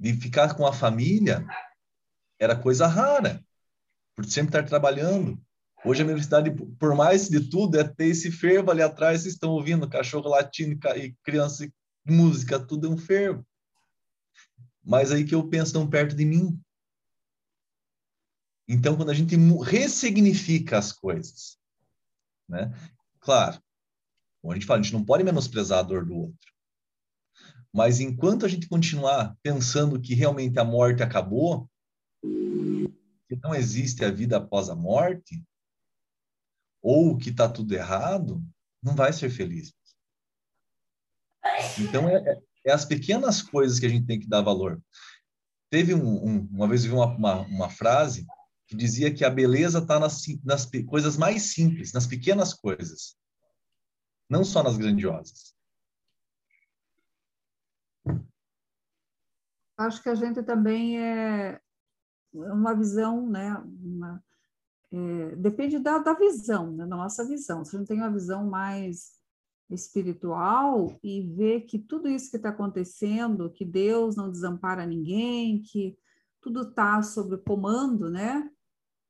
de 0.00 0.14
ficar 0.14 0.54
com 0.54 0.66
a 0.66 0.72
família 0.72 1.46
era 2.38 2.56
coisa 2.56 2.86
rara, 2.86 3.44
por 4.14 4.24
sempre 4.24 4.48
estar 4.48 4.62
trabalhando. 4.62 5.38
Hoje 5.84 6.00
a 6.00 6.04
minha 6.04 6.16
felicidade, 6.16 6.50
por 6.78 6.94
mais 6.94 7.28
de 7.28 7.48
tudo, 7.50 7.78
é 7.78 7.84
ter 7.84 8.06
esse 8.06 8.30
fervo 8.30 8.70
ali 8.70 8.82
atrás, 8.82 9.22
vocês 9.22 9.34
estão 9.34 9.50
ouvindo, 9.50 9.88
cachorro 9.88 10.30
latindo 10.30 10.78
e 10.96 11.14
criança, 11.22 11.68
música, 12.06 12.58
tudo 12.58 12.86
é 12.86 12.90
um 12.90 12.96
fervo 12.96 13.46
mas 14.86 15.10
aí 15.10 15.24
que 15.24 15.34
eu 15.34 15.48
penso 15.48 15.72
tão 15.72 15.90
perto 15.90 16.14
de 16.14 16.24
mim. 16.24 16.62
Então, 18.68 18.96
quando 18.96 19.10
a 19.10 19.14
gente 19.14 19.36
ressignifica 19.64 20.78
as 20.78 20.92
coisas, 20.92 21.58
né? 22.48 22.72
Claro, 23.18 23.60
como 24.40 24.52
a 24.52 24.54
gente 24.54 24.66
fala, 24.66 24.78
a 24.78 24.82
gente 24.82 24.92
não 24.92 25.04
pode 25.04 25.24
menosprezar 25.24 25.80
a 25.80 25.82
dor 25.82 26.04
do 26.06 26.14
outro. 26.14 26.52
Mas 27.72 27.98
enquanto 27.98 28.46
a 28.46 28.48
gente 28.48 28.68
continuar 28.68 29.36
pensando 29.42 30.00
que 30.00 30.14
realmente 30.14 30.58
a 30.58 30.64
morte 30.64 31.02
acabou, 31.02 31.68
que 32.22 33.36
não 33.42 33.54
existe 33.54 34.04
a 34.04 34.10
vida 34.10 34.36
após 34.36 34.68
a 34.68 34.76
morte, 34.76 35.44
ou 36.80 37.16
que 37.18 37.30
está 37.30 37.48
tudo 37.48 37.74
errado, 37.74 38.40
não 38.80 38.94
vai 38.94 39.12
ser 39.12 39.30
feliz. 39.30 39.74
Então, 41.78 42.08
é, 42.08 42.40
é 42.66 42.72
as 42.72 42.84
pequenas 42.84 43.40
coisas 43.40 43.78
que 43.78 43.86
a 43.86 43.88
gente 43.88 44.06
tem 44.06 44.18
que 44.18 44.28
dar 44.28 44.42
valor. 44.42 44.82
Teve 45.70 45.94
um, 45.94 46.24
um 46.24 46.48
uma 46.50 46.68
vez 46.68 46.84
eu 46.84 46.90
vi 46.90 46.96
uma, 46.96 47.06
uma, 47.06 47.40
uma, 47.42 47.70
frase 47.70 48.26
que 48.66 48.76
dizia 48.76 49.14
que 49.14 49.24
a 49.24 49.30
beleza 49.30 49.78
está 49.78 50.00
nas, 50.00 50.22
nas 50.44 50.68
coisas 50.86 51.16
mais 51.16 51.54
simples, 51.54 51.92
nas 51.92 52.06
pequenas 52.06 52.52
coisas, 52.52 53.16
não 54.28 54.44
só 54.44 54.62
nas 54.62 54.76
grandiosas. 54.76 55.54
Acho 59.78 60.02
que 60.02 60.08
a 60.08 60.14
gente 60.14 60.42
também 60.42 61.00
é 61.00 61.60
uma 62.32 62.74
visão, 62.74 63.28
né? 63.28 63.54
Uma, 63.80 64.24
é, 64.90 65.36
depende 65.36 65.78
da, 65.78 65.98
da 65.98 66.14
visão, 66.14 66.72
né? 66.72 66.86
da 66.86 66.96
nossa 66.96 67.24
visão. 67.26 67.64
Se 67.64 67.76
a 67.76 67.78
gente 67.78 67.88
tem 67.88 67.98
uma 67.98 68.12
visão 68.12 68.48
mais 68.48 69.15
espiritual 69.68 70.98
e 71.02 71.22
ver 71.22 71.62
que 71.62 71.78
tudo 71.78 72.08
isso 72.08 72.30
que 72.30 72.36
está 72.36 72.50
acontecendo, 72.50 73.50
que 73.50 73.64
Deus 73.64 74.16
não 74.16 74.30
desampara 74.30 74.86
ninguém, 74.86 75.62
que 75.62 75.98
tudo 76.40 76.62
está 76.62 77.02
sob 77.02 77.34
o 77.34 77.42
comando, 77.42 78.08
né, 78.08 78.48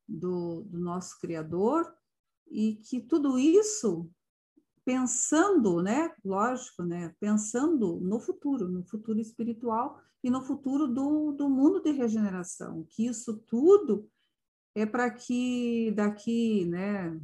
do, 0.08 0.62
do 0.62 0.78
nosso 0.78 1.20
Criador, 1.20 1.92
e 2.50 2.76
que 2.76 3.00
tudo 3.00 3.38
isso 3.38 4.08
pensando, 4.84 5.82
né, 5.82 6.14
lógico, 6.24 6.82
né, 6.84 7.14
pensando 7.20 7.98
no 8.00 8.20
futuro, 8.20 8.68
no 8.68 8.84
futuro 8.84 9.20
espiritual 9.20 10.00
e 10.22 10.30
no 10.30 10.42
futuro 10.42 10.86
do, 10.86 11.32
do 11.32 11.50
mundo 11.50 11.82
de 11.82 11.90
regeneração, 11.90 12.86
que 12.88 13.06
isso 13.06 13.36
tudo 13.46 14.08
é 14.74 14.86
para 14.86 15.10
que 15.10 15.90
daqui, 15.96 16.66
né, 16.66 17.20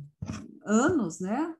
anos, 0.64 1.20
né, 1.20 1.54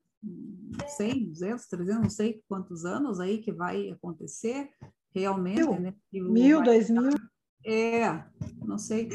100, 0.97 1.27
200, 1.31 1.67
300, 1.67 2.03
não 2.03 2.11
sei 2.11 2.43
quantos 2.49 2.85
anos 2.85 3.21
aí 3.21 3.39
que 3.39 3.53
vai 3.53 3.91
acontecer 3.91 4.71
realmente, 5.15 5.61
mil, 5.61 5.81
né? 5.81 5.95
Mil, 6.13 6.63
dois 6.63 6.91
mil. 6.91 7.11
É, 7.65 8.25
não 8.65 8.79
sei. 8.79 9.09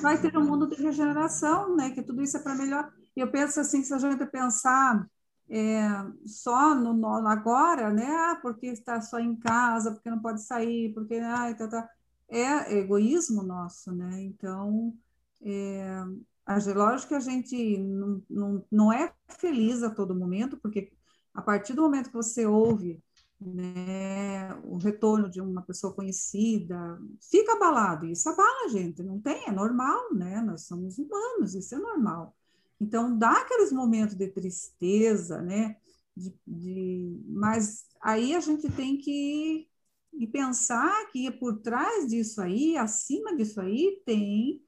Vai 0.00 0.20
ter 0.20 0.36
um 0.36 0.44
mundo 0.44 0.68
de 0.68 0.82
regeneração, 0.82 1.76
né? 1.76 1.90
Que 1.90 2.02
tudo 2.02 2.22
isso 2.22 2.36
é 2.36 2.40
para 2.40 2.54
melhor. 2.54 2.92
E 3.14 3.20
eu 3.20 3.30
penso 3.30 3.60
assim, 3.60 3.82
se 3.82 3.92
a 3.92 3.98
gente 3.98 4.24
pensar 4.26 5.06
é, 5.48 5.86
só 6.24 6.74
no, 6.74 6.94
no, 6.94 7.28
agora, 7.28 7.92
né? 7.92 8.06
Ah, 8.06 8.38
porque 8.40 8.66
está 8.68 9.00
só 9.00 9.18
em 9.18 9.36
casa, 9.36 9.92
porque 9.92 10.10
não 10.10 10.20
pode 10.20 10.42
sair, 10.42 10.94
porque 10.94 11.16
ah, 11.16 11.54
tá, 11.54 11.68
tá. 11.68 11.90
é 12.28 12.78
egoísmo 12.78 13.42
nosso, 13.42 13.92
né? 13.92 14.22
Então, 14.22 14.94
é, 15.42 16.04
Lógico 16.74 17.08
que 17.08 17.14
a 17.14 17.20
gente 17.20 17.78
não, 17.78 18.22
não, 18.28 18.64
não 18.70 18.92
é 18.92 19.12
feliz 19.38 19.82
a 19.82 19.90
todo 19.90 20.14
momento, 20.14 20.56
porque 20.58 20.92
a 21.34 21.42
partir 21.42 21.74
do 21.74 21.82
momento 21.82 22.08
que 22.08 22.16
você 22.16 22.46
ouve 22.46 23.02
né, 23.40 24.54
o 24.64 24.76
retorno 24.78 25.28
de 25.28 25.40
uma 25.40 25.62
pessoa 25.62 25.92
conhecida, 25.92 26.98
fica 27.20 27.52
abalado, 27.52 28.06
isso 28.06 28.28
abala 28.28 28.66
a 28.66 28.68
gente, 28.68 29.02
não 29.02 29.20
tem, 29.20 29.44
é 29.46 29.50
normal, 29.50 30.14
né? 30.14 30.40
Nós 30.40 30.66
somos 30.66 30.98
humanos, 30.98 31.54
isso 31.54 31.74
é 31.74 31.78
normal. 31.78 32.36
Então, 32.80 33.16
dá 33.16 33.32
aqueles 33.40 33.72
momentos 33.72 34.14
de 34.14 34.28
tristeza, 34.28 35.40
né? 35.42 35.76
De, 36.16 36.34
de, 36.46 37.20
mas 37.26 37.86
aí 38.00 38.34
a 38.34 38.40
gente 38.40 38.70
tem 38.70 38.98
que 38.98 39.68
e 40.12 40.26
pensar 40.26 41.10
que 41.10 41.30
por 41.30 41.60
trás 41.60 42.06
disso 42.06 42.40
aí, 42.40 42.76
acima 42.76 43.34
disso 43.34 43.60
aí, 43.60 44.02
tem 44.04 44.62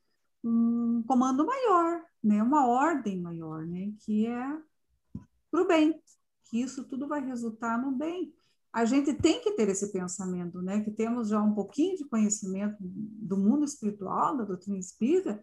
um 0.44 1.02
comando 1.06 1.46
maior, 1.46 2.02
né? 2.22 2.42
uma 2.42 2.66
ordem 2.66 3.20
maior, 3.20 3.66
né? 3.66 3.92
que 4.00 4.26
é 4.26 4.58
para 5.50 5.62
o 5.62 5.66
bem, 5.66 6.00
que 6.44 6.60
isso 6.60 6.84
tudo 6.84 7.08
vai 7.08 7.24
resultar 7.24 7.80
no 7.80 7.92
bem. 7.92 8.34
A 8.72 8.84
gente 8.84 9.14
tem 9.14 9.40
que 9.40 9.52
ter 9.52 9.68
esse 9.68 9.92
pensamento, 9.92 10.60
né? 10.60 10.80
que 10.80 10.90
temos 10.90 11.28
já 11.28 11.40
um 11.40 11.54
pouquinho 11.54 11.96
de 11.96 12.04
conhecimento 12.04 12.76
do 12.80 13.36
mundo 13.36 13.64
espiritual, 13.64 14.36
da 14.36 14.44
doutrina 14.44 14.78
espírita, 14.78 15.42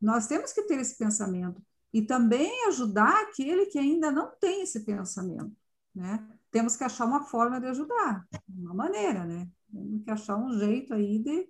nós 0.00 0.26
temos 0.26 0.52
que 0.52 0.62
ter 0.62 0.80
esse 0.80 0.96
pensamento 0.96 1.62
e 1.92 2.02
também 2.02 2.66
ajudar 2.68 3.22
aquele 3.22 3.66
que 3.66 3.78
ainda 3.78 4.10
não 4.10 4.30
tem 4.40 4.62
esse 4.62 4.80
pensamento, 4.84 5.54
né? 5.94 6.26
Temos 6.50 6.74
que 6.74 6.84
achar 6.84 7.04
uma 7.04 7.24
forma 7.24 7.60
de 7.60 7.66
ajudar, 7.66 8.26
uma 8.48 8.72
maneira, 8.72 9.24
né? 9.26 9.48
Temos 9.70 10.02
que 10.04 10.10
achar 10.10 10.36
um 10.36 10.58
jeito 10.58 10.94
aí 10.94 11.18
de 11.18 11.48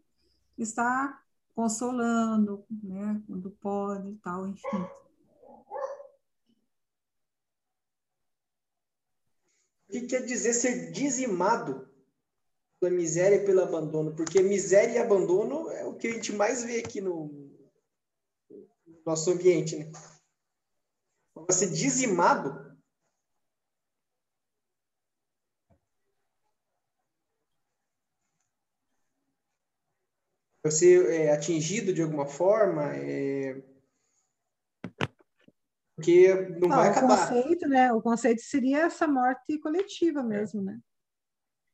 estar 0.58 1.19
consolando, 1.54 2.64
né, 2.70 3.22
quando 3.26 3.50
pode 3.50 4.10
e 4.10 4.16
tal, 4.16 4.46
enfim. 4.46 4.86
O 9.88 9.92
que 9.92 10.06
quer 10.06 10.24
dizer 10.24 10.54
ser 10.54 10.92
dizimado 10.92 11.88
pela 12.78 12.94
miséria 12.94 13.36
e 13.36 13.44
pelo 13.44 13.60
abandono? 13.60 14.14
Porque 14.14 14.40
miséria 14.40 14.94
e 14.94 14.98
abandono 14.98 15.68
é 15.70 15.84
o 15.84 15.96
que 15.96 16.06
a 16.06 16.12
gente 16.12 16.32
mais 16.32 16.62
vê 16.62 16.78
aqui 16.78 17.00
no 17.00 17.50
nosso 19.04 19.30
ambiente, 19.30 19.76
né? 19.76 19.90
Ser 21.50 21.70
dizimado 21.70 22.69
ser 30.68 31.08
é, 31.10 31.32
atingido 31.32 31.92
de 31.94 32.02
alguma 32.02 32.26
forma. 32.26 32.92
É... 32.96 33.62
Porque 35.94 36.34
não 36.58 36.72
Ah, 36.72 36.76
vai 36.76 36.88
o 36.88 36.90
acabar. 36.90 37.28
conceito, 37.28 37.68
né? 37.68 37.92
O 37.92 38.02
conceito 38.02 38.40
seria 38.42 38.80
essa 38.80 39.06
morte 39.06 39.58
coletiva 39.58 40.22
mesmo, 40.22 40.62
né? 40.62 40.80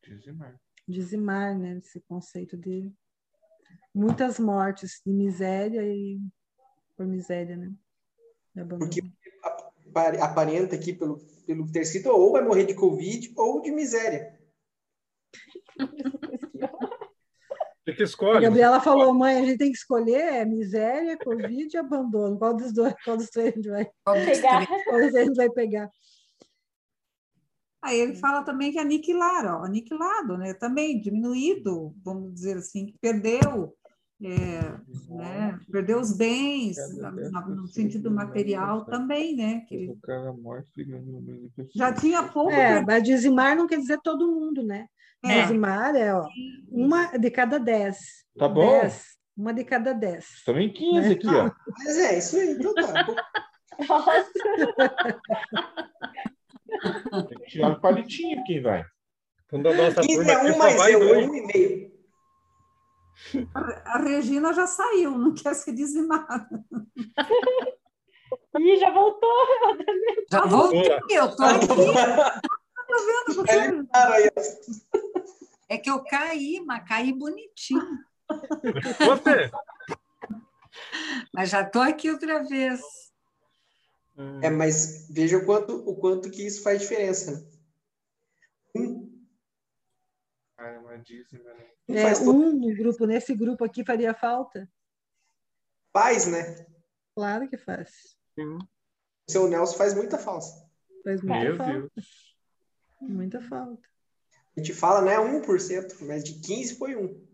Dizimar. 0.05 0.61
Dizimar, 0.87 1.59
né? 1.59 1.79
Esse 1.79 2.01
conceito 2.03 2.57
de 2.57 2.93
muitas 3.95 4.39
mortes 4.39 5.01
de 5.05 5.13
miséria 5.13 5.83
e 5.83 6.21
por 6.97 7.07
miséria, 7.07 7.57
né? 7.57 7.73
Porque 8.79 9.03
apare- 9.89 10.19
aparenta 10.21 10.75
aqui, 10.77 10.93
pelo, 10.93 11.19
pelo 11.45 11.67
que 11.67 11.73
ter 11.73 11.83
escrito, 11.83 12.09
ou 12.09 12.33
vai 12.33 12.43
morrer 12.43 12.65
de 12.65 12.75
Covid 12.75 13.33
ou 13.37 13.61
de 13.61 13.71
miséria. 13.71 14.39
Você 17.87 17.93
que 17.93 18.03
A 18.03 18.05
escolhe. 18.05 18.41
Gabriela 18.41 18.81
falou, 18.81 19.15
mãe, 19.15 19.39
a 19.39 19.45
gente 19.45 19.59
tem 19.59 19.71
que 19.71 19.79
escolher 19.79 20.21
é 20.21 20.45
miséria, 20.45 21.17
Covid 21.17 21.73
e 21.73 21.79
abandono. 21.79 22.37
Qual 22.37 22.53
dos 22.53 22.73
dois, 22.73 22.93
qual 23.05 23.17
dos 23.17 23.31
três 23.31 23.53
a 23.53 23.57
gente 23.57 23.69
vai, 23.69 23.89
Pegar. 24.27 24.67
qual 24.67 25.01
dos 25.01 25.13
três 25.13 25.15
a 25.15 25.25
gente 25.25 25.37
vai 25.37 25.51
pegar? 25.51 25.89
Aí 27.81 28.01
ele 28.01 28.17
fala 28.17 28.43
também 28.43 28.73
que 28.73 28.79
aniquilar, 28.81 29.47
ó, 29.47 29.65
aniquilado, 29.65 30.37
né? 30.37 30.53
Também 30.55 31.01
diminuído, 31.01 31.95
vamos 32.05 32.35
dizer 32.35 32.57
assim, 32.57 32.87
que 32.87 32.99
perdeu, 33.01 33.73
é, 34.23 34.61
né? 35.11 35.61
Perdeu 35.71 36.01
os 36.01 36.17
bens, 36.17 36.77
no 37.49 37.67
sentido 37.69 38.11
material 38.11 38.85
também, 38.87 39.37
né? 39.37 39.61
Que 39.69 39.95
já 41.75 41.93
tinha 41.93 42.23
pouco 42.23 42.51
É, 42.51 42.83
mas 42.83 43.03
dizimar 43.03 43.55
não 43.57 43.67
quer 43.67 43.79
dizer 43.79 44.01
todo 44.03 44.33
mundo, 44.33 44.63
né? 44.63 44.87
É. 45.25 45.43
Dizimar 45.43 45.95
é 45.95 46.15
ó, 46.15 46.27
uma 46.71 47.19
de 47.19 47.31
cada 47.31 47.59
dez. 47.59 48.25
Tá 48.39 48.49
bom. 48.49 48.81
Dez, 48.81 49.05
uma 49.37 49.53
de 49.53 49.65
cada 49.65 49.93
dez. 49.93 50.25
Estamos 50.37 50.63
em 50.63 50.73
15 50.73 51.01
Né? 51.01 51.15
aqui, 51.15 51.29
ó. 51.29 51.51
Mas 51.79 51.99
é, 51.99 52.19
isso 52.19 52.37
aí, 52.37 52.53
então 52.53 52.75
tá. 52.75 53.07
Nossa. 53.87 54.33
Tem 57.29 57.39
que 57.39 57.47
tirar 57.51 57.73
o 57.73 57.81
palitinho 57.81 58.43
quem 58.45 58.63
vai. 58.63 58.85
Quando 59.49 59.69
a 59.69 59.75
nossa 59.75 60.01
15 60.01 60.15
turma 60.15 60.31
é 60.31 60.35
aqui 60.35 60.51
um 60.51 60.59
mais 60.59 60.89
eu, 60.89 61.01
um 61.01 61.35
e 61.35 61.47
meio. 61.47 61.86
A 63.55 63.99
Regina 63.99 64.53
já 64.53 64.67
saiu, 64.67 65.17
não 65.17 65.35
quer 65.35 65.55
ser 65.55 65.73
dizimada. 65.73 66.49
Ih, 68.59 68.77
já 68.77 68.91
voltou. 68.91 69.31
Já 70.31 70.45
voltei, 70.47 70.99
eu 71.11 71.37
tô 71.37 71.43
aqui. 71.45 71.67
Tô 71.67 71.75
vendo 73.07 73.35
você. 73.35 73.87
Aí, 73.93 74.31
ó. 74.37 74.41
É 75.69 75.79
que 75.79 75.91
eu 75.91 76.03
caí, 76.05 76.63
mas 76.65 76.89
caí 76.89 77.13
bonitinho. 77.13 77.83
Você? 78.99 79.51
Mas 81.33 81.51
já 81.51 81.63
estou 81.63 81.83
aqui 81.83 82.11
outra 82.11 82.43
vez. 82.45 82.81
É, 84.43 84.49
mas 84.49 85.09
veja 85.11 85.37
o 85.37 85.45
quanto, 85.45 85.77
o 85.89 85.97
quanto 85.97 86.31
que 86.31 86.47
isso 86.47 86.63
faz 86.63 86.81
diferença. 86.81 87.33
né? 87.33 87.47
Um, 88.77 89.27
Ah, 90.59 90.81
mas 90.83 91.05
dizem, 91.05 91.43
né? 91.43 91.71
um 91.89 91.95
É, 91.95 92.15
todo 92.15 92.31
um 92.31 92.53
no 92.53 92.75
grupo, 92.77 93.07
nesse 93.07 93.35
grupo 93.35 93.65
aqui 93.65 93.85
faria 93.85 94.15
falta? 94.15 94.69
faz, 95.93 96.27
né? 96.27 96.67
Claro 97.15 97.49
que 97.49 97.57
faz. 97.57 98.17
O 98.39 99.31
seu 99.31 99.49
Nelson 99.49 99.77
faz 99.77 99.95
muita 99.95 100.19
falsa. 100.19 100.69
Faz 101.03 101.23
muita 101.23 101.45
Meu 101.45 101.57
falta. 101.57 101.73
Deus. 101.73 102.37
Muita 103.01 103.41
falta. 103.43 103.89
A 104.57 104.61
gente 104.61 104.73
fala, 104.75 105.03
né, 105.03 105.19
1%, 105.19 106.05
mas 106.07 106.25
de 106.25 106.41
15 106.41 106.77
foi 106.77 106.97
um. 106.97 107.27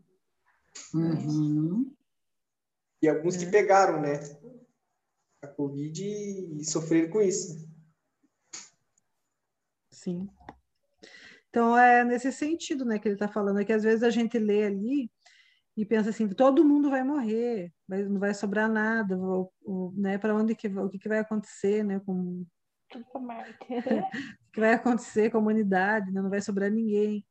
Uhum. 0.95 1.95
E 3.01 3.09
alguns 3.09 3.37
que 3.37 3.45
É. 3.45 3.51
pegaram, 3.51 4.01
né? 4.01 4.15
A 5.43 5.49
Covid 5.49 6.05
e 6.05 6.65
sofreram 6.65 7.11
com 7.11 7.21
isso. 7.21 7.69
Sim. 9.91 10.29
Então, 11.53 11.77
é 11.77 12.03
nesse 12.03 12.33
sentido, 12.33 12.83
né, 12.83 12.99
que 12.99 13.07
ele 13.07 13.15
está 13.15 13.29
falando, 13.29 13.61
é 13.61 13.65
que 13.65 13.75
às 13.75 13.83
vezes 13.83 14.03
a 14.03 14.09
gente 14.09 14.39
lê 14.39 14.65
ali 14.65 15.11
e 15.77 15.85
pensa 15.85 16.09
assim, 16.09 16.27
todo 16.27 16.65
mundo 16.65 16.89
vai 16.89 17.05
morrer, 17.05 17.71
vai- 17.87 18.05
não 18.05 18.19
vai 18.19 18.33
sobrar 18.33 18.71
nada, 18.71 19.19
né, 19.95 20.17
para 20.17 20.35
onde 20.35 20.55
que, 20.55 20.67
vai- 20.67 20.83
o 20.85 20.89
que, 20.89 20.99
que 20.99 21.11
vai 21.11 21.19
acontecer, 21.19 21.85
né, 21.85 22.01
com, 22.07 22.47
o 24.49 24.51
que 24.51 24.61
vai 24.61 24.73
acontecer 24.73 25.31
com 25.31 25.37
a 25.37 25.41
humanidade, 25.43 26.11
né, 26.11 26.23
não 26.23 26.31
vai 26.31 26.41
sobrar 26.41 26.71
ninguém. 26.71 27.23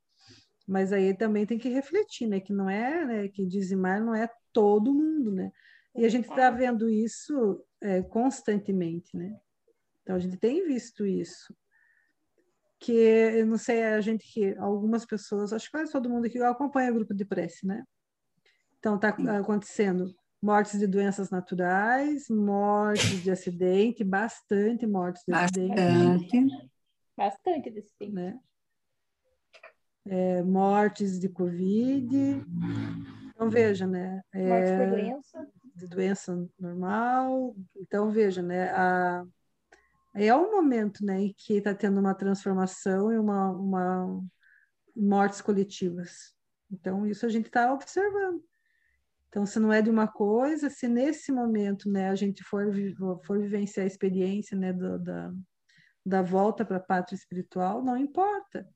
Mas 0.68 0.92
aí 0.92 1.12
também 1.16 1.44
tem 1.44 1.58
que 1.58 1.68
refletir, 1.68 2.28
né, 2.28 2.38
que 2.38 2.52
não 2.52 2.70
é, 2.70 3.04
né, 3.04 3.28
que 3.28 3.44
dizimar 3.44 4.00
não 4.00 4.14
é 4.14 4.30
todo 4.52 4.94
mundo, 4.94 5.32
né, 5.32 5.50
e 5.96 6.04
a 6.04 6.08
gente 6.08 6.28
está 6.30 6.48
vendo 6.48 6.88
isso 6.88 7.60
é, 7.80 8.02
constantemente, 8.02 9.16
né, 9.16 9.36
então 10.02 10.14
a 10.14 10.20
gente 10.20 10.36
tem 10.36 10.64
visto 10.64 11.04
isso 11.04 11.52
que 12.82 12.92
eu 12.92 13.46
não 13.46 13.56
sei, 13.56 13.84
a 13.84 14.00
gente 14.00 14.24
que 14.24 14.56
algumas 14.58 15.06
pessoas, 15.06 15.52
acho 15.52 15.66
que 15.66 15.72
quase 15.72 15.92
todo 15.92 16.10
mundo 16.10 16.26
aqui 16.26 16.38
acompanha 16.42 16.90
o 16.90 16.94
grupo 16.94 17.14
de 17.14 17.24
prece, 17.24 17.66
né? 17.66 17.84
Então 18.78 18.96
está 18.96 19.10
acontecendo 19.38 20.12
mortes 20.42 20.80
de 20.80 20.88
doenças 20.88 21.30
naturais, 21.30 22.28
mortes 22.28 23.22
de 23.22 23.30
acidente, 23.30 24.02
bastante 24.02 24.84
mortes 24.86 25.22
de 25.26 25.32
acidente, 25.32 25.76
Bastante. 25.78 26.70
Bastante 27.16 27.70
desse 27.70 27.94
tempo. 27.96 28.14
né? 28.14 28.40
É, 30.04 30.42
mortes 30.42 31.20
de 31.20 31.28
covid. 31.28 32.44
Então 33.28 33.48
veja, 33.48 33.86
né? 33.86 34.20
É, 34.32 34.76
por 34.76 34.90
doença. 34.90 35.48
de 35.76 35.86
doença 35.86 36.48
normal. 36.58 37.54
Então, 37.76 38.10
veja, 38.10 38.42
né, 38.42 38.70
a, 38.70 39.24
é 40.14 40.34
um 40.34 40.50
momento 40.50 41.04
né, 41.04 41.20
em 41.22 41.34
que 41.36 41.54
está 41.54 41.74
tendo 41.74 41.98
uma 41.98 42.14
transformação 42.14 43.12
e 43.12 43.18
uma, 43.18 43.50
uma 43.50 44.22
mortes 44.94 45.40
coletivas. 45.40 46.34
Então, 46.70 47.06
isso 47.06 47.26
a 47.26 47.28
gente 47.28 47.46
está 47.46 47.72
observando. 47.72 48.42
Então, 49.28 49.46
se 49.46 49.58
não 49.58 49.72
é 49.72 49.80
de 49.80 49.88
uma 49.90 50.06
coisa, 50.06 50.68
se 50.68 50.86
nesse 50.86 51.32
momento 51.32 51.90
né, 51.90 52.10
a 52.10 52.14
gente 52.14 52.44
for, 52.44 52.66
for 53.24 53.40
vivenciar 53.40 53.84
a 53.84 53.86
experiência 53.86 54.56
né, 54.56 54.72
do- 54.72 54.98
da, 54.98 55.32
da 56.04 56.22
volta 56.22 56.64
para 56.64 56.76
a 56.76 56.80
pátria 56.80 57.16
espiritual, 57.16 57.82
não 57.82 57.96
importa. 57.96 58.68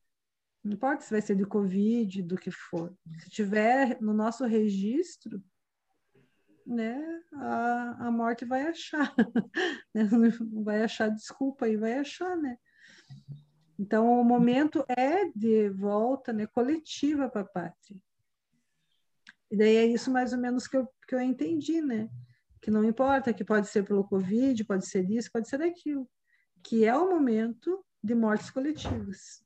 Não 0.65 0.73
importa 0.73 1.03
se 1.03 1.11
vai 1.11 1.21
ser 1.21 1.37
de 1.37 1.45
Covid, 1.45 2.23
do 2.23 2.37
que 2.37 2.51
for. 2.51 2.97
Se 3.19 3.29
tiver 3.29 4.01
no 4.01 4.15
nosso 4.15 4.45
registro, 4.47 5.43
né, 6.67 7.01
a, 7.35 8.07
a 8.07 8.11
morte 8.11 8.45
vai 8.45 8.67
achar, 8.67 9.15
né? 9.95 10.09
Vai 10.65 10.83
achar 10.83 11.09
desculpa 11.09 11.67
aí, 11.67 11.77
vai 11.77 11.95
achar, 11.95 12.37
né? 12.37 12.59
Então, 13.79 14.21
o 14.21 14.25
momento 14.25 14.85
é 14.89 15.27
de 15.35 15.69
volta, 15.71 16.33
né, 16.33 16.47
coletiva 16.47 17.29
para 17.29 17.43
a 17.43 17.47
pátria. 17.47 18.01
E 19.51 19.57
daí 19.57 19.77
é 19.77 19.87
isso 19.87 20.11
mais 20.11 20.33
ou 20.33 20.39
menos 20.39 20.67
que 20.67 20.77
eu, 20.77 20.89
que 21.07 21.15
eu 21.15 21.21
entendi, 21.21 21.81
né? 21.81 22.09
Que 22.61 22.71
não 22.71 22.83
importa, 22.83 23.33
que 23.33 23.45
pode 23.45 23.69
ser 23.69 23.85
pelo 23.85 24.09
Covid, 24.09 24.65
pode 24.65 24.87
ser 24.87 25.09
isso, 25.09 25.31
pode 25.31 25.49
ser 25.49 25.63
aquilo, 25.63 26.09
que 26.65 26.85
é 26.85 26.97
o 26.97 27.11
momento 27.11 27.85
de 28.03 28.15
mortes 28.15 28.51
coletivas, 28.51 29.45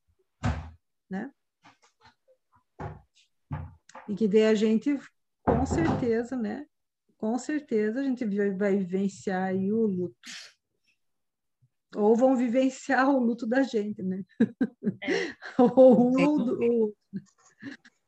né? 1.08 1.30
E 4.08 4.14
que 4.14 4.26
daí 4.26 4.46
a 4.46 4.54
gente, 4.54 4.98
com 5.42 5.66
certeza, 5.66 6.36
né? 6.36 6.66
Com 7.20 7.38
certeza 7.38 8.00
a 8.00 8.02
gente 8.02 8.24
vai, 8.56 8.78
vivenciar 8.78 9.48
aí 9.48 9.70
o 9.70 9.86
luto. 9.86 10.16
Ou 11.94 12.16
vão 12.16 12.34
vivenciar 12.34 13.10
o 13.10 13.18
luto 13.18 13.46
da 13.46 13.62
gente, 13.62 14.02
né? 14.02 14.24
ou 15.58 16.00
um 16.00 16.26
ou 16.26 16.44
do- 16.44 16.62
ou 16.62 16.96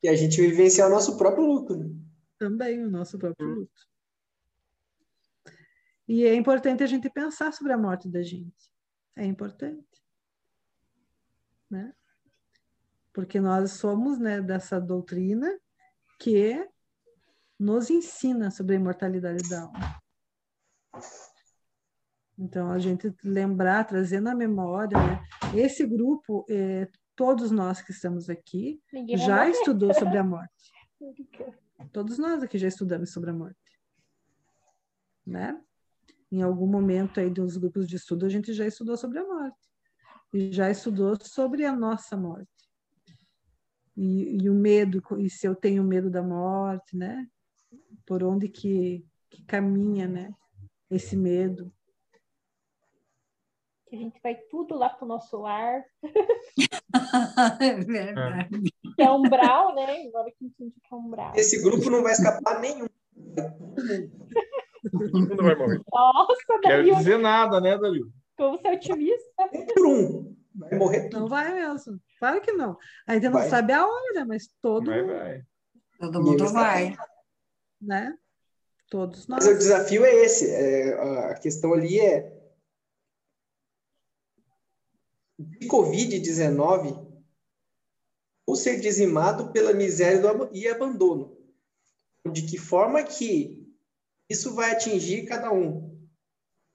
E 0.03 0.09
a 0.09 0.17
gente 0.17 0.41
vivenciar 0.41 0.89
o 0.89 0.91
nosso 0.91 1.19
próprio 1.19 1.45
luto. 1.45 1.77
Né? 1.77 1.91
também 2.39 2.83
o 2.85 2.91
nosso 2.91 3.17
próprio 3.19 3.47
luto. 3.47 3.87
E 6.09 6.25
é 6.25 6.35
importante 6.35 6.83
a 6.83 6.87
gente 6.87 7.09
pensar 7.09 7.53
sobre 7.53 7.73
a 7.73 7.79
morte 7.79 8.09
da 8.09 8.21
gente. 8.21 8.73
É 9.15 9.25
importante. 9.25 10.03
Né? 11.71 11.95
Porque 13.13 13.39
nós 13.39 13.73
somos 13.73 14.19
né, 14.19 14.41
dessa 14.41 14.81
doutrina 14.81 15.57
que 16.19 16.69
nos 17.63 17.91
ensina 17.91 18.51
sobre 18.51 18.75
a 18.75 18.79
imortalidade 18.79 19.49
da 19.49 19.63
alma. 19.63 20.03
Então, 22.37 22.73
a 22.73 22.79
gente 22.79 23.15
lembrar, 23.23 23.85
trazer 23.85 24.21
na 24.21 24.35
memória, 24.35 24.99
né? 24.99 25.23
esse 25.55 25.87
grupo, 25.87 26.45
eh, 26.51 26.89
todos 27.15 27.53
nós 27.53 27.81
que 27.81 27.93
estamos 27.93 28.29
aqui, 28.29 28.83
Ninguém 28.93 29.17
já 29.17 29.49
estudou 29.49 29.95
sobre 29.95 30.19
a 30.19 30.25
morte. 30.25 30.73
Todos 31.93 32.17
nós 32.17 32.41
aqui 32.43 32.59
já 32.59 32.69
estudamos 32.69 33.13
sobre 33.13 33.31
a 33.31 33.33
morte. 33.33 33.59
Né? 35.27 35.61
Em 36.31 36.41
algum 36.41 36.67
momento 36.67 37.19
aí 37.19 37.29
dos 37.29 37.57
grupos 37.57 37.89
de 37.89 37.97
estudo, 37.97 38.25
a 38.25 38.29
gente 38.29 38.53
já 38.53 38.65
estudou 38.65 38.97
sobre 38.97 39.19
a 39.19 39.27
morte. 39.27 39.69
E 40.33 40.53
já 40.53 40.71
estudou 40.71 41.17
sobre 41.21 41.65
a 41.65 41.75
nossa 41.75 42.17
morte. 42.17 42.49
E, 43.97 44.45
e 44.45 44.49
o 44.49 44.55
medo, 44.55 45.03
e 45.19 45.29
se 45.29 45.47
eu 45.47 45.57
tenho 45.57 45.83
medo 45.83 46.09
da 46.09 46.23
morte, 46.23 46.97
né? 46.97 47.29
Por 48.13 48.23
onde 48.25 48.47
que, 48.47 49.03
que 49.31 49.43
caminha, 49.45 50.07
né? 50.07 50.35
Esse 50.91 51.17
medo. 51.17 51.73
que 53.87 53.97
a 53.97 53.99
gente 53.99 54.21
vai 54.23 54.35
tudo 54.51 54.75
lá 54.75 54.91
pro 54.91 55.07
nosso 55.07 55.39
lar. 55.41 55.83
É 57.59 57.75
verdade. 57.75 58.71
Que 58.97 59.03
é 59.03 59.11
umbral, 59.11 59.75
né? 59.75 60.03
Agora 60.09 60.31
que 60.31 60.45
entendi 60.45 60.75
que 60.79 60.93
é 60.93 60.95
umbral. 60.95 61.33
Esse 61.35 61.63
grupo 61.63 61.89
não 61.89 62.03
vai 62.03 62.13
escapar 62.13 62.61
nenhum. 62.61 62.87
Todo 64.93 65.19
mundo 65.19 65.43
vai 65.43 65.55
morrer. 65.55 65.81
Nossa, 65.91 66.37
Quero 66.47 66.61
Dario, 66.63 66.97
dizer 66.97 67.19
nada, 67.19 67.63
né, 67.63 67.79
Dario? 67.79 68.13
como 68.37 68.59
você 68.59 68.69
é 68.69 68.73
otimista. 68.75 69.49
Por 69.75 69.87
um. 69.87 70.37
Vai 70.55 70.79
morrer 70.79 71.09
tudo. 71.09 71.21
Não 71.21 71.29
vai 71.29 71.55
mesmo. 71.55 71.99
Claro 72.19 72.43
que 72.43 72.53
não. 72.53 72.77
Ainda 73.07 73.31
não 73.31 73.39
Vai. 73.39 73.49
sabe 73.49 73.73
a 73.73 73.87
hora, 73.87 74.27
mas 74.27 74.49
todo 74.61 74.91
Vai, 74.91 75.01
mundo, 75.03 75.15
vai. 75.15 75.43
Todo 75.99 76.23
mundo 76.23 76.53
vai. 76.53 76.95
Né? 77.83 78.17
Todos 78.89 79.27
nós. 79.27 79.45
Mas 79.45 79.55
o 79.55 79.59
desafio 79.59 80.05
é 80.05 80.15
esse. 80.15 80.51
é, 80.51 80.93
a 81.31 81.35
questão 81.39 81.73
ali 81.73 81.99
é. 82.01 82.41
De 85.39 85.67
Covid-19, 85.67 87.11
ou 88.47 88.55
ser 88.55 88.79
dizimado 88.81 89.51
pela 89.53 89.73
miséria 89.73 90.31
ab- 90.31 90.51
e 90.53 90.69
abandono. 90.69 91.37
De 92.31 92.43
que 92.43 92.57
forma 92.59 93.03
que 93.03 93.67
isso 94.31 94.55
vai 94.55 94.71
atingir 94.71 95.27
cada 95.27 95.53
um? 95.53 96.01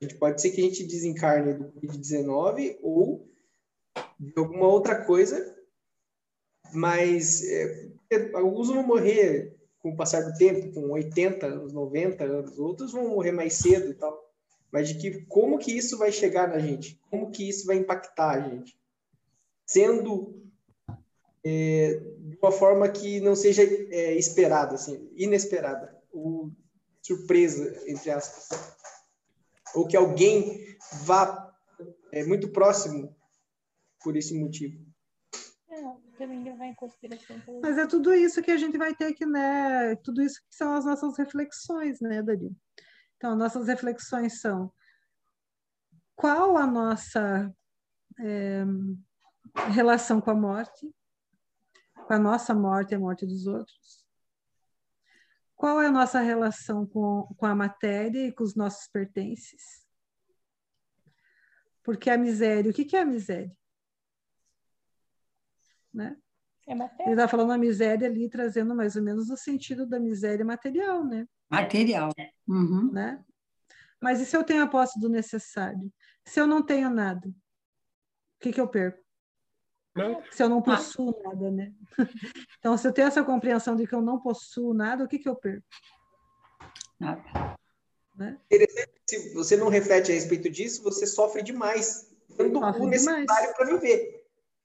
A 0.02 0.06
gente 0.06 0.18
pode 0.20 0.42
ser 0.42 0.52
que 0.52 0.62
a 0.62 0.64
gente 0.64 0.86
desencarne 0.86 1.54
do 1.54 1.72
Covid-19 1.72 2.78
ou 2.82 3.32
de 4.20 4.34
alguma 4.38 4.68
outra 4.68 5.06
coisa, 5.06 5.56
mas 6.74 7.44
é, 7.44 7.92
alguns 8.34 8.68
vão 8.68 8.84
morrer 8.86 9.57
com 9.88 9.94
o 9.94 9.96
passar 9.96 10.22
do 10.22 10.38
tempo, 10.38 10.74
com 10.74 10.92
80 10.92 11.46
anos, 11.46 11.74
90 11.74 12.24
anos, 12.24 12.60
outros 12.60 12.92
vão 12.92 13.08
morrer 13.08 13.32
mais 13.32 13.54
cedo 13.54 13.90
e 13.90 13.94
tal. 13.94 14.28
Mas 14.72 14.90
de 14.90 14.96
que 14.96 15.22
como 15.26 15.58
que 15.58 15.72
isso 15.72 15.98
vai 15.98 16.12
chegar 16.12 16.50
na 16.50 16.60
gente? 16.60 17.00
Como 17.10 17.32
que 17.32 17.48
isso 17.48 17.66
vai 17.66 17.78
impactar 17.78 18.32
a 18.32 18.50
gente? 18.50 18.78
Sendo 19.66 20.44
é, 21.44 22.02
de 22.20 22.38
uma 22.42 22.52
forma 22.52 22.90
que 22.90 23.22
não 23.22 23.36
seja 23.36 23.64
é, 23.64 24.14
esperada, 24.16 24.76
assim, 24.76 25.10
inesperada, 25.16 25.98
ou 26.12 26.52
surpresa, 27.02 27.82
entre 27.88 28.12
aspas. 28.12 28.50
Ou 29.74 29.88
que 29.88 29.96
alguém 29.96 30.78
vá 31.04 31.56
é, 32.12 32.26
muito 32.26 32.50
próximo 32.50 33.16
por 34.04 34.18
esse 34.18 34.34
motivo. 34.34 34.86
Também 36.18 36.44
levar 36.44 36.66
em 36.66 36.74
consideração. 36.74 37.38
Mas 37.62 37.78
é 37.78 37.86
tudo 37.86 38.14
isso 38.14 38.42
que 38.42 38.52
a 38.52 38.58
gente 38.58 38.78
vai 38.78 38.96
ter 38.96 39.14
que, 39.14 39.26
né? 39.26 39.96
Tudo 39.98 40.22
isso 40.22 40.42
que 40.42 40.56
são 40.56 40.74
as 40.74 40.86
nossas 40.86 41.18
reflexões, 41.18 42.00
né, 42.02 42.24
Dari? 42.24 42.52
Então, 43.18 43.36
nossas 43.36 43.68
reflexões 43.68 44.40
são 44.40 44.72
qual 46.16 46.58
a 46.58 46.66
nossa 46.66 47.54
é, 48.20 48.64
relação 49.72 50.20
com 50.20 50.32
a 50.32 50.36
morte, 50.36 50.92
com 51.94 52.14
a 52.14 52.20
nossa 52.20 52.54
morte 52.56 52.92
e 52.92 52.96
a 52.96 53.00
morte 53.00 53.26
dos 53.26 53.46
outros? 53.46 54.06
Qual 55.56 55.82
é 55.82 55.88
a 55.88 55.92
nossa 55.92 56.20
relação 56.20 56.86
com, 56.86 57.28
com 57.38 57.46
a 57.46 57.56
matéria 57.56 58.28
e 58.28 58.32
com 58.32 58.44
os 58.44 58.56
nossos 58.56 58.88
pertences? 58.88 59.86
Porque 61.84 62.10
a 62.10 62.18
miséria, 62.18 62.70
o 62.70 62.74
que 62.74 62.86
que 62.86 62.96
é 62.96 63.02
a 63.02 63.06
miséria? 63.06 63.56
Né? 65.94 66.16
É 66.68 66.74
Ele 66.74 67.12
está 67.12 67.28
falando 67.28 67.52
a 67.52 67.58
miséria 67.58 68.08
ali, 68.08 68.30
trazendo 68.30 68.76
mais 68.76 68.96
ou 68.96 69.02
menos 69.02 69.30
o 69.30 69.38
sentido 69.38 69.86
da 69.86 70.00
miséria 70.00 70.44
material, 70.44 71.04
né? 71.04 71.26
Material. 71.50 72.12
Uhum. 72.48 72.92
né? 72.92 73.24
Mas 74.02 74.20
e 74.20 74.26
se 74.26 74.36
eu 74.36 74.44
tenho 74.44 74.64
a 74.64 74.68
posse 74.68 75.00
do 75.00 75.10
necessário? 75.10 75.92
Se 76.26 76.40
eu 76.40 76.46
não 76.46 76.62
tenho 76.62 76.90
nada, 76.90 77.28
o 77.28 77.34
que, 78.42 78.52
que 78.52 78.60
eu 78.60 78.68
perco? 78.68 79.02
Não. 79.96 80.22
Se 80.30 80.44
eu 80.44 80.50
não 80.50 80.62
possuo 80.62 81.20
nada, 81.24 81.50
né? 81.50 81.74
Então, 82.60 82.78
se 82.78 82.88
eu 82.88 82.94
tenho 82.94 83.08
essa 83.08 83.24
compreensão 83.24 83.76
de 83.76 83.88
que 83.88 83.96
eu 83.96 84.02
não 84.02 84.20
possuo 84.20 84.74
nada, 84.74 85.04
o 85.04 85.08
que, 85.08 85.18
que 85.18 85.30
eu 85.30 85.36
perco? 85.36 85.66
Nada. 87.00 87.24
Né? 88.16 88.38
Se 89.08 89.34
você 89.34 89.56
não 89.56 89.70
reflete 89.70 90.12
a 90.12 90.16
respeito 90.16 90.50
disso, 90.50 90.84
você 90.84 91.08
sofre 91.08 91.42
demais, 91.42 92.12
tendo 92.36 92.60
o 92.60 92.88
necessário 92.88 93.26
demais. 93.26 93.56
para 93.56 93.66
viver. 93.66 94.17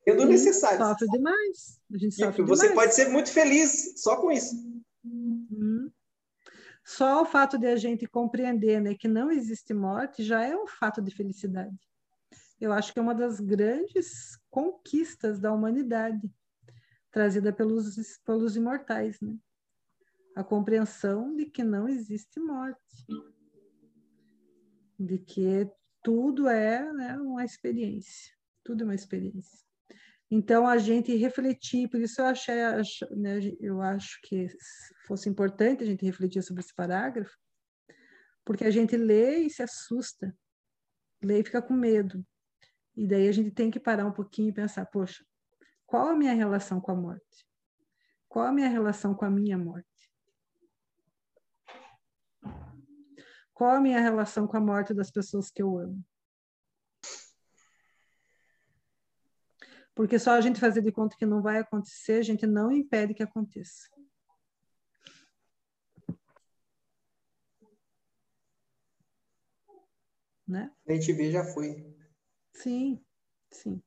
O 0.07 0.21
Sim, 0.21 0.27
necessário. 0.27 0.79
Sofre 0.79 1.09
demais. 1.09 1.81
A 1.93 1.99
gente 1.99 2.15
sofre 2.15 2.43
Você 2.43 2.69
demais. 2.69 2.81
pode 2.81 2.95
ser 2.95 3.09
muito 3.09 3.31
feliz 3.31 4.01
só 4.03 4.17
com 4.21 4.33
isso. 4.33 4.55
Uhum. 5.05 5.91
Só 6.85 7.23
o 7.23 7.25
fato 7.25 7.57
de 7.57 7.67
a 7.67 7.77
gente 7.77 8.07
compreender 8.07 8.81
né, 8.81 8.95
que 8.95 9.07
não 9.07 9.31
existe 9.31 9.73
morte 9.73 10.25
já 10.25 10.43
é 10.45 10.57
um 10.57 10.67
fato 10.67 11.01
de 11.01 11.15
felicidade. 11.15 11.79
Eu 12.61 12.73
acho 12.73 12.93
que 12.93 12.99
é 12.99 13.03
uma 13.03 13.15
das 13.15 13.41
grandes 13.41 14.39
conquistas 14.51 15.39
da 15.39 15.53
humanidade, 15.53 16.31
trazida 17.11 17.53
pelos, 17.53 17.97
pelos 18.25 18.57
imortais. 18.57 19.21
Né? 19.21 19.37
A 20.35 20.43
compreensão 20.43 21.35
de 21.37 21.47
que 21.47 21.63
não 21.63 21.89
existe 21.89 22.41
morte, 22.41 23.07
de 24.99 25.19
que 25.19 25.71
tudo 26.03 26.49
é 26.49 26.93
né, 26.93 27.17
uma 27.19 27.45
experiência, 27.45 28.33
tudo 28.65 28.83
é 28.83 28.85
uma 28.85 28.95
experiência. 28.95 29.59
Então, 30.35 30.67
a 30.67 30.79
gente 30.79 31.15
refletir, 31.15 31.91
por 31.91 32.01
isso 32.01 32.19
eu 32.19 32.25
achei, 32.25 32.59
ach- 32.63 33.07
né, 33.11 33.39
eu 33.61 33.83
acho 33.83 34.19
que 34.23 34.47
fosse 35.07 35.29
importante 35.29 35.83
a 35.85 35.87
gente 35.87 36.07
refletir 36.07 36.43
sobre 36.43 36.63
esse 36.63 36.75
parágrafo, 36.75 37.37
porque 38.43 38.65
a 38.65 38.71
gente 38.71 38.97
lê 38.97 39.41
e 39.41 39.51
se 39.51 39.63
assusta, 39.63 40.35
lê 41.23 41.41
e 41.41 41.45
fica 41.45 41.61
com 41.61 41.75
medo. 41.75 42.27
E 42.97 43.07
daí 43.07 43.29
a 43.29 43.33
gente 43.33 43.51
tem 43.51 43.71
que 43.71 43.79
parar 43.79 44.07
um 44.07 44.13
pouquinho 44.13 44.49
e 44.49 44.55
pensar, 44.55 44.87
poxa, 44.87 45.23
qual 45.85 46.09
a 46.09 46.17
minha 46.17 46.33
relação 46.33 46.81
com 46.81 46.93
a 46.93 46.97
morte? 46.97 47.47
Qual 48.27 48.47
a 48.47 48.53
minha 48.53 48.71
relação 48.71 49.15
com 49.15 49.27
a 49.27 49.31
minha 49.31 49.59
morte? 49.59 49.87
Qual 53.53 53.71
a 53.71 53.81
minha 53.83 54.01
relação 54.01 54.47
com 54.47 54.57
a 54.57 54.61
morte 54.61 54.95
das 54.95 55.11
pessoas 55.11 55.51
que 55.51 55.63
eu 55.63 55.77
amo? 55.77 56.03
Porque 59.95 60.19
só 60.19 60.33
a 60.33 60.41
gente 60.41 60.59
fazer 60.61 60.83
de 60.83 60.91
conta 60.91 61.17
que 61.17 61.27
não 61.27 61.43
vai 61.43 61.59
acontecer, 61.59 62.15
a 62.15 62.23
gente 62.23 62.47
não 62.47 62.73
impede 62.73 63.15
que 63.15 63.23
aconteça. 63.23 63.89
Né? 70.49 70.71
A 70.87 70.93
gente 70.93 71.13
vê, 71.13 71.31
já 71.31 71.45
foi. 71.45 71.95
Sim, 72.55 73.03
sim. 73.51 73.83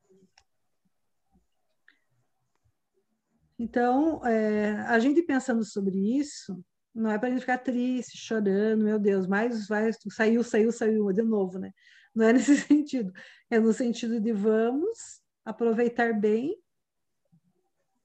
Então, 3.58 4.26
é, 4.26 4.72
a 4.82 5.00
gente 5.00 5.22
pensando 5.24 5.64
sobre 5.64 5.98
isso, 6.20 6.64
não 6.94 7.10
é 7.10 7.18
para 7.18 7.30
a 7.30 7.32
gente 7.32 7.42
ficar 7.42 7.58
triste, 7.58 8.18
chorando, 8.18 8.84
meu 8.84 9.00
Deus, 9.00 9.28
mais 9.28 9.68
vai, 9.68 9.92
saiu, 10.12 10.44
saiu, 10.44 10.72
saiu 10.72 11.12
de 11.12 11.22
novo, 11.24 11.58
né? 11.58 11.72
Não 12.14 12.26
é 12.26 12.34
nesse 12.34 12.58
sentido. 12.68 13.12
É 13.50 13.60
no 13.60 13.74
sentido 13.74 14.20
de 14.20 14.32
vamos 14.32 15.25
aproveitar 15.46 16.12
bem 16.20 16.60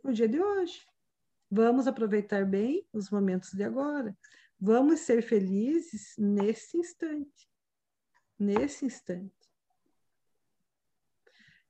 o 0.04 0.12
dia 0.12 0.28
de 0.28 0.40
hoje. 0.40 0.86
Vamos 1.50 1.88
aproveitar 1.88 2.44
bem 2.44 2.86
os 2.92 3.10
momentos 3.10 3.50
de 3.52 3.64
agora. 3.64 4.16
Vamos 4.60 5.00
ser 5.00 5.22
felizes 5.22 6.14
nesse 6.18 6.76
instante. 6.76 7.50
Nesse 8.38 8.84
instante. 8.84 9.50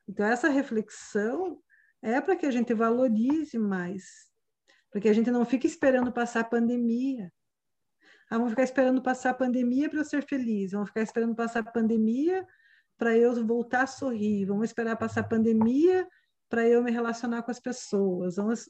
Então, 0.07 0.27
essa 0.27 0.49
reflexão 0.49 1.63
é 2.03 2.21
para 2.21 2.35
que 2.35 2.45
a 2.45 2.51
gente 2.51 2.75
valorize 2.75 3.57
mais, 3.57 4.29
para 4.91 5.01
que 5.01 5.09
a 5.09 5.13
gente 5.13 5.31
não 5.31 5.45
fique 5.45 5.69
esperando 5.69 6.13
passar 6.13 6.41
a 6.41 6.45
pandemia. 6.45 7.33
Ah, 8.29 8.37
vamos 8.37 8.51
ficar 8.51 8.65
esperando 8.65 9.03
passar 9.03 9.31
a 9.31 9.35
pandemia 9.35 9.89
para 9.89 10.01
eu 10.01 10.05
ser 10.05 10.27
feliz, 10.27 10.73
vamos 10.73 10.89
ficar 10.89 11.03
esperando 11.03 11.35
passar 11.35 11.61
a 11.61 11.73
pandemia 11.73 12.47
para 13.01 13.17
eu 13.17 13.33
voltar 13.47 13.83
a 13.85 13.87
sorrir, 13.87 14.45
vamos 14.45 14.67
esperar 14.67 14.95
passar 14.95 15.23
a 15.23 15.29
pandemia 15.29 16.07
para 16.51 16.69
eu 16.69 16.83
me 16.83 16.91
relacionar 16.91 17.43
com 17.43 17.51
as 17.51 17.59
pessoas, 17.59 18.37
vamos 18.37 18.69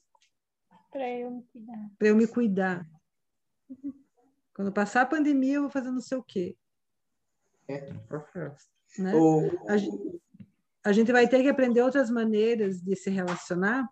Para 0.93 1.09
eu 1.11 1.31
me 1.33 1.43
cuidar. 1.53 1.91
para 1.99 2.09
eu 2.09 2.17
me 2.17 2.27
cuidar. 2.29 2.87
Quando 4.55 4.73
passar 4.73 5.03
a 5.03 5.07
pandemia, 5.07 5.57
eu 5.57 5.63
vou 5.63 5.71
fazer 5.71 5.91
não 5.91 6.01
sei 6.01 6.17
o 6.17 6.23
quê. 6.23 6.57
Né? 8.99 9.15
O- 9.15 9.69
A, 9.69 9.77
gen- 9.77 10.21
a 10.85 10.93
gente 10.93 11.11
vai 11.11 11.29
ter 11.29 11.43
que 11.43 11.49
aprender 11.49 11.83
outras 11.83 12.09
maneiras 12.09 12.81
de 12.81 12.95
se 12.95 13.11
relacionar? 13.11 13.89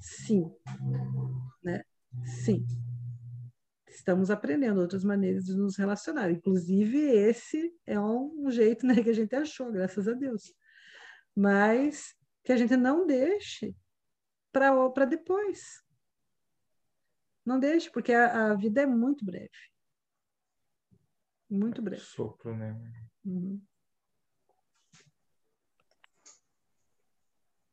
Sim. 0.00 0.50
Né? 1.64 1.82
Sim. 2.44 2.62
Estamos 3.98 4.30
aprendendo 4.30 4.80
outras 4.80 5.02
maneiras 5.02 5.44
de 5.44 5.56
nos 5.56 5.76
relacionar. 5.76 6.30
Inclusive, 6.30 6.98
esse 6.98 7.74
é 7.84 7.98
um 7.98 8.48
jeito 8.48 8.86
né, 8.86 9.02
que 9.02 9.10
a 9.10 9.12
gente 9.12 9.34
achou, 9.34 9.72
graças 9.72 10.06
a 10.06 10.12
Deus. 10.12 10.54
Mas 11.34 12.14
que 12.44 12.52
a 12.52 12.56
gente 12.56 12.76
não 12.76 13.06
deixe 13.06 13.76
para 14.52 15.04
depois. 15.04 15.82
Não 17.44 17.58
deixe, 17.58 17.90
porque 17.90 18.12
a, 18.12 18.52
a 18.52 18.54
vida 18.54 18.82
é 18.82 18.86
muito 18.86 19.24
breve. 19.24 19.50
Muito 21.50 21.82
breve. 21.82 22.02
Sopro, 22.02 22.56
né? 22.56 22.80
Uhum. 23.24 23.60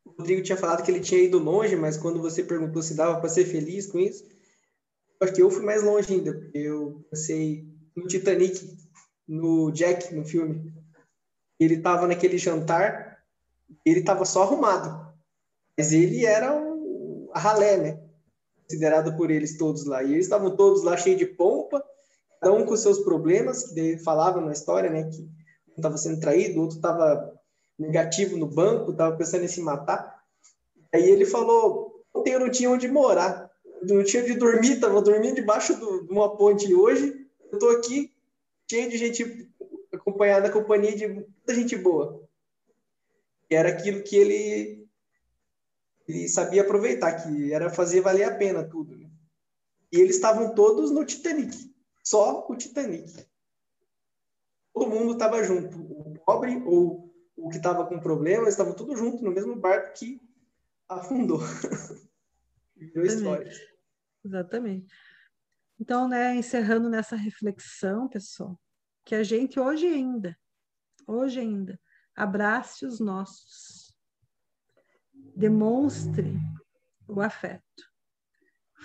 o 0.06 0.12
Rodrigo 0.12 0.42
tinha 0.42 0.58
falado 0.58 0.84
que 0.84 0.90
ele 0.90 1.02
tinha 1.02 1.22
ido 1.22 1.38
longe, 1.38 1.76
mas 1.76 1.98
quando 1.98 2.22
você 2.22 2.44
perguntou 2.44 2.82
se 2.82 2.96
dava 2.96 3.20
para 3.20 3.28
ser 3.28 3.46
feliz 3.46 3.88
com 3.88 4.00
isso, 4.00 4.35
acho 5.22 5.34
que 5.34 5.42
eu 5.42 5.50
fui 5.50 5.64
mais 5.64 5.84
longe 5.84 6.14
ainda, 6.14 6.34
porque 6.34 6.58
eu 6.58 7.06
pensei 7.10 7.68
no 7.96 8.08
Titanic, 8.08 8.78
no 9.28 9.72
Jack, 9.72 10.14
no 10.14 10.26
filme. 10.26 10.74
Ele 11.60 11.76
estava 11.76 12.08
naquele 12.08 12.38
jantar, 12.38 13.24
ele 13.86 14.00
estava 14.02 14.26
só 14.26 14.44
arrumado, 14.44 15.14
mas 15.78 15.94
ele 15.94 16.26
era 16.26 16.54
um, 16.54 17.30
a 17.34 17.40
ralé, 17.40 17.78
né? 17.78 18.04
Considerado 18.64 19.16
por 19.16 19.32
eles 19.32 19.58
todos 19.58 19.86
lá. 19.86 20.04
E 20.04 20.14
eles 20.14 20.26
estavam 20.26 20.56
todos 20.56 20.84
lá 20.84 20.98
cheios 20.98 21.20
de 21.20 21.26
pompa, 21.26 21.84
cada 22.42 22.54
um 22.54 22.66
com 22.66 22.76
seus 22.76 23.00
problemas, 23.00 23.72
que 23.72 23.80
ele 23.80 23.98
falava 24.00 24.42
na 24.42 24.52
história, 24.52 24.90
né? 24.90 25.10
Que 25.10 25.22
um 25.22 25.76
estava 25.78 25.98
sendo 25.98 26.20
traído, 26.20 26.60
o 26.60 26.64
outro 26.64 26.78
estava 26.78 27.34
negativo 27.78 28.38
no 28.38 28.48
banco, 28.48 28.92
estava 28.92 29.16
pensando 29.16 29.44
em 29.44 29.50
se 29.50 29.62
matar. 29.62 30.24
Aí 30.94 31.10
ele 31.10 31.26
falou: 31.26 32.04
ontem 32.14 32.34
eu 32.34 32.40
não 32.40 32.50
tinha 32.50 32.70
onde 32.70 32.88
morar, 32.88 33.50
eu 33.90 33.98
não 33.98 34.04
tinha 34.04 34.24
onde 34.24 34.36
dormir, 34.36 34.74
estava 34.74 35.02
dormindo 35.02 35.36
debaixo 35.36 35.78
do, 35.80 36.06
de 36.06 36.12
uma 36.12 36.36
ponte. 36.36 36.74
Hoje 36.74 37.28
eu 37.52 37.54
estou 37.54 37.70
aqui 37.72 38.14
cheio 38.70 38.90
de 38.90 38.98
gente 38.98 39.50
acompanhada, 39.94 40.52
companhia 40.52 40.96
de 40.96 41.08
muita 41.08 41.54
gente 41.54 41.76
boa. 41.76 42.28
E 43.50 43.56
era 43.56 43.70
aquilo 43.70 44.04
que 44.04 44.16
ele, 44.16 44.88
ele 46.08 46.28
sabia 46.28 46.64
aproveitar, 46.64 47.14
que 47.14 47.54
era 47.54 47.70
fazer 47.70 48.02
valer 48.02 48.24
a 48.24 48.36
pena 48.36 48.64
tudo. 48.64 48.98
Né? 48.98 49.10
E 49.92 50.00
eles 50.00 50.16
estavam 50.16 50.56
todos 50.56 50.92
no 50.92 51.06
Titanic, 51.06 51.56
só 52.04 52.46
o 52.50 52.56
Titanic. 52.56 53.26
Todo 54.74 54.90
mundo 54.90 55.14
estava 55.14 55.44
junto, 55.44 55.80
o 55.80 56.20
pobre 56.26 56.62
ou 56.66 57.14
o 57.38 57.50
que 57.50 57.58
estava 57.58 57.86
com 57.86 58.00
problema, 58.00 58.50
estavam 58.50 58.74
tudo 58.74 58.96
junto 58.96 59.24
no 59.24 59.32
mesmo 59.32 59.56
barco 59.56 59.94
que 59.94 60.20
afundou. 60.90 61.40
Virou 62.76 63.06
história. 63.06 63.52
Exatamente. 64.26 64.92
Então, 65.80 66.08
né, 66.08 66.36
encerrando 66.36 66.90
nessa 66.90 67.16
reflexão, 67.16 68.10
pessoal, 68.10 68.60
que 69.06 69.14
a 69.14 69.24
gente 69.24 69.60
hoje 69.60 69.86
ainda, 69.86 70.36
hoje 71.06 71.40
ainda, 71.40 71.80
abrace 72.16 72.88
os 72.88 73.00
nossos, 73.00 73.96
demonstre 75.36 76.40
o 77.08 77.22
afeto, 77.22 77.92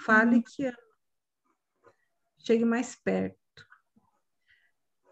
fale 0.04 0.42
que 0.42 0.66
ama, 0.66 0.76
chegue 2.38 2.64
mais 2.66 2.94
perto, 2.96 3.38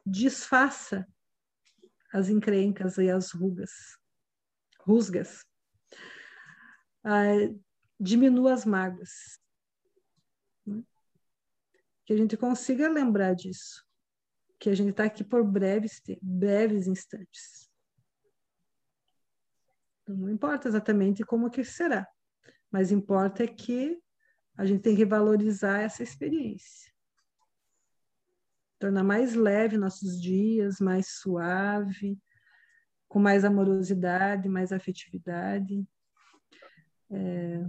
desfaça 0.04 1.06
as 2.12 2.28
encrencas 2.28 2.98
e 2.98 3.08
as 3.08 3.30
rugas, 3.30 3.70
rusgas, 4.80 5.42
ah, 7.02 7.24
diminua 7.98 8.52
as 8.52 8.66
mágoas? 8.66 9.38
Que 12.08 12.14
a 12.14 12.16
gente 12.16 12.38
consiga 12.38 12.88
lembrar 12.88 13.34
disso, 13.34 13.84
que 14.58 14.70
a 14.70 14.74
gente 14.74 14.92
está 14.92 15.04
aqui 15.04 15.22
por 15.22 15.44
breves, 15.44 16.00
breves 16.22 16.86
instantes. 16.86 17.70
Não 20.06 20.30
importa 20.30 20.68
exatamente 20.68 21.22
como 21.22 21.50
que 21.50 21.62
será, 21.62 22.08
mas 22.70 22.90
importa 22.90 23.44
é 23.44 23.46
que 23.46 24.02
a 24.56 24.64
gente 24.64 24.80
tem 24.80 24.96
que 24.96 25.04
valorizar 25.04 25.82
essa 25.82 26.02
experiência. 26.02 26.90
Tornar 28.78 29.04
mais 29.04 29.34
leve 29.34 29.76
nossos 29.76 30.18
dias, 30.18 30.80
mais 30.80 31.08
suave, 31.08 32.18
com 33.06 33.18
mais 33.18 33.44
amorosidade, 33.44 34.48
mais 34.48 34.72
afetividade. 34.72 35.86
É, 37.10 37.60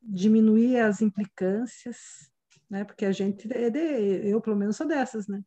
diminuir 0.00 0.78
as 0.78 1.02
implicâncias, 1.02 2.30
né? 2.68 2.84
Porque 2.84 3.04
a 3.04 3.12
gente 3.12 3.48
é 3.52 3.70
de, 3.70 4.28
eu 4.28 4.40
pelo 4.40 4.56
menos 4.56 4.76
sou 4.76 4.86
dessas, 4.86 5.28
né? 5.28 5.42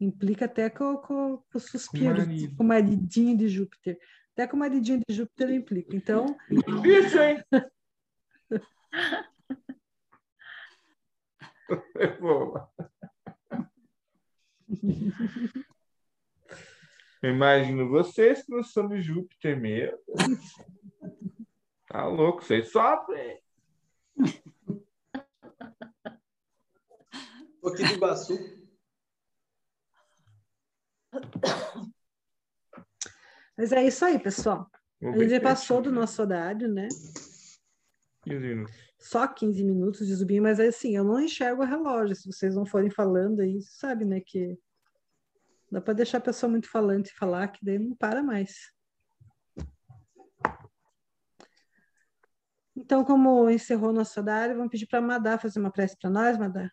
Implica 0.00 0.44
até 0.46 0.68
com, 0.68 0.96
com, 0.96 1.38
com 1.38 1.58
o 1.58 1.60
suspiro, 1.60 2.26
com, 2.56 2.64
o 2.64 2.66
maridinho 2.66 3.36
de 3.36 3.48
Júpiter. 3.48 3.98
Até 4.32 4.46
com 4.46 4.56
o 4.56 4.60
maridinho 4.60 5.00
de 5.08 5.14
Júpiter 5.14 5.48
eu 5.48 5.54
implico. 5.54 5.94
Então. 5.94 6.36
Isso, 6.84 7.18
hein? 7.20 7.42
É 11.96 12.06
boa. 12.18 12.68
Imagino 17.22 17.88
vocês 17.88 18.44
que 18.44 18.52
não 18.52 18.62
são 18.62 18.88
de 18.88 19.00
Júpiter 19.00 19.58
mesmo. 19.58 19.98
Tá 21.88 22.06
louco, 22.06 22.42
vocês 22.42 22.70
sofrem. 22.70 23.43
Aqui 27.68 27.84
do 27.84 27.94
Iguaçu. 27.94 28.38
Mas 33.56 33.72
é 33.72 33.86
isso 33.86 34.04
aí, 34.04 34.18
pessoal. 34.18 34.68
Vou 35.00 35.12
A 35.12 35.18
gente 35.18 35.30
já 35.30 35.40
passou 35.40 35.80
do 35.80 35.92
nosso 35.92 36.20
horário, 36.22 36.68
né? 36.72 36.88
15 38.22 38.40
minutos. 38.40 38.74
Só 38.98 39.28
15 39.28 39.62
minutos 39.64 40.06
de 40.06 40.14
zumbi, 40.14 40.40
mas 40.40 40.58
assim, 40.58 40.96
eu 40.96 41.04
não 41.04 41.20
enxergo 41.20 41.62
o 41.62 41.66
relógio. 41.66 42.16
Se 42.16 42.26
vocês 42.26 42.54
não 42.54 42.64
forem 42.64 42.90
falando 42.90 43.40
aí, 43.40 43.60
sabe, 43.60 44.04
né? 44.04 44.20
Que 44.20 44.58
dá 45.70 45.80
para 45.80 45.94
deixar 45.94 46.18
a 46.18 46.22
pessoa 46.22 46.50
muito 46.50 46.70
falante 46.70 47.14
falar, 47.14 47.48
que 47.48 47.64
daí 47.64 47.78
não 47.78 47.94
para 47.94 48.22
mais. 48.22 48.72
Então, 52.76 53.04
como 53.04 53.48
encerrou 53.50 53.90
o 53.90 53.92
nosso 53.92 54.18
horário, 54.18 54.56
vamos 54.56 54.70
pedir 54.70 54.86
para 54.86 54.98
a 54.98 55.02
Madá 55.02 55.38
fazer 55.38 55.60
uma 55.60 55.70
prece 55.70 55.96
para 56.00 56.10
nós, 56.10 56.36
Madá. 56.36 56.70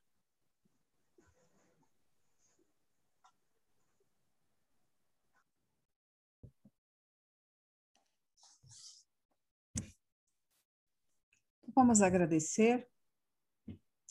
Vamos 11.82 12.04
agradecer 12.04 12.88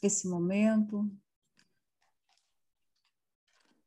esse 0.03 0.27
momento 0.27 1.09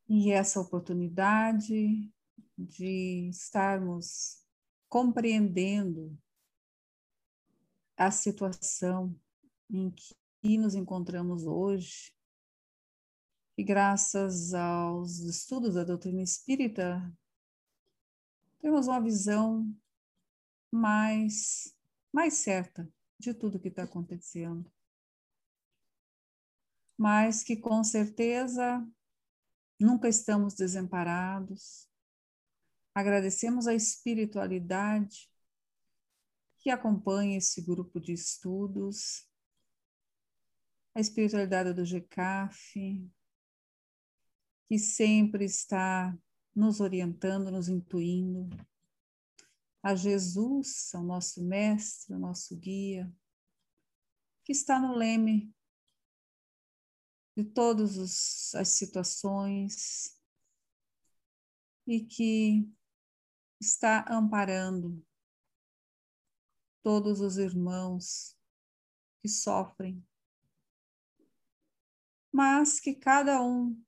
e 0.08 0.32
essa 0.32 0.58
oportunidade 0.58 2.10
de 2.56 3.28
estarmos 3.28 4.42
compreendendo 4.88 6.18
a 7.94 8.10
situação 8.10 9.14
em 9.68 9.90
que 9.90 10.56
nos 10.56 10.74
encontramos 10.74 11.44
hoje. 11.44 12.16
E 13.54 13.62
graças 13.62 14.54
aos 14.54 15.18
estudos 15.18 15.74
da 15.74 15.84
doutrina 15.84 16.22
espírita, 16.22 17.14
temos 18.62 18.86
uma 18.86 19.02
visão 19.02 19.70
mais, 20.72 21.76
mais 22.10 22.32
certa 22.32 22.90
de 23.24 23.34
tudo 23.34 23.58
que 23.58 23.68
está 23.68 23.84
acontecendo. 23.84 24.70
Mas 26.96 27.42
que 27.42 27.56
com 27.56 27.82
certeza 27.82 28.86
nunca 29.80 30.08
estamos 30.08 30.54
desamparados. 30.54 31.88
Agradecemos 32.94 33.66
a 33.66 33.74
espiritualidade 33.74 35.28
que 36.58 36.70
acompanha 36.70 37.36
esse 37.36 37.60
grupo 37.60 38.00
de 38.00 38.12
estudos, 38.12 39.28
a 40.94 41.00
espiritualidade 41.00 41.72
do 41.72 41.84
GCAF, 41.84 43.10
que 44.66 44.78
sempre 44.78 45.44
está 45.44 46.16
nos 46.54 46.80
orientando, 46.80 47.50
nos 47.50 47.68
intuindo, 47.68 48.48
a 49.84 49.94
Jesus, 49.94 50.94
ao 50.94 51.04
nosso 51.04 51.44
mestre, 51.44 52.14
o 52.14 52.18
nosso 52.18 52.56
guia, 52.56 53.14
que 54.42 54.50
está 54.50 54.80
no 54.80 54.96
leme 54.96 55.54
de 57.36 57.44
todas 57.44 58.54
as 58.54 58.68
situações 58.68 60.18
e 61.86 62.00
que 62.00 62.66
está 63.60 64.06
amparando 64.08 65.06
todos 66.82 67.20
os 67.20 67.36
irmãos 67.36 68.34
que 69.20 69.28
sofrem, 69.28 70.02
mas 72.32 72.80
que 72.80 72.94
cada 72.94 73.42
um 73.42 73.78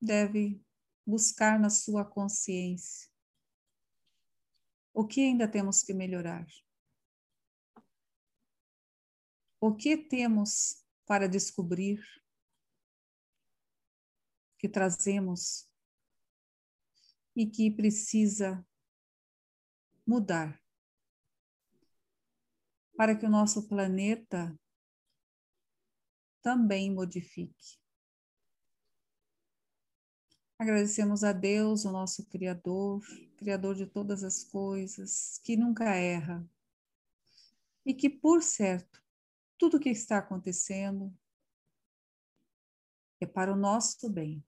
deve 0.00 0.58
buscar 1.06 1.60
na 1.60 1.68
sua 1.68 2.02
consciência 2.02 3.17
o 4.98 5.06
que 5.06 5.20
ainda 5.20 5.46
temos 5.46 5.84
que 5.84 5.94
melhorar? 5.94 6.44
O 9.60 9.76
que 9.76 9.96
temos 9.96 10.84
para 11.06 11.28
descobrir 11.28 12.00
que 14.58 14.68
trazemos 14.68 15.70
e 17.36 17.46
que 17.46 17.70
precisa 17.70 18.66
mudar? 20.04 20.60
para 22.96 23.16
que 23.16 23.24
o 23.24 23.30
nosso 23.30 23.68
planeta 23.68 24.58
também 26.42 26.92
modifique. 26.92 27.78
Agradecemos 30.58 31.22
a 31.22 31.32
Deus, 31.32 31.84
o 31.84 31.92
nosso 31.92 32.26
Criador, 32.26 33.00
Criador 33.36 33.76
de 33.76 33.86
todas 33.86 34.24
as 34.24 34.42
coisas, 34.42 35.38
que 35.44 35.56
nunca 35.56 35.94
erra. 35.94 36.44
E 37.86 37.94
que, 37.94 38.10
por 38.10 38.42
certo, 38.42 39.00
tudo 39.56 39.76
o 39.76 39.80
que 39.80 39.88
está 39.88 40.18
acontecendo 40.18 41.16
é 43.20 43.26
para 43.26 43.52
o 43.52 43.56
nosso 43.56 44.10
bem, 44.10 44.44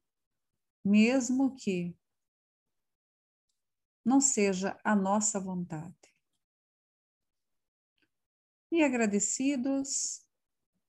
mesmo 0.85 1.55
que 1.55 1.97
não 4.05 4.20
seja 4.20 4.81
a 4.82 4.97
nossa 4.97 5.39
vontade. 5.39 5.95
E 8.73 8.82
agradecidos 8.82 10.27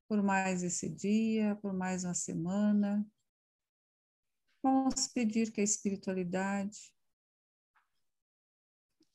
por 0.07 0.23
mais 0.23 0.63
esse 0.63 0.89
dia, 0.89 1.55
por 1.57 1.73
mais 1.73 2.03
uma 2.03 2.13
semana, 2.15 3.07
vamos 4.61 5.07
pedir 5.07 5.51
que 5.51 5.61
a 5.61 5.63
espiritualidade 5.63 6.93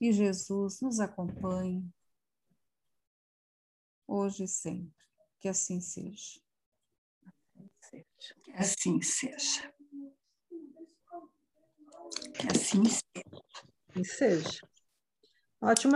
e 0.00 0.12
Jesus 0.12 0.80
nos 0.80 1.00
acompanhe 1.00 1.88
hoje 4.06 4.44
e 4.44 4.48
sempre. 4.48 4.94
Que 5.40 5.48
assim 5.48 5.80
seja. 5.80 6.40
Que 8.44 8.52
assim 8.52 9.00
seja. 9.02 9.74
Que 12.34 12.46
assim 12.52 12.84
seja. 12.84 13.44
Que 13.92 14.04
seja. 14.04 14.68
Ótima 15.60 15.94